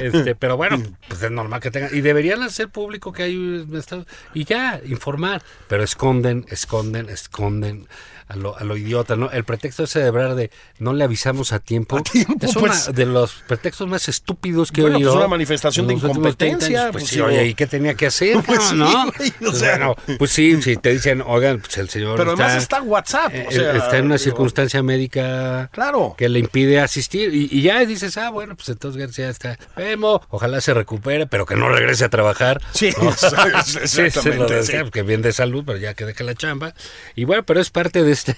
Este, 0.00 0.34
pero 0.34 0.56
bueno, 0.56 0.82
pues 1.08 1.22
es 1.22 1.30
normal 1.30 1.45
que 1.60 1.70
tengan. 1.70 1.94
Y 1.94 2.00
deberían 2.00 2.42
hacer 2.42 2.68
público 2.68 3.12
que 3.12 3.24
hay 3.24 3.66
estado. 3.74 4.06
Y 4.34 4.44
ya, 4.44 4.80
informar. 4.84 5.42
Pero 5.68 5.82
esconden, 5.82 6.44
esconden, 6.48 7.08
esconden. 7.08 7.88
A 8.28 8.34
lo, 8.34 8.58
a 8.58 8.64
lo 8.64 8.76
idiota, 8.76 9.14
¿no? 9.14 9.30
El 9.30 9.44
pretexto 9.44 9.84
ese 9.84 10.00
de 10.00 10.08
hablar 10.08 10.34
de 10.34 10.50
no 10.80 10.92
le 10.92 11.04
avisamos 11.04 11.52
a 11.52 11.60
tiempo. 11.60 11.96
A 11.98 12.02
tiempo, 12.02 12.34
es 12.44 12.54
pues. 12.54 12.84
uno 12.88 12.92
de 12.96 13.06
los 13.06 13.32
pretextos 13.46 13.86
más 13.86 14.08
estúpidos 14.08 14.72
que 14.72 14.80
Bueno, 14.80 14.96
he 14.96 15.00
pues 15.00 15.08
oído. 15.10 15.18
una 15.20 15.28
manifestación 15.28 15.86
de 15.86 15.94
en 15.94 16.00
los 16.00 16.08
últimos 16.10 16.36
30 16.36 16.56
años. 16.56 16.68
incompetencia, 16.68 16.92
Pues, 16.92 17.04
pues, 17.04 17.10
sí, 17.12 17.20
oye, 17.20 17.46
¿y 17.46 17.54
qué 17.54 17.66
tenía 17.68 17.94
que 17.94 18.06
hacer? 18.06 18.36
Pues 18.46 18.64
sí, 18.64 18.74
¿no? 18.74 18.88
güey, 19.16 19.28
o 19.30 19.34
Pues 19.44 19.58
sea. 19.58 19.70
bueno, 19.76 19.94
pues 20.18 20.30
sí, 20.32 20.60
si 20.60 20.76
te 20.76 20.90
dicen, 20.90 21.22
oigan, 21.24 21.60
pues 21.60 21.78
el 21.78 21.88
señor 21.88 22.16
Pero 22.16 22.32
está, 22.32 22.44
además 22.46 22.62
está 22.62 22.82
WhatsApp. 22.82 23.32
eh, 23.32 23.46
o 23.48 23.52
sea, 23.52 23.76
está 23.76 23.96
en 23.98 24.06
una 24.06 24.14
digo, 24.16 24.24
circunstancia 24.24 24.82
médica 24.82 25.70
Claro. 25.72 26.14
que 26.18 26.28
le 26.28 26.38
impide 26.40 26.80
asistir 26.80 27.32
y, 27.34 27.48
y 27.50 27.62
ya 27.62 27.84
dices, 27.84 28.16
ah, 28.18 28.30
bueno, 28.30 28.56
pues 28.56 28.68
entonces 28.70 29.00
García 29.00 29.28
está 29.28 29.52
enfermo, 29.76 30.20
ojalá 30.30 30.60
se 30.60 30.74
recupere, 30.74 31.26
pero 31.28 31.46
que 31.46 31.54
no 31.56 31.68
regrese 31.68 32.04
a 32.04 32.08
trabajar. 32.08 32.60
Sí, 32.72 32.90
¿no? 33.00 33.10
exact- 33.12 33.62
Sí, 33.86 33.86
se 33.88 34.00
lo 34.00 34.06
exactamente, 34.08 34.54
desea, 34.54 34.78
sí. 34.80 34.84
porque 34.84 35.02
bien 35.02 35.22
de 35.22 35.32
salud, 35.32 35.62
pero 35.64 35.78
ya 35.78 35.94
que 35.94 36.04
deje 36.04 36.24
la 36.24 36.34
chamba. 36.34 36.74
Y 37.14 37.24
bueno, 37.24 37.44
pero 37.44 37.60
es 37.60 37.70
parte 37.70 38.02
de 38.02 38.15
este, 38.16 38.36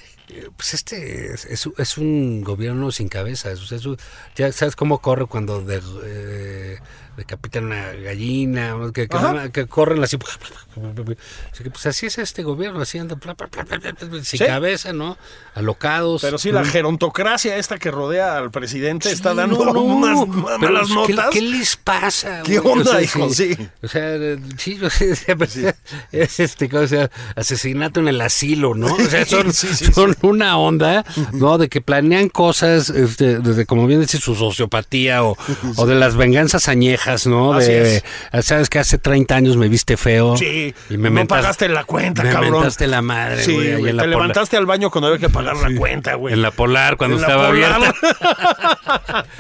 pues 0.57 0.75
este 0.75 1.35
es, 1.35 1.99
un 1.99 2.43
gobierno 2.43 2.91
sin 2.93 3.09
cabeza. 3.09 3.51
ya 4.37 4.53
sabes 4.53 4.77
cómo 4.77 4.99
corre 5.01 5.27
cuando 5.27 5.65
eh, 6.05 6.79
decapitan 7.19 7.65
una 7.67 7.93
gallina, 7.93 8.75
que, 8.95 9.09
corren 9.67 10.03
así. 10.03 10.17
Así 11.53 11.65
que, 11.65 11.71
pues 11.73 11.87
así 11.87 12.07
es 12.07 12.19
este 12.19 12.45
gobierno, 12.45 12.81
así 12.81 12.99
anda, 12.99 13.17
sin 14.23 14.23
Sí. 14.23 14.39
cabeza, 14.39 14.93
¿no? 14.93 15.19
Alocados. 15.55 16.23
Pero 16.23 16.39
sí, 16.39 16.53
la 16.53 16.63
¿no? 16.63 16.69
gerontocracia 16.71 17.57
esta 17.57 17.79
que 17.79 17.91
rodea 17.91 18.37
al 18.37 18.53
presidente 18.53 19.11
está 19.11 19.33
Sí, 19.33 19.37
dando 19.39 19.65
no, 19.65 19.73
no, 19.73 19.81
unas 19.83 20.59
malas 20.61 20.87
¿qué- 20.89 20.95
notas. 21.15 21.31
¿Qué, 21.33 21.41
les 21.43 21.77
pasa? 21.77 22.43
¿Qué 22.45 22.61
güey? 22.61 22.79
onda, 22.79 23.03
hijo? 23.03 23.29
Sí. 23.31 23.57
O 23.83 23.89
sea, 23.89 24.15
eh, 24.15 24.39
sí, 24.57 24.79
o 24.81 24.89
sea, 24.89 25.37
pues, 25.37 25.59
es 26.13 26.39
este, 26.41 26.69
¿cómo 26.69 26.87
se 26.87 26.97
llama? 26.97 27.11
asesinato 27.35 27.99
en 27.99 28.07
el 28.07 28.21
asilo, 28.21 28.77
¿no? 28.77 28.87
O 28.95 29.01
sea, 29.01 29.27
son, 29.27 29.53
Sí, 29.53 29.67
sí, 29.75 29.93
son 29.93 30.17
una 30.23 30.59
onda, 30.59 31.05
¿no? 31.33 31.59
De 31.59 31.69
que 31.69 31.81
planean 31.81 32.29
cosas, 32.29 32.89
este, 32.91 33.41
desde, 33.41 33.67
como 33.67 33.89
bien 33.89 34.01
dice, 34.01 34.19
su 34.19 34.37
sociopatía 34.37 35.25
o, 35.25 35.37
o 35.77 35.87
de 35.87 35.97
las 35.97 36.15
venganzas 36.15 36.69
añejas, 36.69 37.08
¿no? 37.27 37.53
Así 37.55 37.73
de, 37.73 38.03
es. 38.33 38.45
sabes 38.45 38.69
que 38.69 38.79
hace 38.79 38.99
30 38.99 39.35
años 39.35 39.57
me 39.57 39.69
viste 39.69 39.97
feo. 39.97 40.37
Sí, 40.37 40.75
y 40.91 40.97
me 40.97 41.11
no 41.11 41.17
mentas- 41.21 41.39
pagaste 41.41 41.69
la 41.69 41.85
cuenta, 41.85 42.23
me 42.23 42.31
cabrón. 42.31 42.53
mentaste 42.53 42.87
la 42.87 43.03
madre, 43.03 43.43
Sí, 43.43 43.55
güey, 43.55 43.93
la 43.93 44.03
te 44.03 44.09
levantaste 44.09 44.57
al 44.57 44.67
baño 44.67 44.91
cuando 44.91 45.09
había 45.09 45.19
que 45.19 45.29
pagar 45.29 45.57
la 45.57 45.75
cuenta, 45.79 46.15
güey. 46.15 46.35
En 46.35 46.43
la 46.43 46.51
Polar, 46.51 46.97
cuando 46.97 47.17
En 47.17 47.23
estaba 47.23 47.49
Polar. 47.49 47.73
abierta. 47.73 47.95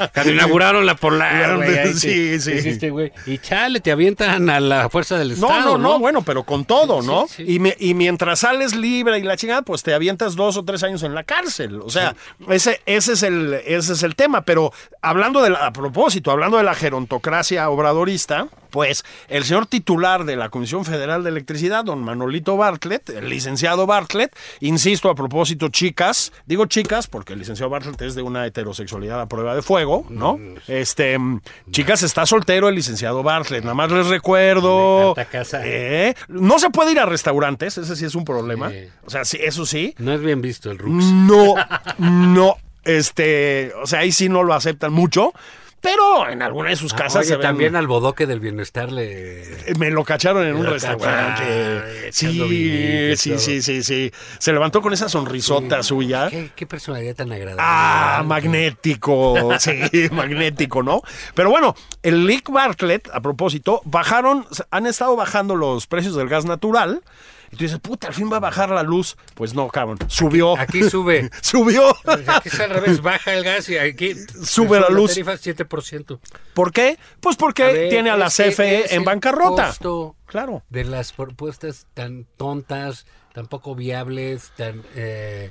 Cuando 0.14 0.32
inauguraron 0.32 0.86
la 0.86 0.94
Polar, 0.94 1.56
güey. 1.56 1.78
ahí 1.78 1.94
Sí, 1.94 2.06
te- 2.08 2.40
sí. 2.40 2.52
hiciste, 2.52 2.90
güey. 2.90 3.12
Y 3.26 3.38
chale, 3.38 3.80
te 3.80 3.90
avientan 3.92 4.48
a 4.50 4.60
la 4.60 4.88
fuerza 4.90 5.16
del 5.18 5.28
No, 5.40 5.48
Estado, 5.48 5.78
no, 5.78 5.92
no, 5.94 5.98
bueno, 5.98 6.22
pero 6.22 6.42
con 6.44 6.64
todo, 6.64 7.02
¿no? 7.02 7.26
sí. 7.28 7.44
Y, 7.46 7.58
me- 7.58 7.76
y 7.78 7.94
mientras 7.94 8.40
sales 8.40 8.74
libre 8.74 9.18
y 9.18 9.22
la 9.22 9.36
chingada, 9.36 9.62
pues 9.62 9.82
te 9.82 9.94
avientas 9.94 10.36
dos 10.36 10.56
o 10.56 10.64
tres 10.64 10.82
años 10.82 11.02
en 11.02 11.14
la 11.14 11.24
cárcel. 11.24 11.80
O 11.82 11.90
sea, 11.90 12.14
ese, 12.48 12.80
ese, 12.86 13.12
es 13.12 13.22
el, 13.22 13.54
ese 13.66 13.92
es 13.94 14.02
el 14.02 14.14
tema. 14.16 14.42
Pero 14.42 14.72
hablando 15.02 15.42
de 15.42 15.50
la, 15.50 15.66
a 15.66 15.72
propósito, 15.72 16.30
hablando 16.30 16.56
de 16.58 16.64
la 16.64 16.74
gerontocracia 16.74 17.57
obradorista, 17.66 18.48
pues 18.70 19.04
el 19.28 19.44
señor 19.44 19.66
titular 19.66 20.24
de 20.24 20.36
la 20.36 20.50
Comisión 20.50 20.84
Federal 20.84 21.24
de 21.24 21.30
Electricidad, 21.30 21.84
don 21.84 22.02
Manolito 22.04 22.56
Bartlett, 22.56 23.08
el 23.10 23.28
licenciado 23.28 23.86
Bartlett, 23.86 24.36
insisto 24.60 25.08
a 25.08 25.14
propósito, 25.14 25.68
chicas, 25.68 26.32
digo 26.46 26.66
chicas 26.66 27.06
porque 27.06 27.32
el 27.32 27.38
licenciado 27.38 27.70
Bartlett 27.70 28.00
es 28.02 28.14
de 28.14 28.22
una 28.22 28.46
heterosexualidad 28.46 29.20
a 29.20 29.26
prueba 29.26 29.54
de 29.54 29.62
fuego, 29.62 30.06
¿no? 30.10 30.38
Este, 30.66 31.18
mm, 31.18 31.40
chicas, 31.70 32.02
está 32.02 32.26
soltero 32.26 32.68
el 32.68 32.74
licenciado 32.74 33.22
Bartlett, 33.22 33.62
nada 33.62 33.74
más 33.74 33.90
les 33.90 34.06
recuerdo. 34.06 35.14
Casa. 35.32 35.60
Eh, 35.64 36.14
No 36.28 36.58
se 36.58 36.70
puede 36.70 36.92
ir 36.92 37.00
a 37.00 37.06
restaurantes, 37.06 37.78
ese 37.78 37.96
sí 37.96 38.04
es 38.04 38.14
un 38.14 38.24
problema. 38.24 38.70
Sí. 38.70 38.88
O 39.04 39.10
sea, 39.10 39.24
sí, 39.24 39.38
eso 39.40 39.64
sí. 39.66 39.94
No 39.98 40.12
es 40.12 40.20
bien 40.20 40.42
visto 40.42 40.70
el 40.70 40.78
Rux. 40.78 41.04
No, 41.04 41.54
no. 41.98 42.56
Este, 42.84 43.72
o 43.82 43.86
sea, 43.86 44.00
ahí 44.00 44.12
sí 44.12 44.28
no 44.28 44.42
lo 44.42 44.54
aceptan 44.54 44.92
mucho. 44.92 45.32
Pero 45.80 46.28
en 46.28 46.42
alguna 46.42 46.70
de 46.70 46.76
sus 46.76 46.92
casas 46.92 47.30
Ah, 47.30 47.34
Oye, 47.34 47.42
también 47.42 47.76
al 47.76 47.86
bodoque 47.86 48.26
del 48.26 48.40
bienestar 48.40 48.90
le... 48.90 49.44
me 49.78 49.90
lo 49.90 50.04
cacharon 50.04 50.44
en 50.46 50.56
un 50.56 50.66
restaurante. 50.66 52.12
Sí, 52.12 53.14
sí, 53.16 53.60
sí, 53.62 53.82
sí. 53.82 54.12
Se 54.38 54.52
levantó 54.52 54.82
con 54.82 54.92
esa 54.92 55.08
sonrisota 55.08 55.82
suya. 55.82 56.28
¿Qué, 56.30 56.50
qué 56.54 56.66
personalidad 56.66 57.14
tan 57.14 57.32
agradable. 57.32 57.62
Ah, 57.64 58.22
magnético, 58.26 59.36
sí, 59.58 59.72
magnético, 60.10 60.82
¿no? 60.82 61.02
Pero 61.34 61.50
bueno, 61.50 61.74
el 62.02 62.26
Lick 62.26 62.50
Bartlett, 62.50 63.08
a 63.12 63.20
propósito, 63.20 63.80
bajaron, 63.84 64.46
han 64.70 64.86
estado 64.86 65.16
bajando 65.16 65.54
los 65.56 65.86
precios 65.86 66.14
del 66.16 66.28
gas 66.28 66.44
natural. 66.44 67.02
Y 67.50 67.56
tú 67.56 67.64
dices, 67.64 67.78
puta, 67.80 68.08
al 68.08 68.14
fin 68.14 68.30
va 68.30 68.36
a 68.36 68.40
bajar 68.40 68.70
la 68.70 68.82
luz. 68.82 69.16
Pues 69.34 69.54
no, 69.54 69.68
cabrón, 69.68 69.98
subió. 70.08 70.58
Aquí 70.58 70.82
sube. 70.88 71.30
Subió. 71.42 71.94
Aquí 72.26 72.48
es 72.48 72.60
al 72.60 72.70
revés, 72.70 73.00
baja 73.00 73.32
el 73.34 73.44
gas 73.44 73.68
y 73.68 73.78
aquí 73.78 74.14
Sube 74.44 74.78
la 74.80 74.88
luz. 74.90 75.12
tarifa 75.12 75.32
7%. 75.34 76.18
¿Por 76.54 76.72
qué? 76.72 76.98
Pues 77.20 77.36
porque 77.36 77.62
A 77.64 77.66
ver, 77.72 77.88
tiene 77.88 78.10
a 78.10 78.16
la 78.16 78.26
CFE 78.28 78.84
es 78.84 78.92
en 78.92 79.04
bancarrota. 79.04 79.68
costo 79.68 80.16
Claro. 80.26 80.62
de 80.68 80.84
las 80.84 81.12
propuestas 81.12 81.86
tan 81.94 82.26
tontas, 82.36 83.06
tan 83.32 83.46
poco 83.46 83.74
viables, 83.74 84.52
tan 84.56 84.82
eh, 84.94 85.50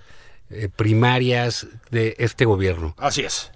eh, 0.51 0.69
primarias 0.75 1.67
de 1.89 2.15
este 2.19 2.45
gobierno. 2.45 2.93
Así 2.99 3.21
es. 3.23 3.51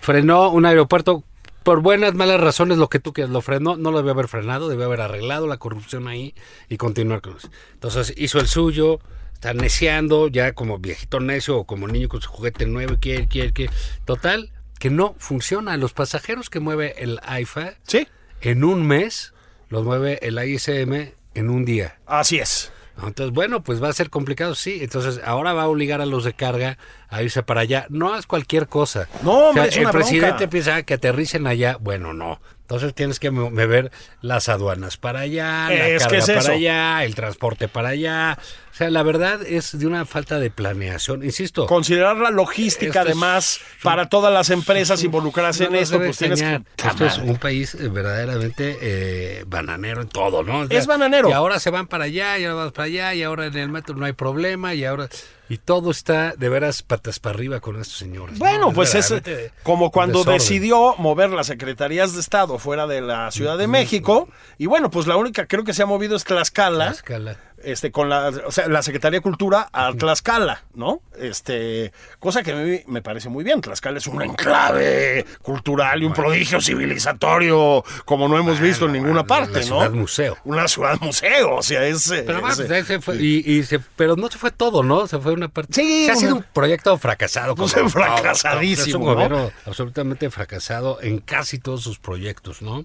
Frenó 0.00 0.50
un 0.50 0.64
aeropuerto 0.66 1.24
por 1.62 1.80
buenas, 1.80 2.14
malas 2.14 2.40
razones, 2.40 2.78
lo 2.78 2.88
que 2.88 2.98
tú 3.00 3.12
quieras, 3.12 3.30
lo 3.30 3.40
frenó, 3.42 3.76
no 3.76 3.90
lo 3.90 3.98
debió 3.98 4.12
haber 4.12 4.28
frenado, 4.28 4.68
debió 4.68 4.86
haber 4.86 5.00
arreglado 5.00 5.46
la 5.46 5.58
corrupción 5.58 6.08
ahí 6.08 6.34
y 6.68 6.76
continuar 6.76 7.20
con 7.20 7.36
eso. 7.36 7.50
Entonces 7.72 8.14
hizo 8.16 8.40
el 8.40 8.46
suyo, 8.46 9.00
está 9.34 9.54
neciando, 9.54 10.28
ya 10.28 10.52
como 10.52 10.78
viejito 10.78 11.20
necio 11.20 11.58
o 11.58 11.64
como 11.64 11.88
niño 11.88 12.08
con 12.08 12.20
su 12.20 12.30
juguete 12.30 12.66
nuevo, 12.66 12.96
quiere, 13.00 13.28
quiere, 13.28 13.52
quiere. 13.52 13.72
Total, 14.04 14.52
que 14.78 14.90
no 14.90 15.14
funciona. 15.18 15.76
Los 15.76 15.92
pasajeros 15.92 16.50
que 16.50 16.60
mueve 16.60 17.02
el 17.02 17.20
AIFA 17.22 17.74
Sí, 17.86 18.08
en 18.40 18.64
un 18.64 18.86
mes, 18.86 19.34
los 19.68 19.84
mueve 19.84 20.18
el 20.26 20.42
ISM 20.42 21.12
en 21.34 21.50
un 21.50 21.64
día. 21.64 21.98
así 22.06 22.38
es. 22.38 22.72
Entonces, 22.96 23.32
bueno, 23.32 23.62
pues 23.62 23.82
va 23.82 23.88
a 23.88 23.92
ser 23.92 24.10
complicado, 24.10 24.54
sí. 24.54 24.78
Entonces, 24.82 25.20
ahora 25.24 25.52
va 25.52 25.62
a 25.62 25.68
obligar 25.68 26.00
a 26.00 26.06
los 26.06 26.24
de 26.24 26.32
carga 26.34 26.76
a 27.08 27.22
irse 27.22 27.42
para 27.42 27.62
allá. 27.62 27.86
No 27.88 28.16
es 28.16 28.26
cualquier 28.26 28.68
cosa. 28.68 29.08
No, 29.22 29.48
hombre, 29.48 29.68
es 29.68 29.76
el 29.76 29.82
una 29.82 29.92
presidente 29.92 30.28
bronca. 30.28 30.50
piensa 30.50 30.76
"Ah, 30.76 30.82
que 30.82 30.94
aterricen 30.94 31.46
allá. 31.46 31.76
Bueno, 31.80 32.12
no. 32.12 32.40
Entonces 32.70 32.94
tienes 32.94 33.18
que 33.18 33.32
mover 33.32 33.90
las 34.22 34.48
aduanas 34.48 34.96
para 34.96 35.20
allá, 35.20 35.68
la 35.70 35.98
carga 35.98 36.18
es 36.18 36.26
para 36.28 36.38
eso. 36.38 36.52
allá, 36.52 37.04
el 37.04 37.16
transporte 37.16 37.66
para 37.66 37.88
allá. 37.88 38.38
O 38.72 38.76
sea, 38.76 38.90
la 38.90 39.02
verdad 39.02 39.42
es 39.44 39.76
de 39.76 39.88
una 39.88 40.06
falta 40.06 40.38
de 40.38 40.52
planeación. 40.52 41.24
Insisto, 41.24 41.66
Considerar 41.66 42.16
la 42.18 42.30
logística, 42.30 43.00
es- 43.00 43.06
además, 43.08 43.60
para 43.82 44.08
todas 44.08 44.32
las 44.32 44.50
empresas 44.50 45.02
involucradas 45.02 45.58
no 45.58 45.66
en 45.66 45.74
esto, 45.74 45.98
pues 45.98 46.16
tienes 46.16 46.40
que. 46.40 46.62
Esto 46.86 47.06
es 47.06 47.18
un 47.18 47.38
país 47.38 47.74
eh, 47.74 47.88
verdaderamente 47.88 48.78
eh, 48.80 49.44
bananero 49.48 50.02
en 50.02 50.08
todo, 50.08 50.44
¿no? 50.44 50.60
O 50.60 50.66
sea, 50.68 50.78
Es 50.78 50.86
bananero. 50.86 51.28
Y 51.28 51.32
ahora 51.32 51.58
se 51.58 51.70
van 51.70 51.88
para 51.88 52.04
allá, 52.04 52.38
y 52.38 52.44
ahora 52.44 52.54
vamos 52.54 52.72
para 52.72 52.86
allá, 52.86 53.14
y 53.14 53.24
ahora 53.24 53.46
en 53.46 53.56
el 53.58 53.68
metro 53.68 53.96
no 53.96 54.06
hay 54.06 54.12
problema, 54.12 54.74
y 54.74 54.84
ahora... 54.84 55.08
y 55.50 55.58
todo 55.58 55.90
está 55.90 56.34
de 56.36 56.48
veras 56.48 56.82
patas 56.82 57.18
para 57.18 57.34
arriba 57.34 57.58
con 57.58 57.80
estos 57.80 57.98
señores. 57.98 58.34
¿no? 58.34 58.38
Bueno, 58.38 58.72
pues 58.72 58.94
es 58.94 59.10
verdaderamente 59.10 59.52
como 59.64 59.90
cuando 59.90 60.22
decidió 60.22 60.94
mover 60.96 61.30
las 61.30 61.48
secretarías 61.48 62.14
de 62.14 62.20
Estado 62.20 62.56
fuera 62.60 62.86
de 62.86 63.00
la 63.00 63.32
Ciudad 63.32 63.58
de 63.58 63.66
México. 63.66 64.28
Y 64.58 64.66
bueno, 64.66 64.92
pues 64.92 65.08
la 65.08 65.16
única 65.16 65.46
creo 65.46 65.64
que 65.64 65.74
se 65.74 65.82
ha 65.82 65.86
movido 65.86 66.14
es 66.14 66.22
Tlaxcala. 66.22 66.92
Tlaxcala. 66.92 67.36
Este, 67.62 67.90
con 67.92 68.08
la, 68.08 68.28
o 68.46 68.50
sea, 68.50 68.68
la 68.68 68.82
Secretaría 68.82 69.18
de 69.18 69.22
Cultura 69.22 69.68
a 69.72 69.92
Tlaxcala, 69.92 70.64
¿no? 70.74 71.02
Este, 71.18 71.92
cosa 72.18 72.42
que 72.42 72.52
a 72.52 72.56
mí 72.56 72.80
me 72.86 73.02
parece 73.02 73.28
muy 73.28 73.44
bien. 73.44 73.60
Tlaxcala 73.60 73.98
es 73.98 74.06
un 74.06 74.22
enclave 74.22 75.26
cultural 75.42 76.02
y 76.02 76.06
un 76.06 76.14
prodigio 76.14 76.60
civilizatorio 76.60 77.84
como 78.04 78.28
no 78.28 78.38
hemos 78.38 78.60
visto 78.60 78.86
en 78.86 78.92
ninguna 78.92 79.12
una 79.12 79.24
parte, 79.26 79.62
ciudad 79.62 79.90
¿no? 79.90 79.96
museo. 80.00 80.36
Una 80.44 80.68
ciudad 80.68 80.98
museo, 81.00 81.56
o 81.56 81.62
sea, 81.62 81.84
es... 81.84 82.10
eh, 82.10 82.24
Pero, 82.26 82.38
es- 82.48 82.56
pues, 82.56 82.70
ahí 82.70 82.82
se 82.84 83.00
fue, 83.00 83.16
y, 83.16 83.42
y 83.58 83.62
se- 83.64 83.78
pero 83.78 84.16
no 84.16 84.30
se 84.30 84.38
fue 84.38 84.50
todo, 84.50 84.82
¿no? 84.82 85.06
Se 85.06 85.18
fue 85.18 85.32
una 85.32 85.48
parte. 85.48 85.74
Sí, 85.74 86.06
Se 86.06 86.12
ha 86.12 86.16
sido 86.16 86.36
un 86.36 86.44
proyecto 86.54 86.96
fracasado. 86.98 87.54
pues, 87.54 87.74
como 87.74 87.88
fracasadísimo, 87.90 88.86
Es 88.88 88.94
un 88.94 89.00
¿no? 89.04 89.14
gobierno 89.14 89.50
absolutamente 89.66 90.30
fracasado 90.30 90.98
en 91.02 91.18
casi 91.18 91.58
todos 91.58 91.82
sus 91.82 91.98
proyectos, 91.98 92.62
¿no? 92.62 92.84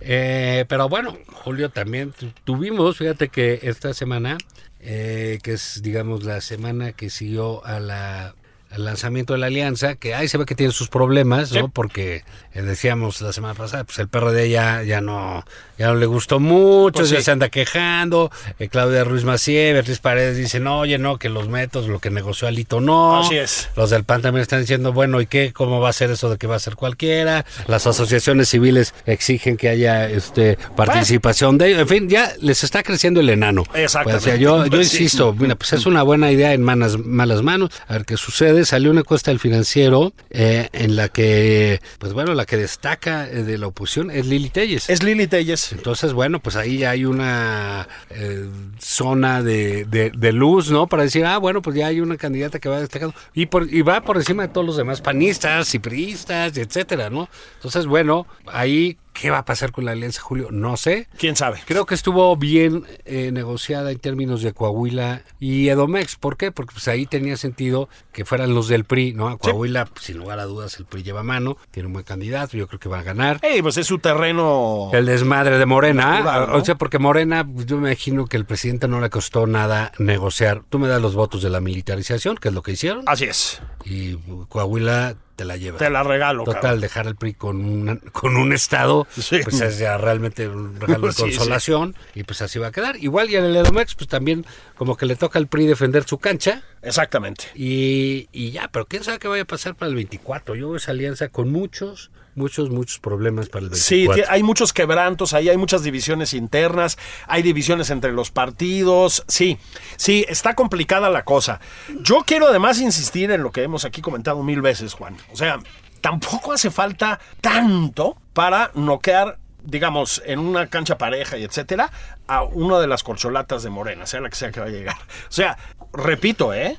Eh, 0.00 0.64
pero 0.68 0.88
bueno, 0.88 1.16
Julio, 1.32 1.70
también 1.70 2.12
tu- 2.12 2.30
tuvimos, 2.44 2.96
fíjate 2.98 3.28
que 3.28 3.60
esta 3.62 3.94
semana, 3.94 4.38
eh, 4.80 5.38
que 5.42 5.52
es, 5.54 5.80
digamos, 5.82 6.24
la 6.24 6.40
semana 6.40 6.92
que 6.92 7.10
siguió 7.10 7.64
a 7.64 7.80
la 7.80 8.34
al 8.74 8.84
lanzamiento 8.84 9.32
de 9.34 9.38
la 9.38 9.46
alianza, 9.46 9.94
que 9.94 10.14
ahí 10.14 10.28
se 10.28 10.36
ve 10.38 10.44
que 10.46 10.54
tiene 10.54 10.72
sus 10.72 10.88
problemas, 10.88 11.52
¿no? 11.52 11.66
Sí. 11.66 11.70
Porque 11.72 12.24
eh, 12.54 12.62
decíamos 12.62 13.20
la 13.20 13.32
semana 13.32 13.54
pasada, 13.54 13.84
pues 13.84 13.98
el 14.00 14.08
PRD 14.08 14.50
ya, 14.50 14.82
ya 14.82 15.00
no, 15.00 15.44
ya 15.78 15.86
no 15.88 15.94
le 15.94 16.06
gustó 16.06 16.40
mucho, 16.40 16.98
Pues 16.98 17.10
ya 17.10 17.18
sí. 17.18 17.24
se 17.24 17.30
anda 17.30 17.48
quejando. 17.48 18.30
eh, 18.58 18.68
Claudia 18.68 19.04
Ruiz 19.04 19.24
Macié, 19.24 19.72
Beatriz 19.72 19.98
Paredes 20.00 20.36
dicen, 20.36 20.66
oye, 20.66 20.98
no, 20.98 21.18
que 21.18 21.28
los 21.28 21.48
métodos, 21.48 21.88
lo 21.88 22.00
que 22.00 22.10
negoció 22.10 22.48
Alito 22.48 22.80
no. 22.80 23.20
Así 23.20 23.36
es. 23.36 23.68
Los 23.76 23.90
del 23.90 24.04
PAN 24.04 24.22
también 24.22 24.42
están 24.42 24.60
diciendo, 24.60 24.92
bueno, 24.92 25.20
¿y 25.20 25.26
qué? 25.26 25.52
¿Cómo 25.52 25.80
va 25.80 25.90
a 25.90 25.92
ser 25.92 26.10
eso 26.10 26.28
de 26.30 26.36
que 26.38 26.46
va 26.46 26.56
a 26.56 26.60
ser 26.60 26.74
cualquiera? 26.74 27.44
Las 27.68 27.86
asociaciones 27.86 28.48
civiles 28.48 28.92
exigen 29.06 29.56
que 29.56 29.68
haya 29.68 30.08
este 30.08 30.58
participación 30.76 31.58
de 31.58 31.68
ellos. 31.68 31.80
En 31.80 31.88
fin, 31.88 32.08
ya 32.08 32.32
les 32.40 32.64
está 32.64 32.82
creciendo 32.82 33.20
el 33.20 33.30
enano. 33.30 33.62
Exactamente. 33.74 34.12
Pues, 34.12 34.22
o 34.22 34.24
sea, 34.24 34.36
yo, 34.36 34.64
yo 34.64 34.70
Pues 34.70 34.92
insisto, 34.92 35.32
mira, 35.34 35.54
pues 35.54 35.72
es 35.72 35.86
una 35.86 36.02
buena 36.02 36.30
idea 36.30 36.52
en 36.52 36.62
malas, 36.62 36.98
malas 36.98 37.42
manos. 37.42 37.70
A 37.88 37.94
ver 37.94 38.04
qué 38.04 38.16
sucede. 38.16 38.63
Salió 38.64 38.90
una 38.90 39.00
encuesta 39.00 39.30
del 39.30 39.40
financiero 39.40 40.12
eh, 40.30 40.68
en 40.72 40.96
la 40.96 41.08
que, 41.08 41.80
pues 41.98 42.12
bueno, 42.12 42.34
la 42.34 42.46
que 42.46 42.56
destaca 42.56 43.28
eh, 43.28 43.42
de 43.44 43.58
la 43.58 43.66
oposición 43.66 44.10
es 44.10 44.26
Lili 44.26 44.48
Telles. 44.50 44.88
Es 44.90 45.02
Lili 45.02 45.26
Telles. 45.26 45.72
Entonces, 45.72 46.12
bueno, 46.12 46.40
pues 46.40 46.56
ahí 46.56 46.78
ya 46.78 46.90
hay 46.90 47.04
una 47.04 47.88
eh, 48.10 48.48
zona 48.78 49.42
de, 49.42 49.84
de- 49.84 50.10
de 50.10 50.32
luz, 50.32 50.70
¿no? 50.70 50.86
Para 50.86 51.02
decir, 51.04 51.24
ah, 51.26 51.38
bueno, 51.38 51.62
pues 51.62 51.76
ya 51.76 51.86
hay 51.88 52.00
una 52.00 52.16
candidata 52.16 52.58
que 52.58 52.68
va 52.68 52.80
destacando. 52.80 53.14
Y, 53.34 53.46
por, 53.46 53.72
y 53.72 53.82
va 53.82 54.00
por 54.02 54.16
encima 54.16 54.44
de 54.46 54.52
todos 54.52 54.66
los 54.66 54.76
demás 54.76 55.00
panistas 55.00 55.74
y 55.74 55.78
priistas, 55.78 56.56
y 56.56 56.60
etcétera, 56.60 57.10
¿no? 57.10 57.28
Entonces, 57.56 57.86
bueno, 57.86 58.26
ahí, 58.46 58.96
¿qué 59.14 59.30
va 59.30 59.38
a 59.38 59.44
pasar 59.46 59.72
con 59.72 59.86
la 59.86 59.92
alianza, 59.92 60.20
Julio? 60.20 60.48
No 60.50 60.76
sé. 60.76 61.08
¿Quién 61.16 61.36
sabe? 61.36 61.62
Creo 61.64 61.86
que 61.86 61.94
estuvo 61.94 62.36
bien 62.36 62.84
eh, 63.06 63.30
negociada 63.32 63.90
en 63.90 63.98
términos 63.98 64.42
de 64.42 64.52
Coahuila 64.52 65.22
y 65.40 65.68
Edomex. 65.68 66.16
¿Por 66.16 66.36
qué? 66.36 66.52
Porque 66.52 66.72
pues 66.74 66.88
ahí 66.88 67.06
tenía 67.06 67.36
sentido 67.38 67.88
que 68.12 68.24
fueran 68.26 68.54
los 68.54 68.68
del 68.68 68.84
PRI, 68.84 69.14
¿no? 69.14 69.38
Coahuila, 69.38 69.86
pues, 69.86 70.04
sin 70.04 70.18
lugar 70.18 70.38
a 70.40 70.44
dudas, 70.44 70.78
el 70.78 70.84
PRI 70.84 71.02
lleva 71.02 71.22
mano, 71.22 71.56
tiene 71.70 71.86
un 71.86 71.94
buen 71.94 72.04
candidato, 72.04 72.56
yo 72.56 72.66
creo 72.66 72.78
que 72.80 72.88
va 72.88 72.98
a 72.98 73.02
ganar. 73.02 73.38
Ey, 73.42 73.62
pues 73.62 73.76
es 73.78 73.86
su 73.86 73.98
terreno. 73.98 74.90
El 74.92 75.06
desmadre 75.06 75.58
de 75.58 75.66
Morena, 75.66 76.18
Natural, 76.20 76.48
¿no? 76.50 76.56
o 76.56 76.64
sea, 76.64 76.74
porque 76.74 76.98
Morena, 76.98 77.46
pues, 77.50 77.66
yo 77.66 77.78
me 77.78 77.90
imagino 77.90 78.26
que 78.26 78.36
el 78.36 78.44
presidente 78.44 78.88
no 78.88 79.00
le 79.00 79.08
costó 79.10 79.46
nada 79.46 79.92
negociar. 79.98 80.62
Tú 80.68 80.78
me 80.78 80.88
das 80.88 81.00
los 81.00 81.14
votos 81.14 81.42
de 81.42 81.50
la 81.50 81.60
militarización, 81.60 82.36
que 82.36 82.48
es 82.48 82.54
lo 82.54 82.62
que 82.62 82.72
hicieron, 82.72 83.04
Así 83.06 83.24
es. 83.24 83.62
y 83.84 84.16
Coahuila 84.48 85.14
te 85.36 85.44
la 85.44 85.56
lleva. 85.56 85.78
Te 85.78 85.90
la 85.90 86.02
regalo, 86.02 86.44
Total, 86.44 86.60
cabrón. 86.62 86.80
dejar 86.80 87.06
al 87.08 87.16
PRI 87.16 87.34
con, 87.34 87.64
una- 87.64 87.98
con 88.12 88.36
un 88.36 88.52
estado, 88.52 89.06
Sí. 89.18 89.40
pues 89.42 89.60
es 89.60 89.78
ya 89.78 89.96
realmente 89.98 90.48
un 90.48 90.78
regalo 90.80 91.08
de 91.08 91.12
Sí, 91.12 91.22
sí. 91.30 91.36
consolación, 91.36 91.94
y 92.14 92.22
pues 92.24 92.40
así 92.42 92.58
va 92.58 92.68
a 92.68 92.72
quedar. 92.72 92.96
Igual 92.96 93.30
y 93.30 93.36
en 93.36 93.44
el 93.44 93.56
Edomex, 93.56 93.94
pues 93.94 94.08
también 94.08 94.46
como 94.76 94.96
que 94.96 95.06
le 95.06 95.16
toca 95.16 95.38
al 95.38 95.46
PRI 95.48 95.66
defender 95.66 96.04
su 96.04 96.18
cancha, 96.18 96.62
Exactamente. 96.82 97.44
y, 97.54 98.28
y 98.32 98.50
ya, 98.52 98.68
pero 98.68 98.86
quién 98.86 99.02
sabe 99.04 99.18
qué 99.18 99.28
vaya 99.28 99.42
a 99.42 99.46
pasar 99.46 99.74
para 99.74 99.88
el 99.88 99.94
24. 99.96 100.54
Yo 100.54 100.68
veo 100.68 100.76
esa 100.76 100.92
alianza 100.92 101.28
con 101.28 101.50
muchos, 101.50 102.10
muchos, 102.34 102.70
muchos 102.70 102.98
problemas 102.98 103.48
para 103.48 103.66
el 103.66 103.74
Sí, 103.74 104.06
24. 104.06 104.24
ti- 104.24 104.28
hay 104.30 104.42
muchos 104.42 104.72
quebrantos, 104.72 105.32
ahí 105.34 105.48
hay 105.48 105.56
muchas 105.56 105.82
divisiones 105.82 106.34
internas, 106.34 106.98
hay 107.26 107.42
divisiones 107.42 107.90
entre 107.90 108.12
los 108.12 108.30
partidos. 108.30 109.24
Sí, 109.28 109.58
sí, 109.96 110.24
está 110.28 110.54
complicada 110.54 111.10
la 111.10 111.24
cosa. 111.24 111.60
Yo 112.00 112.24
quiero 112.26 112.48
además 112.48 112.80
insistir 112.80 113.30
en 113.30 113.42
lo 113.42 113.50
que 113.52 113.62
hemos 113.62 113.84
aquí 113.84 114.00
comentado 114.02 114.42
mil 114.42 114.60
veces, 114.62 114.94
Juan. 114.94 115.16
O 115.32 115.36
sea, 115.36 115.58
tampoco 116.00 116.52
hace 116.52 116.70
falta 116.70 117.20
tanto 117.40 118.16
para 118.32 118.70
noquear 118.74 119.38
digamos, 119.66 120.20
en 120.26 120.40
una 120.40 120.66
cancha 120.66 120.98
pareja 120.98 121.38
y 121.38 121.42
etcétera, 121.42 121.90
a 122.28 122.42
una 122.42 122.78
de 122.80 122.86
las 122.86 123.02
corcholatas 123.02 123.62
de 123.62 123.70
Morena, 123.70 124.04
sea 124.04 124.20
la 124.20 124.28
que 124.28 124.36
sea 124.36 124.50
que 124.52 124.60
va 124.60 124.66
a 124.66 124.68
llegar. 124.68 124.94
O 124.94 125.32
sea, 125.32 125.56
repito, 125.94 126.52
¿eh? 126.52 126.76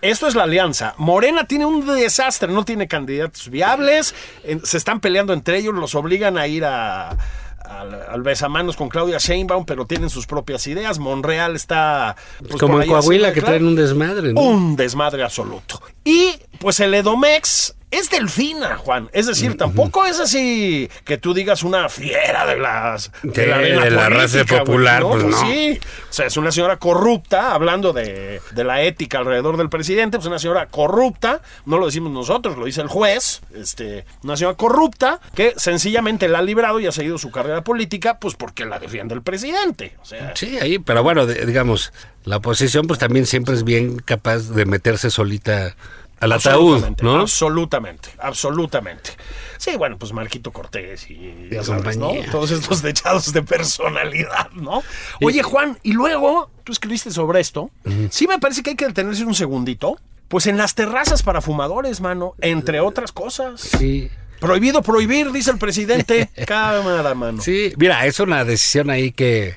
Esto 0.00 0.26
es 0.28 0.34
la 0.34 0.44
alianza. 0.44 0.94
Morena 0.98 1.44
tiene 1.44 1.66
un 1.66 1.86
desastre, 1.86 2.52
no 2.52 2.64
tiene 2.64 2.88
candidatos 2.88 3.48
viables, 3.50 4.14
en- 4.44 4.64
se 4.64 4.76
están 4.76 5.00
peleando 5.00 5.32
entre 5.32 5.58
ellos, 5.58 5.74
los 5.74 5.94
obligan 5.94 6.38
a 6.38 6.46
ir 6.46 6.64
a, 6.64 7.10
al, 7.10 7.94
al 8.08 8.22
besamanos 8.22 8.76
con 8.76 8.88
Claudia 8.88 9.18
Sheinbaum, 9.18 9.64
pero 9.64 9.86
tienen 9.86 10.10
sus 10.10 10.26
propias 10.26 10.66
ideas. 10.66 10.98
Monreal 10.98 11.56
está... 11.56 12.16
pues, 12.40 12.56
Como 12.60 12.80
en 12.80 12.88
Coahuila, 12.88 13.32
que 13.32 13.42
traen 13.42 13.66
un 13.66 13.74
desmadre, 13.76 14.32
¿no? 14.32 14.40
un 14.40 14.76
desmadre 14.76 15.22
absoluto. 15.22 15.80
Y 16.04 16.32
pues 16.58 16.80
el 16.80 16.94
Edomex 16.94 17.74
es 17.90 18.08
delfina, 18.10 18.76
Juan. 18.76 19.08
Es 19.12 19.26
decir, 19.26 19.56
tampoco 19.56 20.06
es 20.06 20.20
así 20.20 20.88
que 21.04 21.18
tú 21.18 21.34
digas 21.34 21.62
una 21.62 21.88
fiera 21.88 22.46
de 22.46 22.56
las 22.56 23.10
De- 23.22 23.46
de 23.46 23.90
la 23.90 24.08
raza 24.08 24.38
política, 24.38 24.58
popular, 24.60 25.02
güey, 25.04 25.22
pues, 25.22 25.34
no. 25.34 25.40
Sí, 25.46 25.80
o 26.08 26.12
sea, 26.12 26.26
es 26.26 26.36
una 26.36 26.52
señora 26.52 26.76
corrupta, 26.78 27.52
hablando 27.54 27.92
de, 27.92 28.40
de 28.52 28.64
la 28.64 28.82
ética 28.82 29.18
alrededor 29.18 29.56
del 29.56 29.68
presidente, 29.68 30.18
pues 30.18 30.26
una 30.26 30.38
señora 30.38 30.66
corrupta, 30.66 31.42
no 31.66 31.78
lo 31.78 31.86
decimos 31.86 32.12
nosotros, 32.12 32.56
lo 32.56 32.64
dice 32.64 32.80
el 32.80 32.88
juez, 32.88 33.40
este, 33.54 34.04
una 34.22 34.36
señora 34.36 34.56
corrupta 34.56 35.20
que 35.34 35.54
sencillamente 35.56 36.28
la 36.28 36.38
ha 36.38 36.42
librado 36.42 36.80
y 36.80 36.86
ha 36.86 36.92
seguido 36.92 37.18
su 37.18 37.30
carrera 37.30 37.62
política, 37.64 38.18
pues 38.18 38.34
porque 38.34 38.64
la 38.64 38.78
defiende 38.78 39.14
el 39.14 39.22
presidente. 39.22 39.96
O 40.00 40.04
sea, 40.04 40.32
Sí, 40.36 40.58
ahí, 40.58 40.78
pero 40.78 41.02
bueno, 41.02 41.26
digamos, 41.26 41.92
la 42.24 42.36
oposición 42.36 42.86
pues 42.86 42.98
también 42.98 43.26
siempre 43.26 43.54
es 43.54 43.64
bien 43.64 43.98
capaz 43.98 44.50
de 44.50 44.64
meterse 44.66 45.10
solita 45.10 45.74
al 46.20 46.32
ataúd, 46.32 46.74
Absolutamente, 46.74 47.04
¿no? 47.04 47.20
Absolutamente, 47.20 48.08
absolutamente. 48.18 49.10
Sí, 49.56 49.76
bueno, 49.76 49.98
pues 49.98 50.12
Marquito 50.12 50.52
Cortés 50.52 51.10
y 51.10 51.48
ya 51.50 51.62
sabes, 51.64 51.96
¿no? 51.96 52.12
Todos 52.30 52.50
estos 52.50 52.82
dechados 52.82 53.32
de 53.32 53.42
personalidad, 53.42 54.50
¿no? 54.52 54.82
Oye, 55.22 55.42
Juan, 55.42 55.78
y 55.82 55.92
luego, 55.92 56.50
tú 56.64 56.72
escribiste 56.72 57.10
sobre 57.10 57.40
esto. 57.40 57.70
Sí 58.10 58.26
me 58.26 58.38
parece 58.38 58.62
que 58.62 58.70
hay 58.70 58.76
que 58.76 58.86
detenerse 58.86 59.24
un 59.24 59.34
segundito. 59.34 59.98
Pues 60.28 60.46
en 60.46 60.56
las 60.56 60.76
terrazas 60.76 61.24
para 61.24 61.40
fumadores, 61.40 62.00
mano, 62.00 62.34
entre 62.40 62.78
otras 62.78 63.10
cosas. 63.10 63.62
Sí. 63.62 64.08
Prohibido 64.38 64.80
prohibir, 64.80 65.32
dice 65.32 65.50
el 65.50 65.58
presidente. 65.58 66.30
Cámara, 66.46 67.14
mano. 67.14 67.42
Sí, 67.42 67.72
mira, 67.76 68.06
es 68.06 68.20
una 68.20 68.44
decisión 68.44 68.90
ahí 68.90 69.10
que, 69.10 69.56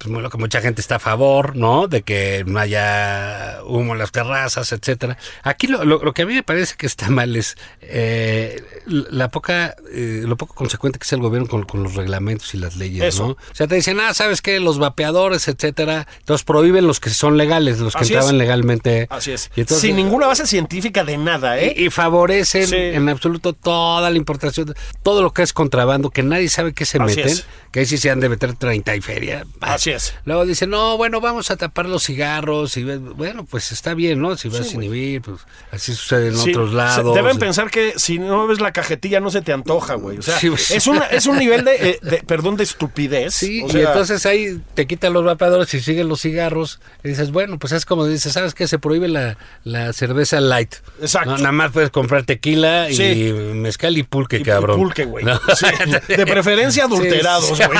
pues, 0.00 0.10
bueno, 0.12 0.30
que 0.30 0.38
mucha 0.38 0.62
gente 0.62 0.80
está 0.80 0.96
a 0.96 0.98
favor, 0.98 1.56
¿no? 1.56 1.86
De 1.86 2.00
que 2.02 2.42
no 2.46 2.58
haya 2.58 3.58
humo 3.66 3.92
en 3.92 3.98
las 3.98 4.10
terrazas, 4.12 4.72
etcétera. 4.72 5.18
Aquí 5.42 5.66
lo, 5.66 5.84
lo- 5.84 6.02
lo 6.02 6.14
que 6.14 6.22
a 6.22 6.26
mí 6.26 6.32
me 6.34 6.42
parece 6.42 6.74
que 6.76 6.86
está 6.86 7.10
mal 7.10 7.36
es 7.36 7.56
eh, 7.82 8.62
la 8.86 9.28
poca, 9.28 9.76
eh, 9.92 10.22
lo 10.26 10.36
poco 10.38 10.54
consecuente 10.54 10.98
que 10.98 11.04
es 11.04 11.12
el 11.12 11.20
gobierno 11.20 11.46
con, 11.48 11.64
con 11.64 11.82
los 11.82 11.94
reglamentos 11.94 12.54
y 12.54 12.58
las 12.58 12.76
leyes, 12.76 13.02
Eso. 13.04 13.26
¿no? 13.26 13.32
O 13.32 13.54
sea, 13.54 13.66
te 13.66 13.74
dicen, 13.74 14.00
ah, 14.00 14.14
¿sabes 14.14 14.40
qué? 14.40 14.58
Los 14.58 14.78
vapeadores, 14.78 15.46
etcétera. 15.48 16.06
Entonces 16.20 16.44
prohíben 16.44 16.86
los 16.86 16.98
que 16.98 17.10
son 17.10 17.36
legales, 17.36 17.78
los 17.78 17.92
que 17.94 18.00
Así 18.04 18.12
entraban 18.14 18.36
es. 18.36 18.38
legalmente. 18.38 19.06
Así 19.10 19.32
es. 19.32 19.50
Y 19.54 19.60
entonces- 19.60 19.82
Sin 19.82 19.96
ninguna 19.96 20.26
base 20.28 20.46
científica 20.46 21.04
de 21.04 21.18
nada, 21.18 21.58
¿eh? 21.58 21.74
y, 21.76 21.86
y 21.86 21.90
favorecen 21.90 22.66
Sí. 22.66 22.76
en 22.76 23.08
absoluto 23.08 23.52
toda 23.52 24.08
la 24.10 24.16
importación, 24.16 24.74
todo 25.02 25.22
lo 25.22 25.32
que 25.34 25.42
es 25.42 25.52
contrabando, 25.52 26.08
que 26.10 26.22
nadie 26.22 26.48
sabe 26.48 26.72
qué 26.72 26.86
se 26.86 26.96
Así 26.98 27.16
meten, 27.16 27.32
es. 27.32 27.46
que 27.70 27.80
ahí 27.80 27.86
sí 27.86 27.98
se 27.98 28.10
han 28.10 28.20
de 28.20 28.28
meter 28.28 28.54
30 28.54 28.96
y 28.96 29.00
feria. 29.00 29.44
Bah. 29.58 29.76
Así 29.94 30.08
es. 30.08 30.14
Luego 30.24 30.44
dicen, 30.46 30.70
no, 30.70 30.96
bueno, 30.96 31.20
vamos 31.20 31.50
a 31.50 31.56
tapar 31.56 31.86
los 31.86 32.04
cigarros. 32.04 32.76
y 32.76 32.84
Bueno, 32.84 33.44
pues 33.44 33.72
está 33.72 33.94
bien, 33.94 34.20
¿no? 34.20 34.36
Si 34.36 34.48
vas 34.48 34.70
a 34.70 34.74
inhibir, 34.74 35.22
pues 35.22 35.40
así 35.72 35.94
sucede 35.94 36.28
en 36.28 36.36
Sí, 36.38 36.50
otros 36.50 36.72
lados. 36.72 37.14
Deben 37.14 37.38
pensar 37.38 37.70
que 37.70 37.94
si 37.96 38.18
no 38.18 38.46
ves 38.46 38.60
la 38.60 38.72
cajetilla 38.72 39.20
no 39.20 39.30
se 39.30 39.42
te 39.42 39.52
antoja, 39.52 39.94
güey. 39.94 40.18
O 40.18 40.22
sea, 40.22 40.38
Sí, 40.38 40.48
pues. 40.50 40.70
es, 40.70 40.86
una, 40.86 41.04
es 41.06 41.26
un 41.26 41.38
nivel 41.38 41.64
de, 41.64 41.90
eh, 41.90 41.98
de- 42.02 42.22
perdón, 42.22 42.56
de 42.56 42.64
estupidez. 42.64 43.34
Sí, 43.34 43.62
O 43.62 43.68
y 43.76 43.80
entonces 43.80 44.24
ahí 44.26 44.60
te 44.74 44.86
quitan 44.86 45.12
los 45.12 45.24
vapeadores 45.24 45.72
y 45.74 45.80
siguen 45.80 46.08
los 46.08 46.20
cigarros. 46.20 46.80
Y 47.04 47.08
dices, 47.08 47.30
bueno, 47.32 47.58
pues 47.58 47.72
es 47.72 47.84
como 47.84 48.06
dices, 48.06 48.32
¿sabes 48.32 48.54
qué? 48.54 48.68
Se 48.68 48.78
prohíbe 48.78 49.08
la, 49.08 49.36
la 49.64 49.92
cerveza 49.92 50.40
light. 50.40 50.74
Exacto. 51.00 51.30
No, 51.32 51.38
nada 51.38 51.52
más 51.52 51.72
puedes 51.72 51.90
comprar 51.90 52.24
tequila 52.24 52.90
y 52.90 53.32
mezcal 53.54 53.96
y 53.98 54.02
pulque, 54.02 54.38
Y- 54.38 54.40
y 54.40 54.44
cabrón. 54.44 54.78
pulque, 54.78 55.04
güey. 55.04 55.24
No. 55.24 55.40
De 56.08 56.26
preferencia 56.26 56.84
adulterados, 56.84 57.50
güey. 57.58 57.78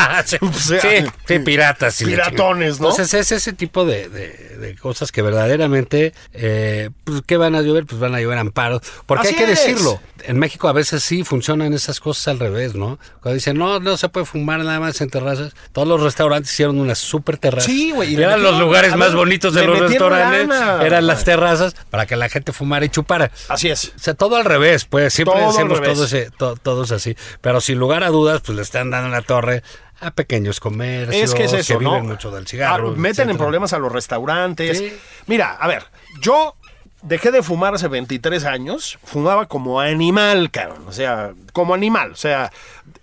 sí, 1.27 1.39
piratas, 1.41 2.00
y 2.03 2.07
Piratones. 2.07 2.81
¿no? 2.81 2.91
Entonces 2.91 3.15
es 3.15 3.33
ese 3.33 3.53
tipo 3.53 3.85
de, 3.85 4.09
de- 4.09 4.51
de 4.61 4.75
cosas 4.77 5.11
que 5.11 5.23
verdaderamente, 5.23 6.13
eh, 6.35 6.91
pues, 7.05 7.23
¿qué 7.27 7.37
van 7.39 7.55
a 7.55 7.63
llover? 7.63 7.87
Pues 7.87 7.99
van 8.01 8.15
a 8.15 8.21
llover 8.21 8.39
amparos. 8.39 8.83
Porque 9.07 9.29
Así 9.29 9.37
hay 9.39 9.47
que 9.47 9.53
es. 9.53 9.59
decirlo, 9.65 10.01
en 10.25 10.39
México 10.39 10.69
a 10.69 10.73
veces 10.73 11.03
sí 11.03 11.25
funcionan 11.25 11.73
esas 11.73 11.99
cosas 11.99 12.29
al 12.29 12.39
revés, 12.39 12.75
¿no? 12.75 12.99
Cuando 13.23 13.35
dicen, 13.35 13.57
no, 13.57 13.81
no 13.81 13.97
se 13.97 14.09
puede 14.11 14.27
fumar 14.27 14.61
nada 14.61 14.79
más 14.79 15.01
en 15.01 15.09
terrazas, 15.09 15.55
todos 15.73 15.89
los 15.89 16.03
restaurantes 16.03 16.53
hicieron 16.53 16.79
unas 16.79 16.99
super 16.99 17.39
terrazas. 17.39 17.65
Sí, 17.65 17.91
güey, 17.93 18.15
eran 18.15 18.43
los 18.43 18.59
lugares 18.59 18.95
más 18.97 19.15
bonitos 19.15 19.55
de 19.55 19.65
los 19.67 19.79
restaurantes, 19.79 20.47
lana, 20.49 20.85
eran 20.85 21.07
las 21.07 21.25
terrazas 21.25 21.75
para 21.89 22.05
que 22.07 22.17
la 22.17 22.29
gente 22.29 22.53
fumara 22.53 22.85
y 22.85 22.91
chupara. 22.91 23.31
Así 23.49 23.69
es. 23.71 23.93
O 23.97 23.99
sea, 23.99 24.15
todo 24.15 24.37
al 24.37 24.45
revés, 24.45 24.85
pues 24.85 25.15
siempre 25.15 25.41
Todo 25.41 25.81
todos, 25.81 26.15
to- 26.37 26.57
todos 26.57 26.93
así. 26.93 27.17
Pero 27.41 27.61
sin 27.63 27.79
lugar 27.79 28.05
a 28.05 28.09
dudas, 28.11 28.43
pues 28.45 28.57
le 28.57 28.63
están 28.63 28.91
dando 28.91 29.09
la 29.09 29.23
torre 29.23 29.63
a 30.01 30.11
pequeños 30.11 30.61
comercios 30.61 31.31
Es 31.31 31.35
que 31.35 31.45
es 31.45 31.53
eso, 31.53 31.79
que 31.79 31.85
¿no? 31.85 31.93
viven 31.93 32.09
mucho 32.09 32.31
del 32.31 32.47
cigarro. 32.47 32.91
Ah, 32.91 32.95
meten 32.97 33.31
en 33.31 33.37
problemas 33.37 33.73
a 33.73 33.79
los 33.79 33.93
restaurantes. 33.93 34.79
Sí. 34.79 34.93
Mira, 35.27 35.53
a 35.53 35.69
ver, 35.69 35.85
yo 36.21 36.57
dejé 37.03 37.31
de 37.31 37.43
fumar 37.43 37.75
hace 37.75 37.89
23 37.89 38.45
años. 38.45 38.99
Fumaba 39.05 39.47
como 39.47 39.81
animal, 39.81 40.51
cabrón. 40.51 40.85
O 40.89 40.93
sea, 40.93 41.33
como 41.53 41.75
animal. 41.75 42.13
O 42.13 42.17
sea, 42.17 42.51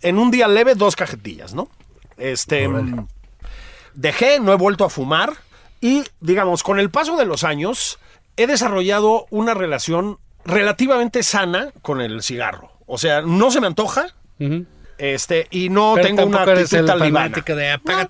en 0.01 0.17
un 0.17 0.31
día 0.31 0.47
leve, 0.47 0.75
dos 0.75 0.95
cajetillas, 0.95 1.53
¿no? 1.53 1.69
Este. 2.17 2.69
Dejé, 3.93 4.39
no 4.39 4.53
he 4.53 4.57
vuelto 4.57 4.85
a 4.85 4.89
fumar. 4.89 5.33
Y, 5.81 6.03
digamos, 6.19 6.63
con 6.63 6.79
el 6.79 6.89
paso 6.89 7.17
de 7.17 7.25
los 7.25 7.43
años, 7.43 7.99
he 8.35 8.47
desarrollado 8.47 9.27
una 9.29 9.53
relación 9.53 10.17
relativamente 10.45 11.23
sana 11.23 11.71
con 11.81 12.01
el 12.01 12.23
cigarro. 12.23 12.71
O 12.87 12.97
sea, 12.97 13.21
no 13.21 13.51
se 13.51 13.61
me 13.61 13.67
antoja. 13.67 14.07
Este, 14.97 15.47
y 15.51 15.69
no 15.69 15.93
Pero 15.95 16.07
tengo 16.07 16.25
una 16.25 16.41
actitud 16.43 16.85
talibana. 16.85 17.29
de 17.45 17.71
apaga. 17.71 18.09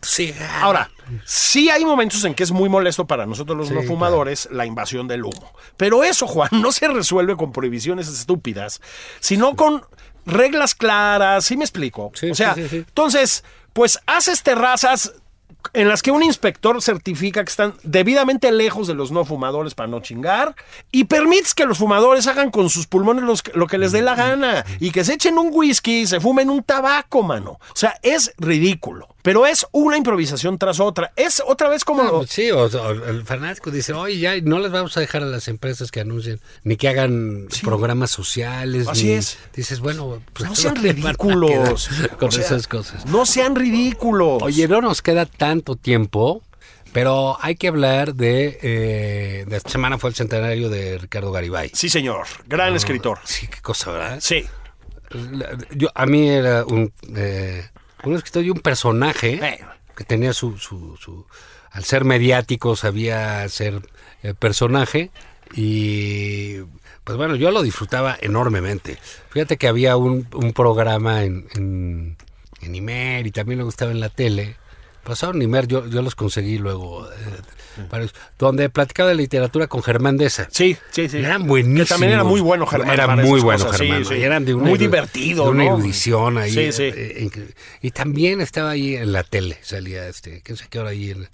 Ahora, 0.62 0.90
sí 1.26 1.70
hay 1.70 1.84
momentos 1.84 2.24
en 2.24 2.34
que 2.34 2.44
es 2.44 2.52
muy 2.52 2.70
molesto 2.70 3.06
para 3.06 3.26
nosotros 3.26 3.58
los 3.58 3.68
Sí, 3.68 3.74
no 3.74 3.84
fumadores 3.84 4.48
la 4.52 4.66
invasión 4.66 5.08
del 5.08 5.24
humo. 5.26 5.54
Pero 5.76 6.04
eso, 6.04 6.28
Juan, 6.28 6.50
no 6.54 6.72
se 6.72 6.88
resuelve 6.88 7.36
con 7.36 7.52
prohibiciones 7.52 8.08
estúpidas, 8.08 8.82
sino 9.20 9.56
con 9.56 9.84
reglas 10.26 10.76
claras, 10.76 11.46
¿sí 11.46 11.58
me 11.58 11.64
explico? 11.66 12.12
Sí, 12.14 12.32
o 12.32 12.36
sea, 12.36 12.56
entonces, 12.58 13.44
pues 13.74 14.00
haces 14.06 14.44
terrazas 14.44 15.14
en 15.74 15.88
las 15.88 16.02
que 16.02 16.12
un 16.12 16.24
inspector 16.24 16.82
certifica 16.82 17.44
que 17.44 17.50
están 17.50 17.74
debidamente 17.84 18.52
lejos 18.52 18.88
de 18.88 18.94
los 18.94 19.12
no 19.12 19.26
fumadores 19.26 19.76
para 19.76 19.88
no 19.88 20.00
chingar 20.02 20.56
y 20.92 21.06
permites 21.06 21.54
que 21.54 21.66
los 21.66 21.78
fumadores 21.78 22.28
hagan 22.28 22.52
con 22.52 22.70
sus 22.70 22.88
pulmones 22.88 23.24
los- 23.24 23.44
lo 23.54 23.68
que 23.68 23.78
les 23.78 23.92
dé 23.92 24.02
la 24.02 24.16
gana 24.16 24.66
y 24.80 24.92
que 24.92 25.04
se 25.04 25.14
echen 25.14 25.38
un 25.38 25.50
whisky, 25.52 26.08
se 26.08 26.20
fumen 26.20 26.50
un 26.50 26.64
tabaco, 26.64 27.24
mano. 27.24 27.52
O 27.52 27.76
sea, 27.76 27.98
es 28.02 28.32
ridículo, 28.38 29.08
pero 29.22 29.46
es 29.46 29.66
una 29.72 29.98
improvisación 29.98 30.58
tras 30.58 30.80
otra. 30.80 31.12
Es 31.16 31.42
otra 31.46 31.70
vez 31.70 31.84
como... 31.84 32.04
No, 32.04 32.24
sí, 32.28 32.50
o, 32.52 32.66
o 32.66 32.90
el 32.92 33.24
fanático 33.26 33.72
dice, 33.72 33.94
oye, 33.94 34.20
ya 34.20 34.40
no 34.42 34.60
les 34.60 34.72
vamos 34.72 34.96
a 34.98 35.00
dejar 35.00 35.24
a 35.24 35.26
las 35.26 35.48
empresas 35.48 35.92
que 35.92 36.00
anuncien, 36.02 36.40
ni 36.64 36.78
que 36.78 36.88
hagan 36.90 37.48
programas 37.64 38.12
sociales. 38.12 38.88
Así 38.88 39.06
ni- 39.08 39.12
es. 39.14 39.38
Dices, 39.56 39.80
bueno, 39.80 40.22
pues 40.34 40.50
no 40.50 40.56
¿qué 40.56 40.62
sean 40.62 40.76
ridículos. 40.76 41.90
Con 42.20 42.30
O 42.30 42.32
sea, 42.32 42.44
esas 42.44 42.68
cosas. 42.68 43.06
No 43.06 43.26
sean 43.26 43.56
ridículos. 43.56 44.42
Oye, 44.44 44.68
no 44.68 44.82
nos 44.82 45.02
queda 45.02 45.26
tanto 45.58 45.76
tiempo, 45.76 46.44
pero 46.94 47.38
hay 47.42 47.56
que 47.56 47.68
hablar 47.68 48.16
de... 48.16 48.60
Eh, 48.62 49.46
de 49.48 49.58
esta 49.58 49.70
semana 49.70 49.98
fue 49.98 50.10
el 50.10 50.16
centenario 50.16 50.70
de 50.70 50.98
Ricardo 50.98 51.32
Garibay. 51.32 51.72
Sí, 51.74 51.90
señor. 51.90 52.26
Gran 52.48 52.76
escritor. 52.76 53.20
Sí, 53.24 53.48
qué 53.48 53.62
cosa, 53.62 53.92
¿verdad? 53.92 54.20
Sí. 54.22 54.46
Yo, 55.72 55.90
a 55.96 56.06
mí 56.06 56.28
era 56.30 56.66
un, 56.66 56.92
eh, 57.16 57.66
un 58.04 58.16
escritor 58.16 58.44
y 58.44 58.50
un 58.50 58.60
personaje 58.60 59.40
Eh. 59.42 59.60
que 59.96 60.04
tenía 60.04 60.34
su, 60.34 60.58
su, 60.58 60.98
su- 60.98 61.26
Al 61.72 61.84
ser 61.86 62.04
mediático 62.04 62.76
sabía 62.76 63.48
ser 63.50 63.82
eh, 64.24 64.34
personaje 64.34 65.12
y... 65.56 66.58
Pues 67.04 67.16
bueno, 67.18 67.36
yo 67.38 67.52
lo 67.52 67.62
disfrutaba 67.64 68.18
enormemente. 68.20 68.98
Fíjate 69.30 69.56
que 69.56 69.70
había 69.70 69.96
un, 69.96 70.28
un 70.34 70.52
programa 70.52 71.24
en, 71.24 71.48
en, 71.56 72.18
en 72.62 72.76
Imer 72.76 73.26
y 73.26 73.32
también 73.32 73.60
le 73.60 73.64
gustaba 73.64 73.92
en 73.92 74.02
la 74.02 74.10
tele. 74.10 74.58
Pasaron 75.08 75.42
Imer, 75.42 75.68
yo, 75.68 75.88
yo 75.88 76.02
los 76.02 76.16
conseguí 76.16 76.58
luego, 76.58 77.08
eh, 77.10 78.08
donde 78.38 78.70
platicaba 78.70 79.08
de 79.08 79.16
literatura 79.16 79.68
con 79.68 79.82
Germán 79.82 80.18
Deza. 80.18 80.50
Sí, 80.52 80.76
sí, 80.92 81.08
sí. 81.08 81.20
Eran 81.20 81.48
buenísimos. 81.48 81.88
Que 81.88 81.94
también 81.94 82.12
era 82.12 82.26
muy 82.26 82.42
bueno 82.42 82.66
Germán. 82.68 82.90
Era 82.94 83.08
muy 83.16 83.40
bueno 83.40 83.64
cosas, 83.64 83.80
Germán. 83.80 84.04
sí. 84.04 84.16
Eran 84.16 84.44
de 84.44 84.54
una 84.54 84.68
muy 84.68 84.78
divertido, 84.78 85.46
de 85.46 85.52
una 85.52 85.64
¿no? 85.64 85.78
erudición 85.78 86.38
ahí. 86.38 86.52
Sí, 86.52 86.74
sí. 86.74 86.84
eh, 86.84 87.30
eh, 87.34 87.52
y 87.82 87.92
también 87.92 88.42
estaba 88.42 88.72
ahí 88.72 88.96
en 88.96 89.14
la 89.14 89.24
tele, 89.24 89.58
salía 89.62 90.10
este, 90.10 90.42
qué 90.42 90.58
sé 90.58 90.66
qué 90.70 90.80
hora 90.80 90.90
ahí 90.90 91.12
en 91.12 91.30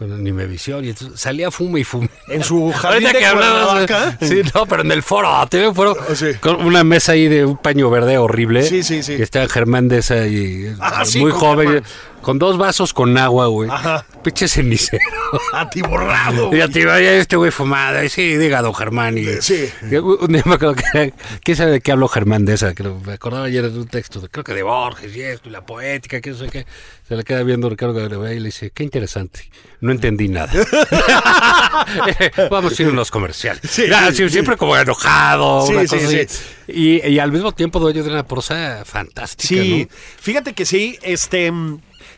Animevisión 0.00 0.84
y 0.84 0.90
entonces 0.90 1.20
salía 1.20 1.50
fume 1.50 1.80
y 1.80 1.84
fume. 1.84 2.08
En 2.28 2.44
su 2.44 2.70
jardín 2.72 3.08
Ahorita 3.08 3.12
de 3.12 3.18
que 3.18 3.26
hablabas, 3.26 4.16
sí, 4.20 4.40
no, 4.54 4.64
pero 4.66 4.82
en 4.82 4.92
el 4.92 5.02
foro, 5.02 5.28
te 5.50 5.58
veo 5.58 5.74
foro 5.74 5.96
Ah, 6.08 6.14
sí. 6.14 6.34
con 6.40 6.64
una 6.64 6.84
mesa 6.84 7.12
ahí 7.12 7.26
de 7.28 7.44
un 7.44 7.56
paño 7.56 7.90
verde 7.90 8.16
horrible. 8.16 8.62
Sí, 8.62 8.82
sí, 8.84 9.02
sí. 9.02 9.16
Y 9.18 9.22
está 9.22 9.48
Germán 9.48 9.88
de 9.88 9.98
esa 9.98 10.26
y 10.28 10.72
Ah, 10.80 11.02
muy 11.18 11.32
joven, 11.32 11.66
Germán. 11.66 11.84
Con 12.22 12.38
dos 12.38 12.56
vasos 12.56 12.94
con 12.94 13.16
agua, 13.18 13.48
güey. 13.48 13.68
Ajá. 13.70 14.06
Pinche 14.22 14.48
cenicero. 14.48 15.02
Atiborrado. 15.52 16.54
Y 16.56 16.60
a 16.60 16.68
ti 16.68 16.84
vaya 16.84 17.12
este 17.14 17.36
güey 17.36 17.50
fumado. 17.50 18.08
Sí, 18.08 18.36
diga 18.36 18.62
don 18.62 18.74
Germán. 18.74 19.18
Y, 19.18 19.24
Sí. 19.42 19.68
y 19.90 19.96
un 19.96 20.32
día 20.32 20.42
me 20.46 20.54
acuerdo 20.54 20.76
que. 20.76 21.12
¿Quién 21.44 21.56
sabe 21.56 21.72
de 21.72 21.80
qué 21.80 21.92
habló 21.92 22.08
Germán 22.08 22.44
de 22.44 22.54
esa? 22.54 22.72
Creo, 22.74 22.98
me 23.04 23.14
acordaba 23.14 23.44
ayer 23.46 23.70
de 23.70 23.78
un 23.78 23.88
texto, 23.88 24.20
de- 24.20 24.28
creo 24.28 24.44
que 24.44 24.54
de 24.54 24.62
Borges 24.62 25.14
y 25.14 25.20
esto, 25.22 25.48
y 25.48 25.52
la 25.52 25.66
poética, 25.66 26.20
que 26.20 26.30
no 26.30 26.36
sé 26.36 26.48
qué. 26.48 26.66
Se 27.08 27.16
le 27.16 27.24
queda 27.24 27.42
viendo 27.42 27.68
Ricardo 27.68 27.92
Garibay 27.94 28.36
y 28.36 28.40
le 28.40 28.46
dice, 28.46 28.70
qué 28.70 28.84
interesante. 28.84 29.50
No 29.80 29.90
entendí 29.92 30.28
nada. 30.28 30.50
Vamos 32.50 32.78
a 32.78 32.82
ir 32.82 32.88
a 32.88 32.92
unos 32.92 33.10
comerciales. 33.10 33.62
Sí, 33.68 33.84
Ya, 33.88 34.06
sí, 34.10 34.16
sí, 34.16 34.22
sí. 34.24 34.30
Siempre 34.30 34.56
como 34.56 34.76
enojado. 34.76 35.66
Sí, 35.66 35.72
una 35.72 35.82
sí, 35.82 35.88
cosa 35.96 36.08
sí. 36.08 36.20
así. 36.20 36.38
Y, 36.74 37.06
y 37.06 37.18
al 37.18 37.30
mismo 37.32 37.52
tiempo 37.52 37.78
dueño 37.80 38.02
de 38.02 38.10
una 38.10 38.26
prosa 38.26 38.82
fantástica. 38.84 39.48
Sí, 39.62 39.88
¿no? 39.90 39.96
fíjate 40.20 40.52
que 40.54 40.64
sí, 40.66 40.98
este 41.02 41.52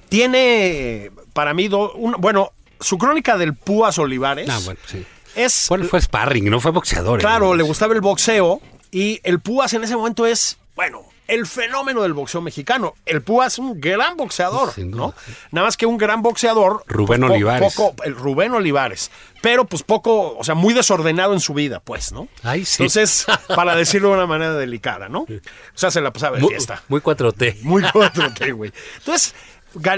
tiene 0.08 1.10
para 1.32 1.54
mí 1.54 1.68
do- 1.68 1.92
un- 1.94 2.14
bueno, 2.18 2.52
su 2.80 2.98
crónica 2.98 3.36
del 3.36 3.54
Púas 3.54 3.98
Olivares 3.98 4.48
Ah, 4.48 4.60
bueno, 4.64 4.80
sí. 4.86 5.04
es 5.34 5.66
Bueno, 5.68 5.84
fue 5.86 6.00
sparring, 6.00 6.48
no 6.50 6.60
fue 6.60 6.70
boxeador. 6.70 7.20
claro, 7.20 7.54
le 7.54 7.62
gustaba 7.62 7.94
el 7.94 8.00
boxeo 8.00 8.60
y 8.90 9.20
el 9.24 9.40
Púas 9.40 9.72
en 9.74 9.82
ese 9.84 9.96
momento 9.96 10.26
es, 10.26 10.58
bueno, 10.76 11.02
el 11.28 11.46
fenómeno 11.46 12.02
del 12.02 12.12
boxeo 12.12 12.40
mexicano. 12.40 12.94
El 13.06 13.22
Púas 13.22 13.54
es 13.54 13.58
un 13.58 13.80
gran 13.80 14.16
boxeador, 14.16 14.78
¿no? 14.78 15.14
Nada 15.50 15.66
más 15.66 15.76
que 15.76 15.86
un 15.86 15.96
gran 15.98 16.22
boxeador. 16.22 16.82
Rubén 16.86 17.20
po- 17.22 17.26
Olivares. 17.32 17.74
Poco, 17.74 18.02
el 18.04 18.14
Rubén 18.14 18.52
Olivares. 18.52 19.10
Pero 19.42 19.64
pues 19.64 19.82
poco, 19.82 20.36
o 20.36 20.44
sea, 20.44 20.54
muy 20.54 20.72
desordenado 20.74 21.32
en 21.34 21.40
su 21.40 21.54
vida, 21.54 21.80
pues, 21.80 22.12
¿no? 22.12 22.28
Ay, 22.42 22.64
sí. 22.64 22.82
Entonces, 22.82 23.26
para 23.54 23.74
decirlo 23.76 24.08
de 24.10 24.14
una 24.14 24.26
manera 24.26 24.54
delicada, 24.54 25.08
¿no? 25.08 25.20
O 25.22 25.28
sea, 25.74 25.90
se 25.90 26.00
la 26.00 26.12
pasaba 26.12 26.36
de 26.38 26.46
fiesta. 26.46 26.82
muy 26.88 27.00
4T. 27.00 27.60
Muy 27.62 27.82
4T, 27.84 28.54
güey. 28.54 28.72
Entonces, 28.98 29.34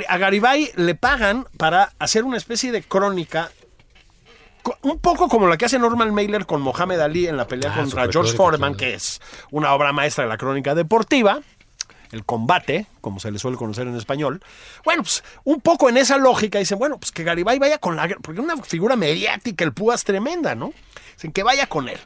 a 0.09 0.17
Garibay 0.19 0.73
le 0.77 0.95
pagan 0.95 1.47
para 1.57 1.93
hacer 1.99 2.25
una 2.25 2.37
especie 2.39 2.73
de 2.73 2.83
crónica, 2.83 3.51
un 4.83 4.99
poco 4.99 5.29
como 5.29 5.47
la 5.49 5.57
que 5.57 5.65
hace 5.67 5.79
Norman 5.79 6.13
Mailer 6.15 6.47
con 6.47 6.61
Mohamed 6.63 7.01
Ali 7.01 7.27
en 7.27 7.37
la 7.37 7.47
pelea 7.47 7.73
Ah, 7.75 7.81
contra 7.81 8.09
George 8.11 8.33
Foreman, 8.35 8.75
que 8.77 8.95
es 8.95 9.21
una 9.51 9.73
obra 9.75 9.93
maestra 9.93 10.25
de 10.25 10.31
la 10.31 10.37
crónica 10.39 10.75
deportiva. 10.75 11.41
El 12.13 12.25
combate, 12.25 12.87
como 13.01 13.19
se 13.19 13.31
le 13.33 13.39
suele 13.39 13.57
conocer 13.57 13.87
en 13.87 13.97
español. 13.97 14.41
Bueno, 14.85 15.03
pues 15.03 15.25
un 15.45 15.61
poco 15.61 15.89
en 15.89 15.97
esa 15.97 16.19
lógica 16.19 16.59
dicen, 16.59 16.79
bueno, 16.79 16.99
pues 16.99 17.11
que 17.11 17.25
Garibay 17.25 17.59
vaya 17.59 17.79
con 17.79 17.97
la... 17.97 18.09
Porque 18.09 18.41
es 18.41 18.45
una 18.45 18.57
figura 18.59 18.95
mediática, 18.95 19.65
el 19.65 19.73
Púas 19.73 20.05
tremenda, 20.05 20.55
¿no? 20.55 20.73
Dicen 21.17 21.33
que 21.33 21.43
vaya 21.43 21.67
con 21.67 21.89
él. 21.89 21.99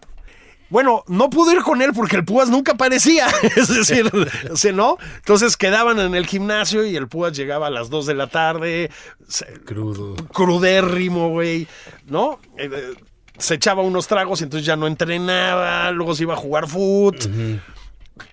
Bueno, 0.71 1.05
no 1.09 1.29
pudo 1.31 1.53
ir 1.53 1.61
con 1.63 1.83
él 1.83 1.91
porque 1.95 2.17
el 2.17 2.25
Púas 2.25 2.49
nunca 2.49 2.73
aparecía. 2.73 3.27
Es 3.57 3.69
decir, 3.69 4.11
o 4.51 4.57
sea, 4.57 4.73
¿no? 4.73 4.97
Entonces 5.17 5.57
quedaban 5.57 5.99
en 5.99 6.15
el 6.15 6.27
gimnasio 6.27 6.85
y 6.87 6.97
el 6.97 7.09
Púas 7.09 7.37
llegaba 7.37 7.67
a 7.67 7.71
las 7.71 7.91
2 7.91 8.07
de 8.07 8.15
la 8.15 8.29
tarde, 8.29 8.91
se- 9.29 9.53
Crudo. 9.65 10.15
crudérrimo, 10.33 11.31
güey, 11.31 11.67
¿no? 12.07 12.39
Eh, 12.57 12.71
eh, 12.73 12.95
se 13.39 13.55
echaba 13.55 13.83
unos 13.83 14.07
tragos 14.07 14.41
y 14.41 14.45
entonces 14.45 14.65
ya 14.67 14.77
no 14.77 14.87
entrenaba, 14.87 15.91
luego 15.91 16.15
se 16.15 16.23
iba 16.23 16.35
a 16.35 16.37
jugar 16.39 16.69
foot. 16.69 17.27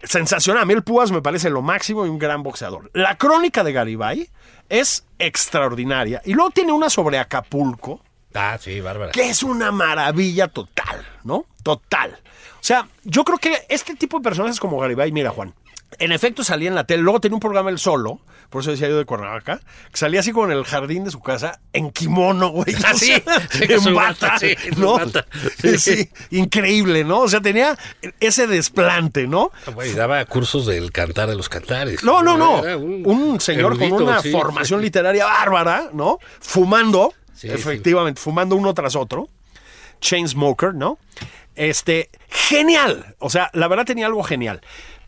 Sensacional. 0.04 0.64
A 0.64 0.66
mí 0.66 0.74
el 0.74 0.84
Púas 0.84 1.12
me 1.12 1.22
parece 1.22 1.50
lo 1.50 1.62
máximo 1.62 2.06
y 2.06 2.10
un 2.10 2.20
gran 2.20 2.44
boxeador. 2.44 2.90
La 2.94 3.18
crónica 3.18 3.64
de 3.64 3.72
Garibay 3.74 4.30
es 4.70 5.06
extraordinaria. 5.18 6.22
Y 6.26 6.34
luego 6.34 6.52
tiene 6.52 6.72
una 6.74 6.90
sobre 6.90 7.20
Acapulco 7.20 8.02
Ah, 8.34 8.58
sí, 8.62 8.82
bárbara. 8.82 9.12
que 9.14 9.30
es 9.30 9.42
una 9.44 9.72
maravilla 9.72 10.48
total, 10.50 10.97
¿no? 11.28 11.46
Total. 11.62 12.18
O 12.56 12.64
sea, 12.68 12.88
yo 13.04 13.24
creo 13.24 13.38
que 13.38 13.66
este 13.70 13.96
tipo 13.96 14.18
de 14.18 14.24
personajes 14.24 14.60
como 14.60 14.80
Garibay, 14.80 15.12
mira, 15.12 15.30
Juan, 15.30 15.54
En 16.00 16.12
efecto 16.12 16.44
salía 16.44 16.70
en 16.70 16.76
la 16.76 16.86
tele, 16.86 17.04
luego 17.04 17.20
tenía 17.20 17.36
un 17.36 17.40
programa 17.40 17.70
él 17.70 17.80
solo, 17.80 18.20
por 18.50 18.62
eso 18.62 18.72
decía 18.72 18.88
yo 18.88 18.98
de 18.98 19.06
Cuernavaca, 19.06 19.60
que 19.92 19.98
salía 19.98 20.22
así 20.22 20.32
como 20.32 20.46
en 20.46 20.58
el 20.58 20.64
jardín 20.64 21.04
de 21.04 21.12
su 21.12 21.20
casa, 21.20 21.60
en 21.74 21.92
kimono, 21.92 22.50
güey. 22.50 22.76
Ah, 22.84 22.92
o 22.94 22.98
sí, 22.98 23.06
sea, 23.08 23.48
sí, 23.50 23.68
con 23.68 23.82
su 23.82 23.90
en 23.90 23.96
bata, 23.96 24.40
sí, 24.40 24.56
¿no? 24.78 24.94
bata. 24.94 25.26
Sí. 25.58 25.78
Sí. 25.78 26.10
increíble, 26.32 27.04
¿no? 27.04 27.20
O 27.20 27.28
sea, 27.28 27.42
tenía 27.42 27.78
ese 28.20 28.48
desplante, 28.48 29.28
¿no? 29.28 29.52
Güey, 29.74 29.94
daba 29.94 30.24
cursos 30.26 30.66
del 30.66 30.92
cantar 30.92 31.30
de 31.30 31.36
los 31.36 31.50
cantares. 31.50 32.04
No, 32.04 32.24
no, 32.24 32.38
no. 32.38 32.62
Un, 32.78 33.40
señor 33.42 33.74
erudito, 33.74 33.96
con 33.96 34.04
una 34.04 34.22
sí, 34.22 34.32
formación 34.32 34.82
literaria 34.82 35.26
bárbara, 35.26 35.90
¿no? 35.94 36.20
Fumando, 36.40 37.14
efectivamente, 37.42 38.22
fumando 38.22 38.56
uno 38.56 38.74
tras 38.74 38.96
otro. 38.96 39.30
Chain 40.00 40.28
Smoker, 40.28 40.74
¿no? 40.74 40.98
Este, 41.56 42.10
genial. 42.30 43.16
O 43.20 43.30
sea, 43.30 43.50
la 43.54 43.68
verdad 43.68 43.86
tenía 43.86 44.06
algo 44.06 44.24
genial. 44.24 44.62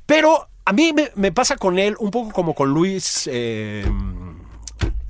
Pero 0.05 0.47
a 0.65 0.73
mí 0.73 0.93
me, 0.93 1.11
me 1.15 1.31
pasa 1.31 1.57
con 1.57 1.79
él 1.79 1.95
un 1.99 2.11
poco 2.11 2.31
como 2.31 2.53
con 2.53 2.69
Luis 2.69 3.29
eh, 3.31 3.85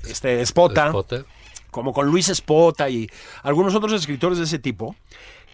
este, 0.08 0.46
Spota, 0.46 0.90
Spota. 0.90 1.26
como 1.72 1.94
con 1.94 2.08
Luis 2.08 2.28
Spota 2.28 2.90
y 2.90 3.10
algunos 3.44 3.76
otros 3.76 3.94
escritores 3.94 4.38
de 4.38 4.46
ese 4.46 4.60
tipo, 4.60 4.96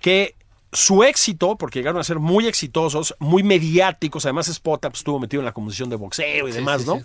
que 0.01 0.35
su 0.71 1.03
éxito, 1.03 1.55
porque 1.57 1.79
llegaron 1.79 2.01
a 2.01 2.03
ser 2.03 2.19
muy 2.19 2.47
exitosos, 2.47 3.15
muy 3.19 3.43
mediáticos, 3.43 4.25
además 4.25 4.47
Spota 4.47 4.89
pues, 4.89 4.99
estuvo 4.99 5.19
metido 5.19 5.41
en 5.41 5.45
la 5.45 5.53
composición 5.53 5.89
de 5.89 5.95
boxeo 5.95 6.47
y 6.47 6.51
demás, 6.51 6.81
sí, 6.81 6.87
¿no? 6.87 6.97
sí. 6.97 7.03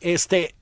Este, 0.00 0.54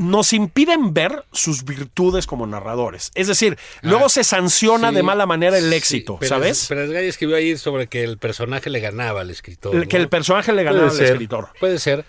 nos 0.00 0.32
impiden 0.32 0.94
ver 0.94 1.24
sus 1.30 1.64
virtudes 1.64 2.26
como 2.26 2.46
narradores. 2.46 3.10
Es 3.14 3.26
decir, 3.26 3.58
luego 3.82 4.08
se 4.08 4.24
sanciona 4.24 4.88
Sí, 4.88 4.94
de 4.96 5.02
mala 5.02 5.26
manera 5.26 5.58
el 5.58 5.70
sí, 5.70 5.74
éxito, 5.76 6.16
pero- 6.18 6.28
¿sabes? 6.30 6.66
Pero 6.68 6.88
Gay 6.90 7.06
escribió 7.06 7.36
ahí 7.36 7.56
sobre 7.58 7.86
que 7.86 8.02
el 8.02 8.16
personaje 8.18 8.70
le 8.70 8.80
ganaba 8.80 9.20
al 9.20 9.30
escritor. 9.30 9.74
El- 9.76 9.88
que 9.88 9.98
el 9.98 10.08
personaje 10.08 10.52
le 10.52 10.62
ganaba 10.64 10.86
Puede 10.86 10.90
al 10.92 10.96
ser, 10.96 11.12
escritor. 11.12 11.48
Puede 11.60 11.78
ser. 11.78 12.04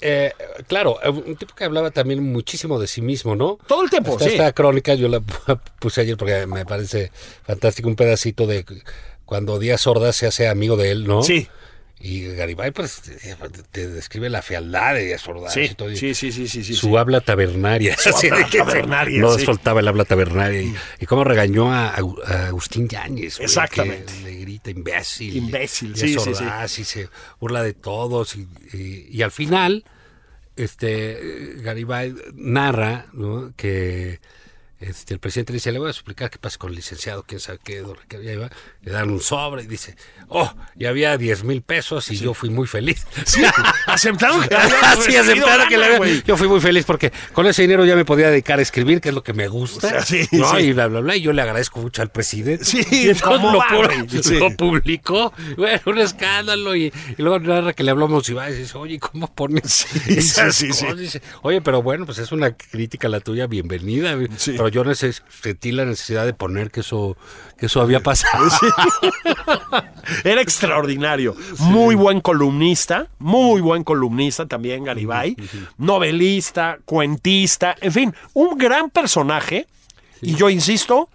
Eh, 0.00 0.32
claro, 0.66 0.98
un 1.06 1.36
tipo 1.36 1.54
que 1.54 1.62
hablaba 1.62 1.92
también 1.92 2.20
muchísimo 2.20 2.80
de 2.80 2.88
sí 2.88 3.00
mismo, 3.00 3.36
¿no? 3.36 3.58
Todo 3.68 3.84
el 3.84 3.90
tiempo, 3.90 4.12
Hasta 4.12 4.24
sí. 4.24 4.30
Esta 4.32 4.52
crónica 4.52 4.94
yo 4.94 5.06
la 5.08 5.20
puse 5.80 6.00
ayer 6.00 6.16
porque 6.16 6.46
me 6.48 6.66
parece 6.66 7.12
fantástico 7.44 7.88
un 7.88 7.94
pedacito 7.94 8.48
de 8.48 8.64
cuando 9.24 9.58
Díaz 9.60 9.86
Ordaz 9.86 10.16
se 10.16 10.26
hace 10.26 10.48
amigo 10.48 10.76
de 10.76 10.90
él, 10.90 11.06
¿no? 11.06 11.22
Sí. 11.22 11.46
Y 12.00 12.26
Garibay 12.36 12.70
pues 12.70 13.02
te, 13.72 13.88
describe 13.88 14.30
la 14.30 14.40
fealdad 14.40 14.94
de 14.94 15.06
Díaz 15.06 15.26
Ordaz 15.26 15.52
Sí, 15.54 15.62
y 15.62 15.74
todo, 15.74 15.90
y 15.90 15.96
sí, 15.96 16.14
sí, 16.14 16.30
sí, 16.30 16.62
su 16.74 16.96
habla 16.96 17.20
tabernaria. 17.20 17.96
Su 17.96 18.10
tabernaria, 18.56 19.20
No 19.20 19.36
soltaba 19.38 19.80
el 19.80 19.88
habla 19.88 20.04
tabernaria. 20.04 20.62
Y, 20.62 20.74
y 21.00 21.06
cómo 21.06 21.24
regañó 21.24 21.72
a, 21.74 21.96
Agu- 21.96 22.22
a 22.24 22.46
Agustín 22.46 22.88
Yáñez. 22.88 23.40
Exactamente. 23.40 24.12
le 24.22 24.34
grita 24.36 24.70
imbécil. 24.70 25.36
Imbécil, 25.36 25.92
y 25.92 25.96
sí, 25.96 26.16
sí, 26.18 26.34
sí. 26.34 26.82
Y 26.82 26.84
se 26.84 27.08
burla 27.40 27.62
de 27.64 27.74
todos. 27.74 28.36
Y, 28.36 28.46
y- 28.72 29.08
y 29.10 29.22
al 29.22 29.32
final, 29.32 29.84
este 30.56 31.54
Garibay 31.62 32.14
narra 32.34 33.06
¿no? 33.12 33.52
que 33.56 34.20
este, 34.80 35.14
el 35.14 35.20
presidente 35.20 35.52
dice, 35.52 35.72
le 35.72 35.78
voy 35.78 35.88
a 35.88 35.90
explicar 35.90 36.30
qué 36.30 36.38
pasa 36.38 36.56
con 36.56 36.70
el 36.70 36.76
licenciado, 36.76 37.24
quién 37.26 37.40
sabe 37.40 37.58
qué, 37.62 37.80
don 37.80 37.96
Ricardo, 37.96 38.24
ya 38.24 38.32
iba, 38.32 38.50
le 38.82 38.92
dan 38.92 39.10
un 39.10 39.20
sobre 39.20 39.64
y 39.64 39.66
dice, 39.66 39.96
oh, 40.28 40.54
ya 40.76 40.90
había 40.90 41.16
10 41.16 41.44
mil 41.44 41.62
pesos 41.62 42.10
y 42.10 42.16
yo 42.16 42.32
fui 42.32 42.48
muy 42.50 42.66
feliz. 42.66 43.04
Sí, 43.24 43.42
aceptaron 43.86 44.46
que 44.48 44.54
había 44.54 44.96
sí, 45.00 45.16
aceptaron 45.16 45.68
que 45.68 45.76
le 45.76 45.88
lana, 45.88 45.96
había-. 46.04 46.22
Yo 46.24 46.36
fui 46.36 46.46
muy 46.46 46.60
feliz 46.60 46.84
porque 46.84 47.12
con 47.32 47.46
ese 47.46 47.62
dinero 47.62 47.84
ya 47.84 47.96
me 47.96 48.04
podía 48.04 48.30
dedicar 48.30 48.58
a 48.60 48.62
escribir, 48.62 49.00
que 49.00 49.08
es 49.08 49.14
lo 49.14 49.22
que 49.22 49.32
me 49.32 49.48
gusta. 49.48 49.86
O 49.86 49.90
sea, 49.90 50.02
sí, 50.02 50.28
¿no? 50.32 50.50
sí. 50.52 50.66
Y 50.66 50.72
bla, 50.72 50.86
bla, 50.86 51.00
bla. 51.00 51.16
Y 51.16 51.22
yo 51.22 51.32
le 51.32 51.42
agradezco 51.42 51.80
mucho 51.80 52.02
al 52.02 52.10
presidente. 52.10 52.64
Sí, 52.64 52.86
y 52.90 53.14
¿cómo 53.14 53.52
lo, 53.52 53.62
lo 54.38 54.56
publicó. 54.56 55.32
Bueno, 55.56 55.80
un 55.86 55.98
escándalo. 55.98 56.76
Y, 56.76 56.92
y 57.16 57.22
luego 57.22 57.40
narra 57.40 57.72
que 57.72 57.82
le 57.82 57.90
hablamos 57.90 58.28
y 58.28 58.34
va 58.34 58.48
y 58.50 58.54
dice, 58.54 58.78
oye, 58.78 58.98
¿cómo 59.00 59.32
pones 59.34 59.86
esas 60.06 60.54
sí, 60.54 60.66
sí, 60.66 60.72
sí. 60.72 60.84
cosas? 60.84 60.98
Dice, 60.98 61.22
oye, 61.42 61.60
pero 61.60 61.82
bueno, 61.82 62.06
pues 62.06 62.18
es 62.18 62.30
una 62.32 62.56
crítica 62.56 63.08
la 63.08 63.20
tuya, 63.20 63.46
bienvenida. 63.46 64.16
Sí. 64.36 64.52
Pero 64.56 64.67
yo 64.68 64.84
sentí 64.94 65.72
la 65.72 65.84
necesidad 65.84 66.24
de 66.24 66.34
poner 66.34 66.70
que 66.70 66.80
eso, 66.80 67.16
que 67.58 67.66
eso 67.66 67.80
había 67.80 68.00
pasado. 68.00 68.48
Era 70.24 70.40
extraordinario. 70.40 71.34
Muy 71.58 71.94
buen 71.94 72.20
columnista, 72.20 73.08
muy 73.18 73.60
buen 73.60 73.84
columnista 73.84 74.46
también, 74.46 74.84
Garibay. 74.84 75.36
Novelista, 75.76 76.78
cuentista, 76.84 77.76
en 77.80 77.92
fin, 77.92 78.14
un 78.34 78.56
gran 78.58 78.90
personaje. 78.90 79.66
Y 80.20 80.34
yo 80.34 80.50
insisto, 80.50 81.08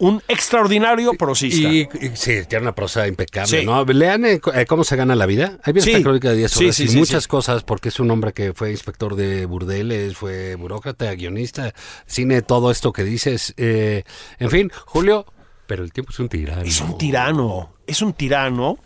un 0.00 0.22
extraordinario 0.28 1.12
prosista. 1.14 1.68
Y, 1.68 1.88
y 2.00 2.10
sí, 2.14 2.40
tiene 2.48 2.62
una 2.62 2.74
prosa 2.74 3.06
impecable, 3.06 3.60
Sí. 3.60 3.64
¿no? 3.66 3.84
Lean 3.84 4.24
eh, 4.24 4.40
eh, 4.54 4.66
cómo 4.66 4.82
se 4.82 4.96
gana 4.96 5.14
la 5.14 5.26
vida. 5.26 5.58
Ahí 5.62 5.72
viene 5.72 5.82
Sí. 5.82 5.90
esta 5.92 6.02
crónica 6.02 6.30
de 6.30 6.36
10 6.36 6.50
Sí, 6.50 6.64
horas 6.64 6.76
sí, 6.76 6.86
y 6.90 6.96
muchas 6.96 7.28
cosas, 7.28 7.62
porque 7.62 7.90
es 7.90 8.00
un 8.00 8.10
hombre 8.10 8.32
que 8.32 8.52
fue 8.54 8.70
inspector 8.70 9.14
de 9.14 9.46
burdeles, 9.46 10.16
fue 10.16 10.54
burócrata, 10.56 11.14
guionista, 11.14 11.72
cine, 12.06 12.42
todo 12.42 12.70
esto 12.70 12.92
que 12.92 13.04
dices. 13.04 13.54
Eh, 13.56 14.04
en 14.38 14.50
fin, 14.50 14.72
Julio, 14.86 15.26
pero 15.66 15.84
el 15.84 15.92
tiempo 15.92 16.10
es 16.12 16.18
un 16.18 16.28
tirano. 16.28 16.62
Es 16.62 16.80
un 16.80 16.98
tirano, 16.98 17.70
es 17.86 18.02
un 18.02 18.12
tirano. 18.14 18.78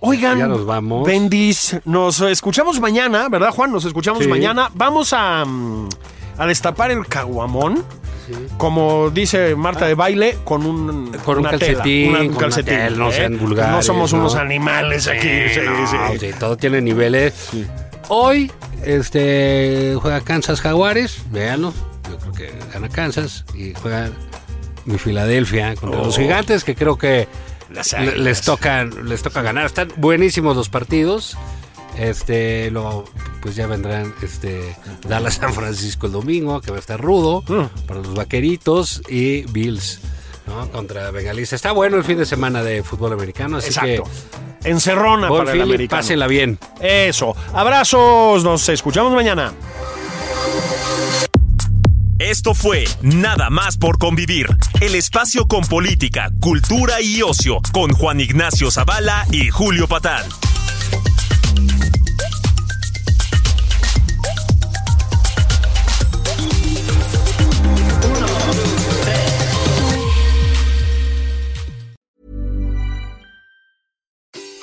Oigan, 0.00 0.38
Ya 0.38 0.46
nos 0.46 0.64
vamos. 0.64 1.06
Bendis, 1.06 1.76
nos 1.84 2.20
escuchamos 2.20 2.80
mañana, 2.80 3.28
¿verdad, 3.28 3.50
Juan? 3.50 3.72
Nos 3.72 3.84
escuchamos 3.84 4.26
mañana. 4.28 4.70
Vamos 4.74 5.12
a, 5.12 5.44
mm, 5.44 5.88
a 6.38 6.46
destapar 6.46 6.90
el 6.92 7.06
caguamón. 7.06 7.84
Como 8.56 9.10
dice 9.10 9.54
Marta 9.54 9.86
de 9.86 9.94
baile, 9.94 10.38
con 10.44 10.64
un, 10.66 11.12
Con 11.24 11.38
un 11.38 11.44
tela, 11.44 11.58
calcetín, 11.58 12.10
una- 12.10 12.20
un 12.20 12.26
con 12.28 12.36
una 12.36 12.40
calcetín, 12.46 12.74
tela, 12.76 12.96
no 12.96 13.12
¿eh? 13.12 13.28
vulgares, 13.30 13.72
No 13.76 13.82
somos 13.82 14.12
¿no? 14.12 14.18
unos 14.20 14.34
animales 14.34 15.06
aquí. 15.08 15.28
sí, 15.52 15.60
no, 15.64 15.86
sí. 16.12 16.18
sí, 16.20 16.30
todo 16.38 16.56
tiene 16.56 16.80
niveles. 16.80 17.50
Hoy 18.08 18.50
este 18.84 19.94
juega 20.00 20.20
Kansas 20.22 20.60
Jaguares, 20.60 21.22
véanlo. 21.30 21.72
Yo 22.10 22.18
creo 22.18 22.32
que 22.32 22.52
gana 22.72 22.88
Kansas 22.88 23.44
y 23.54 23.74
juega 23.74 24.10
mi 24.86 24.96
Filadelfia 24.98 25.74
contra 25.76 26.00
los 26.00 26.16
Oh. 26.16 26.20
gigantes, 26.20 26.64
que 26.64 26.74
creo 26.74 26.96
que 26.96 27.28
les 28.16 28.40
toca, 28.42 28.84
les 28.84 29.22
toca 29.22 29.42
ganar. 29.42 29.66
Están 29.66 29.88
buenísimos 29.96 30.56
los 30.56 30.68
partidos. 30.70 31.36
Este, 31.98 32.70
luego, 32.70 33.04
pues 33.42 33.56
ya 33.56 33.66
vendrán 33.66 34.14
este 34.22 34.76
Dallas 35.08 35.34
San 35.34 35.52
Francisco 35.52 36.06
el 36.06 36.12
domingo, 36.12 36.60
que 36.60 36.70
va 36.70 36.76
a 36.76 36.80
estar 36.80 37.00
rudo 37.00 37.42
Mm. 37.48 37.86
para 37.86 38.00
los 38.00 38.14
vaqueritos 38.14 39.02
y 39.08 39.42
Bills. 39.50 40.00
¿no? 40.46 40.66
Contra 40.70 41.10
Bengalís. 41.10 41.52
Está 41.52 41.72
bueno 41.72 41.96
el 41.98 42.04
fin 42.04 42.16
de 42.16 42.24
semana 42.24 42.62
de 42.62 42.82
fútbol 42.82 43.12
americano, 43.12 43.58
así 43.58 43.68
Exacto. 43.68 44.04
que 44.62 44.70
Encerrona 44.70 45.28
para 45.28 45.52
el 45.52 45.60
americano. 45.60 46.00
pásenla 46.00 46.26
bien. 46.26 46.58
Eso. 46.80 47.36
Abrazos. 47.52 48.42
Nos 48.44 48.66
escuchamos 48.70 49.12
mañana. 49.12 49.52
Esto 52.18 52.54
fue 52.54 52.84
Nada 53.02 53.48
más 53.50 53.76
por 53.76 53.98
convivir, 53.98 54.46
el 54.80 54.94
espacio 54.94 55.46
con 55.46 55.64
política, 55.64 56.30
cultura 56.40 57.00
y 57.00 57.22
ocio, 57.22 57.60
con 57.72 57.92
Juan 57.92 58.20
Ignacio 58.20 58.70
Zavala 58.70 59.26
y 59.30 59.50
Julio 59.50 59.86
Patán. 59.86 60.24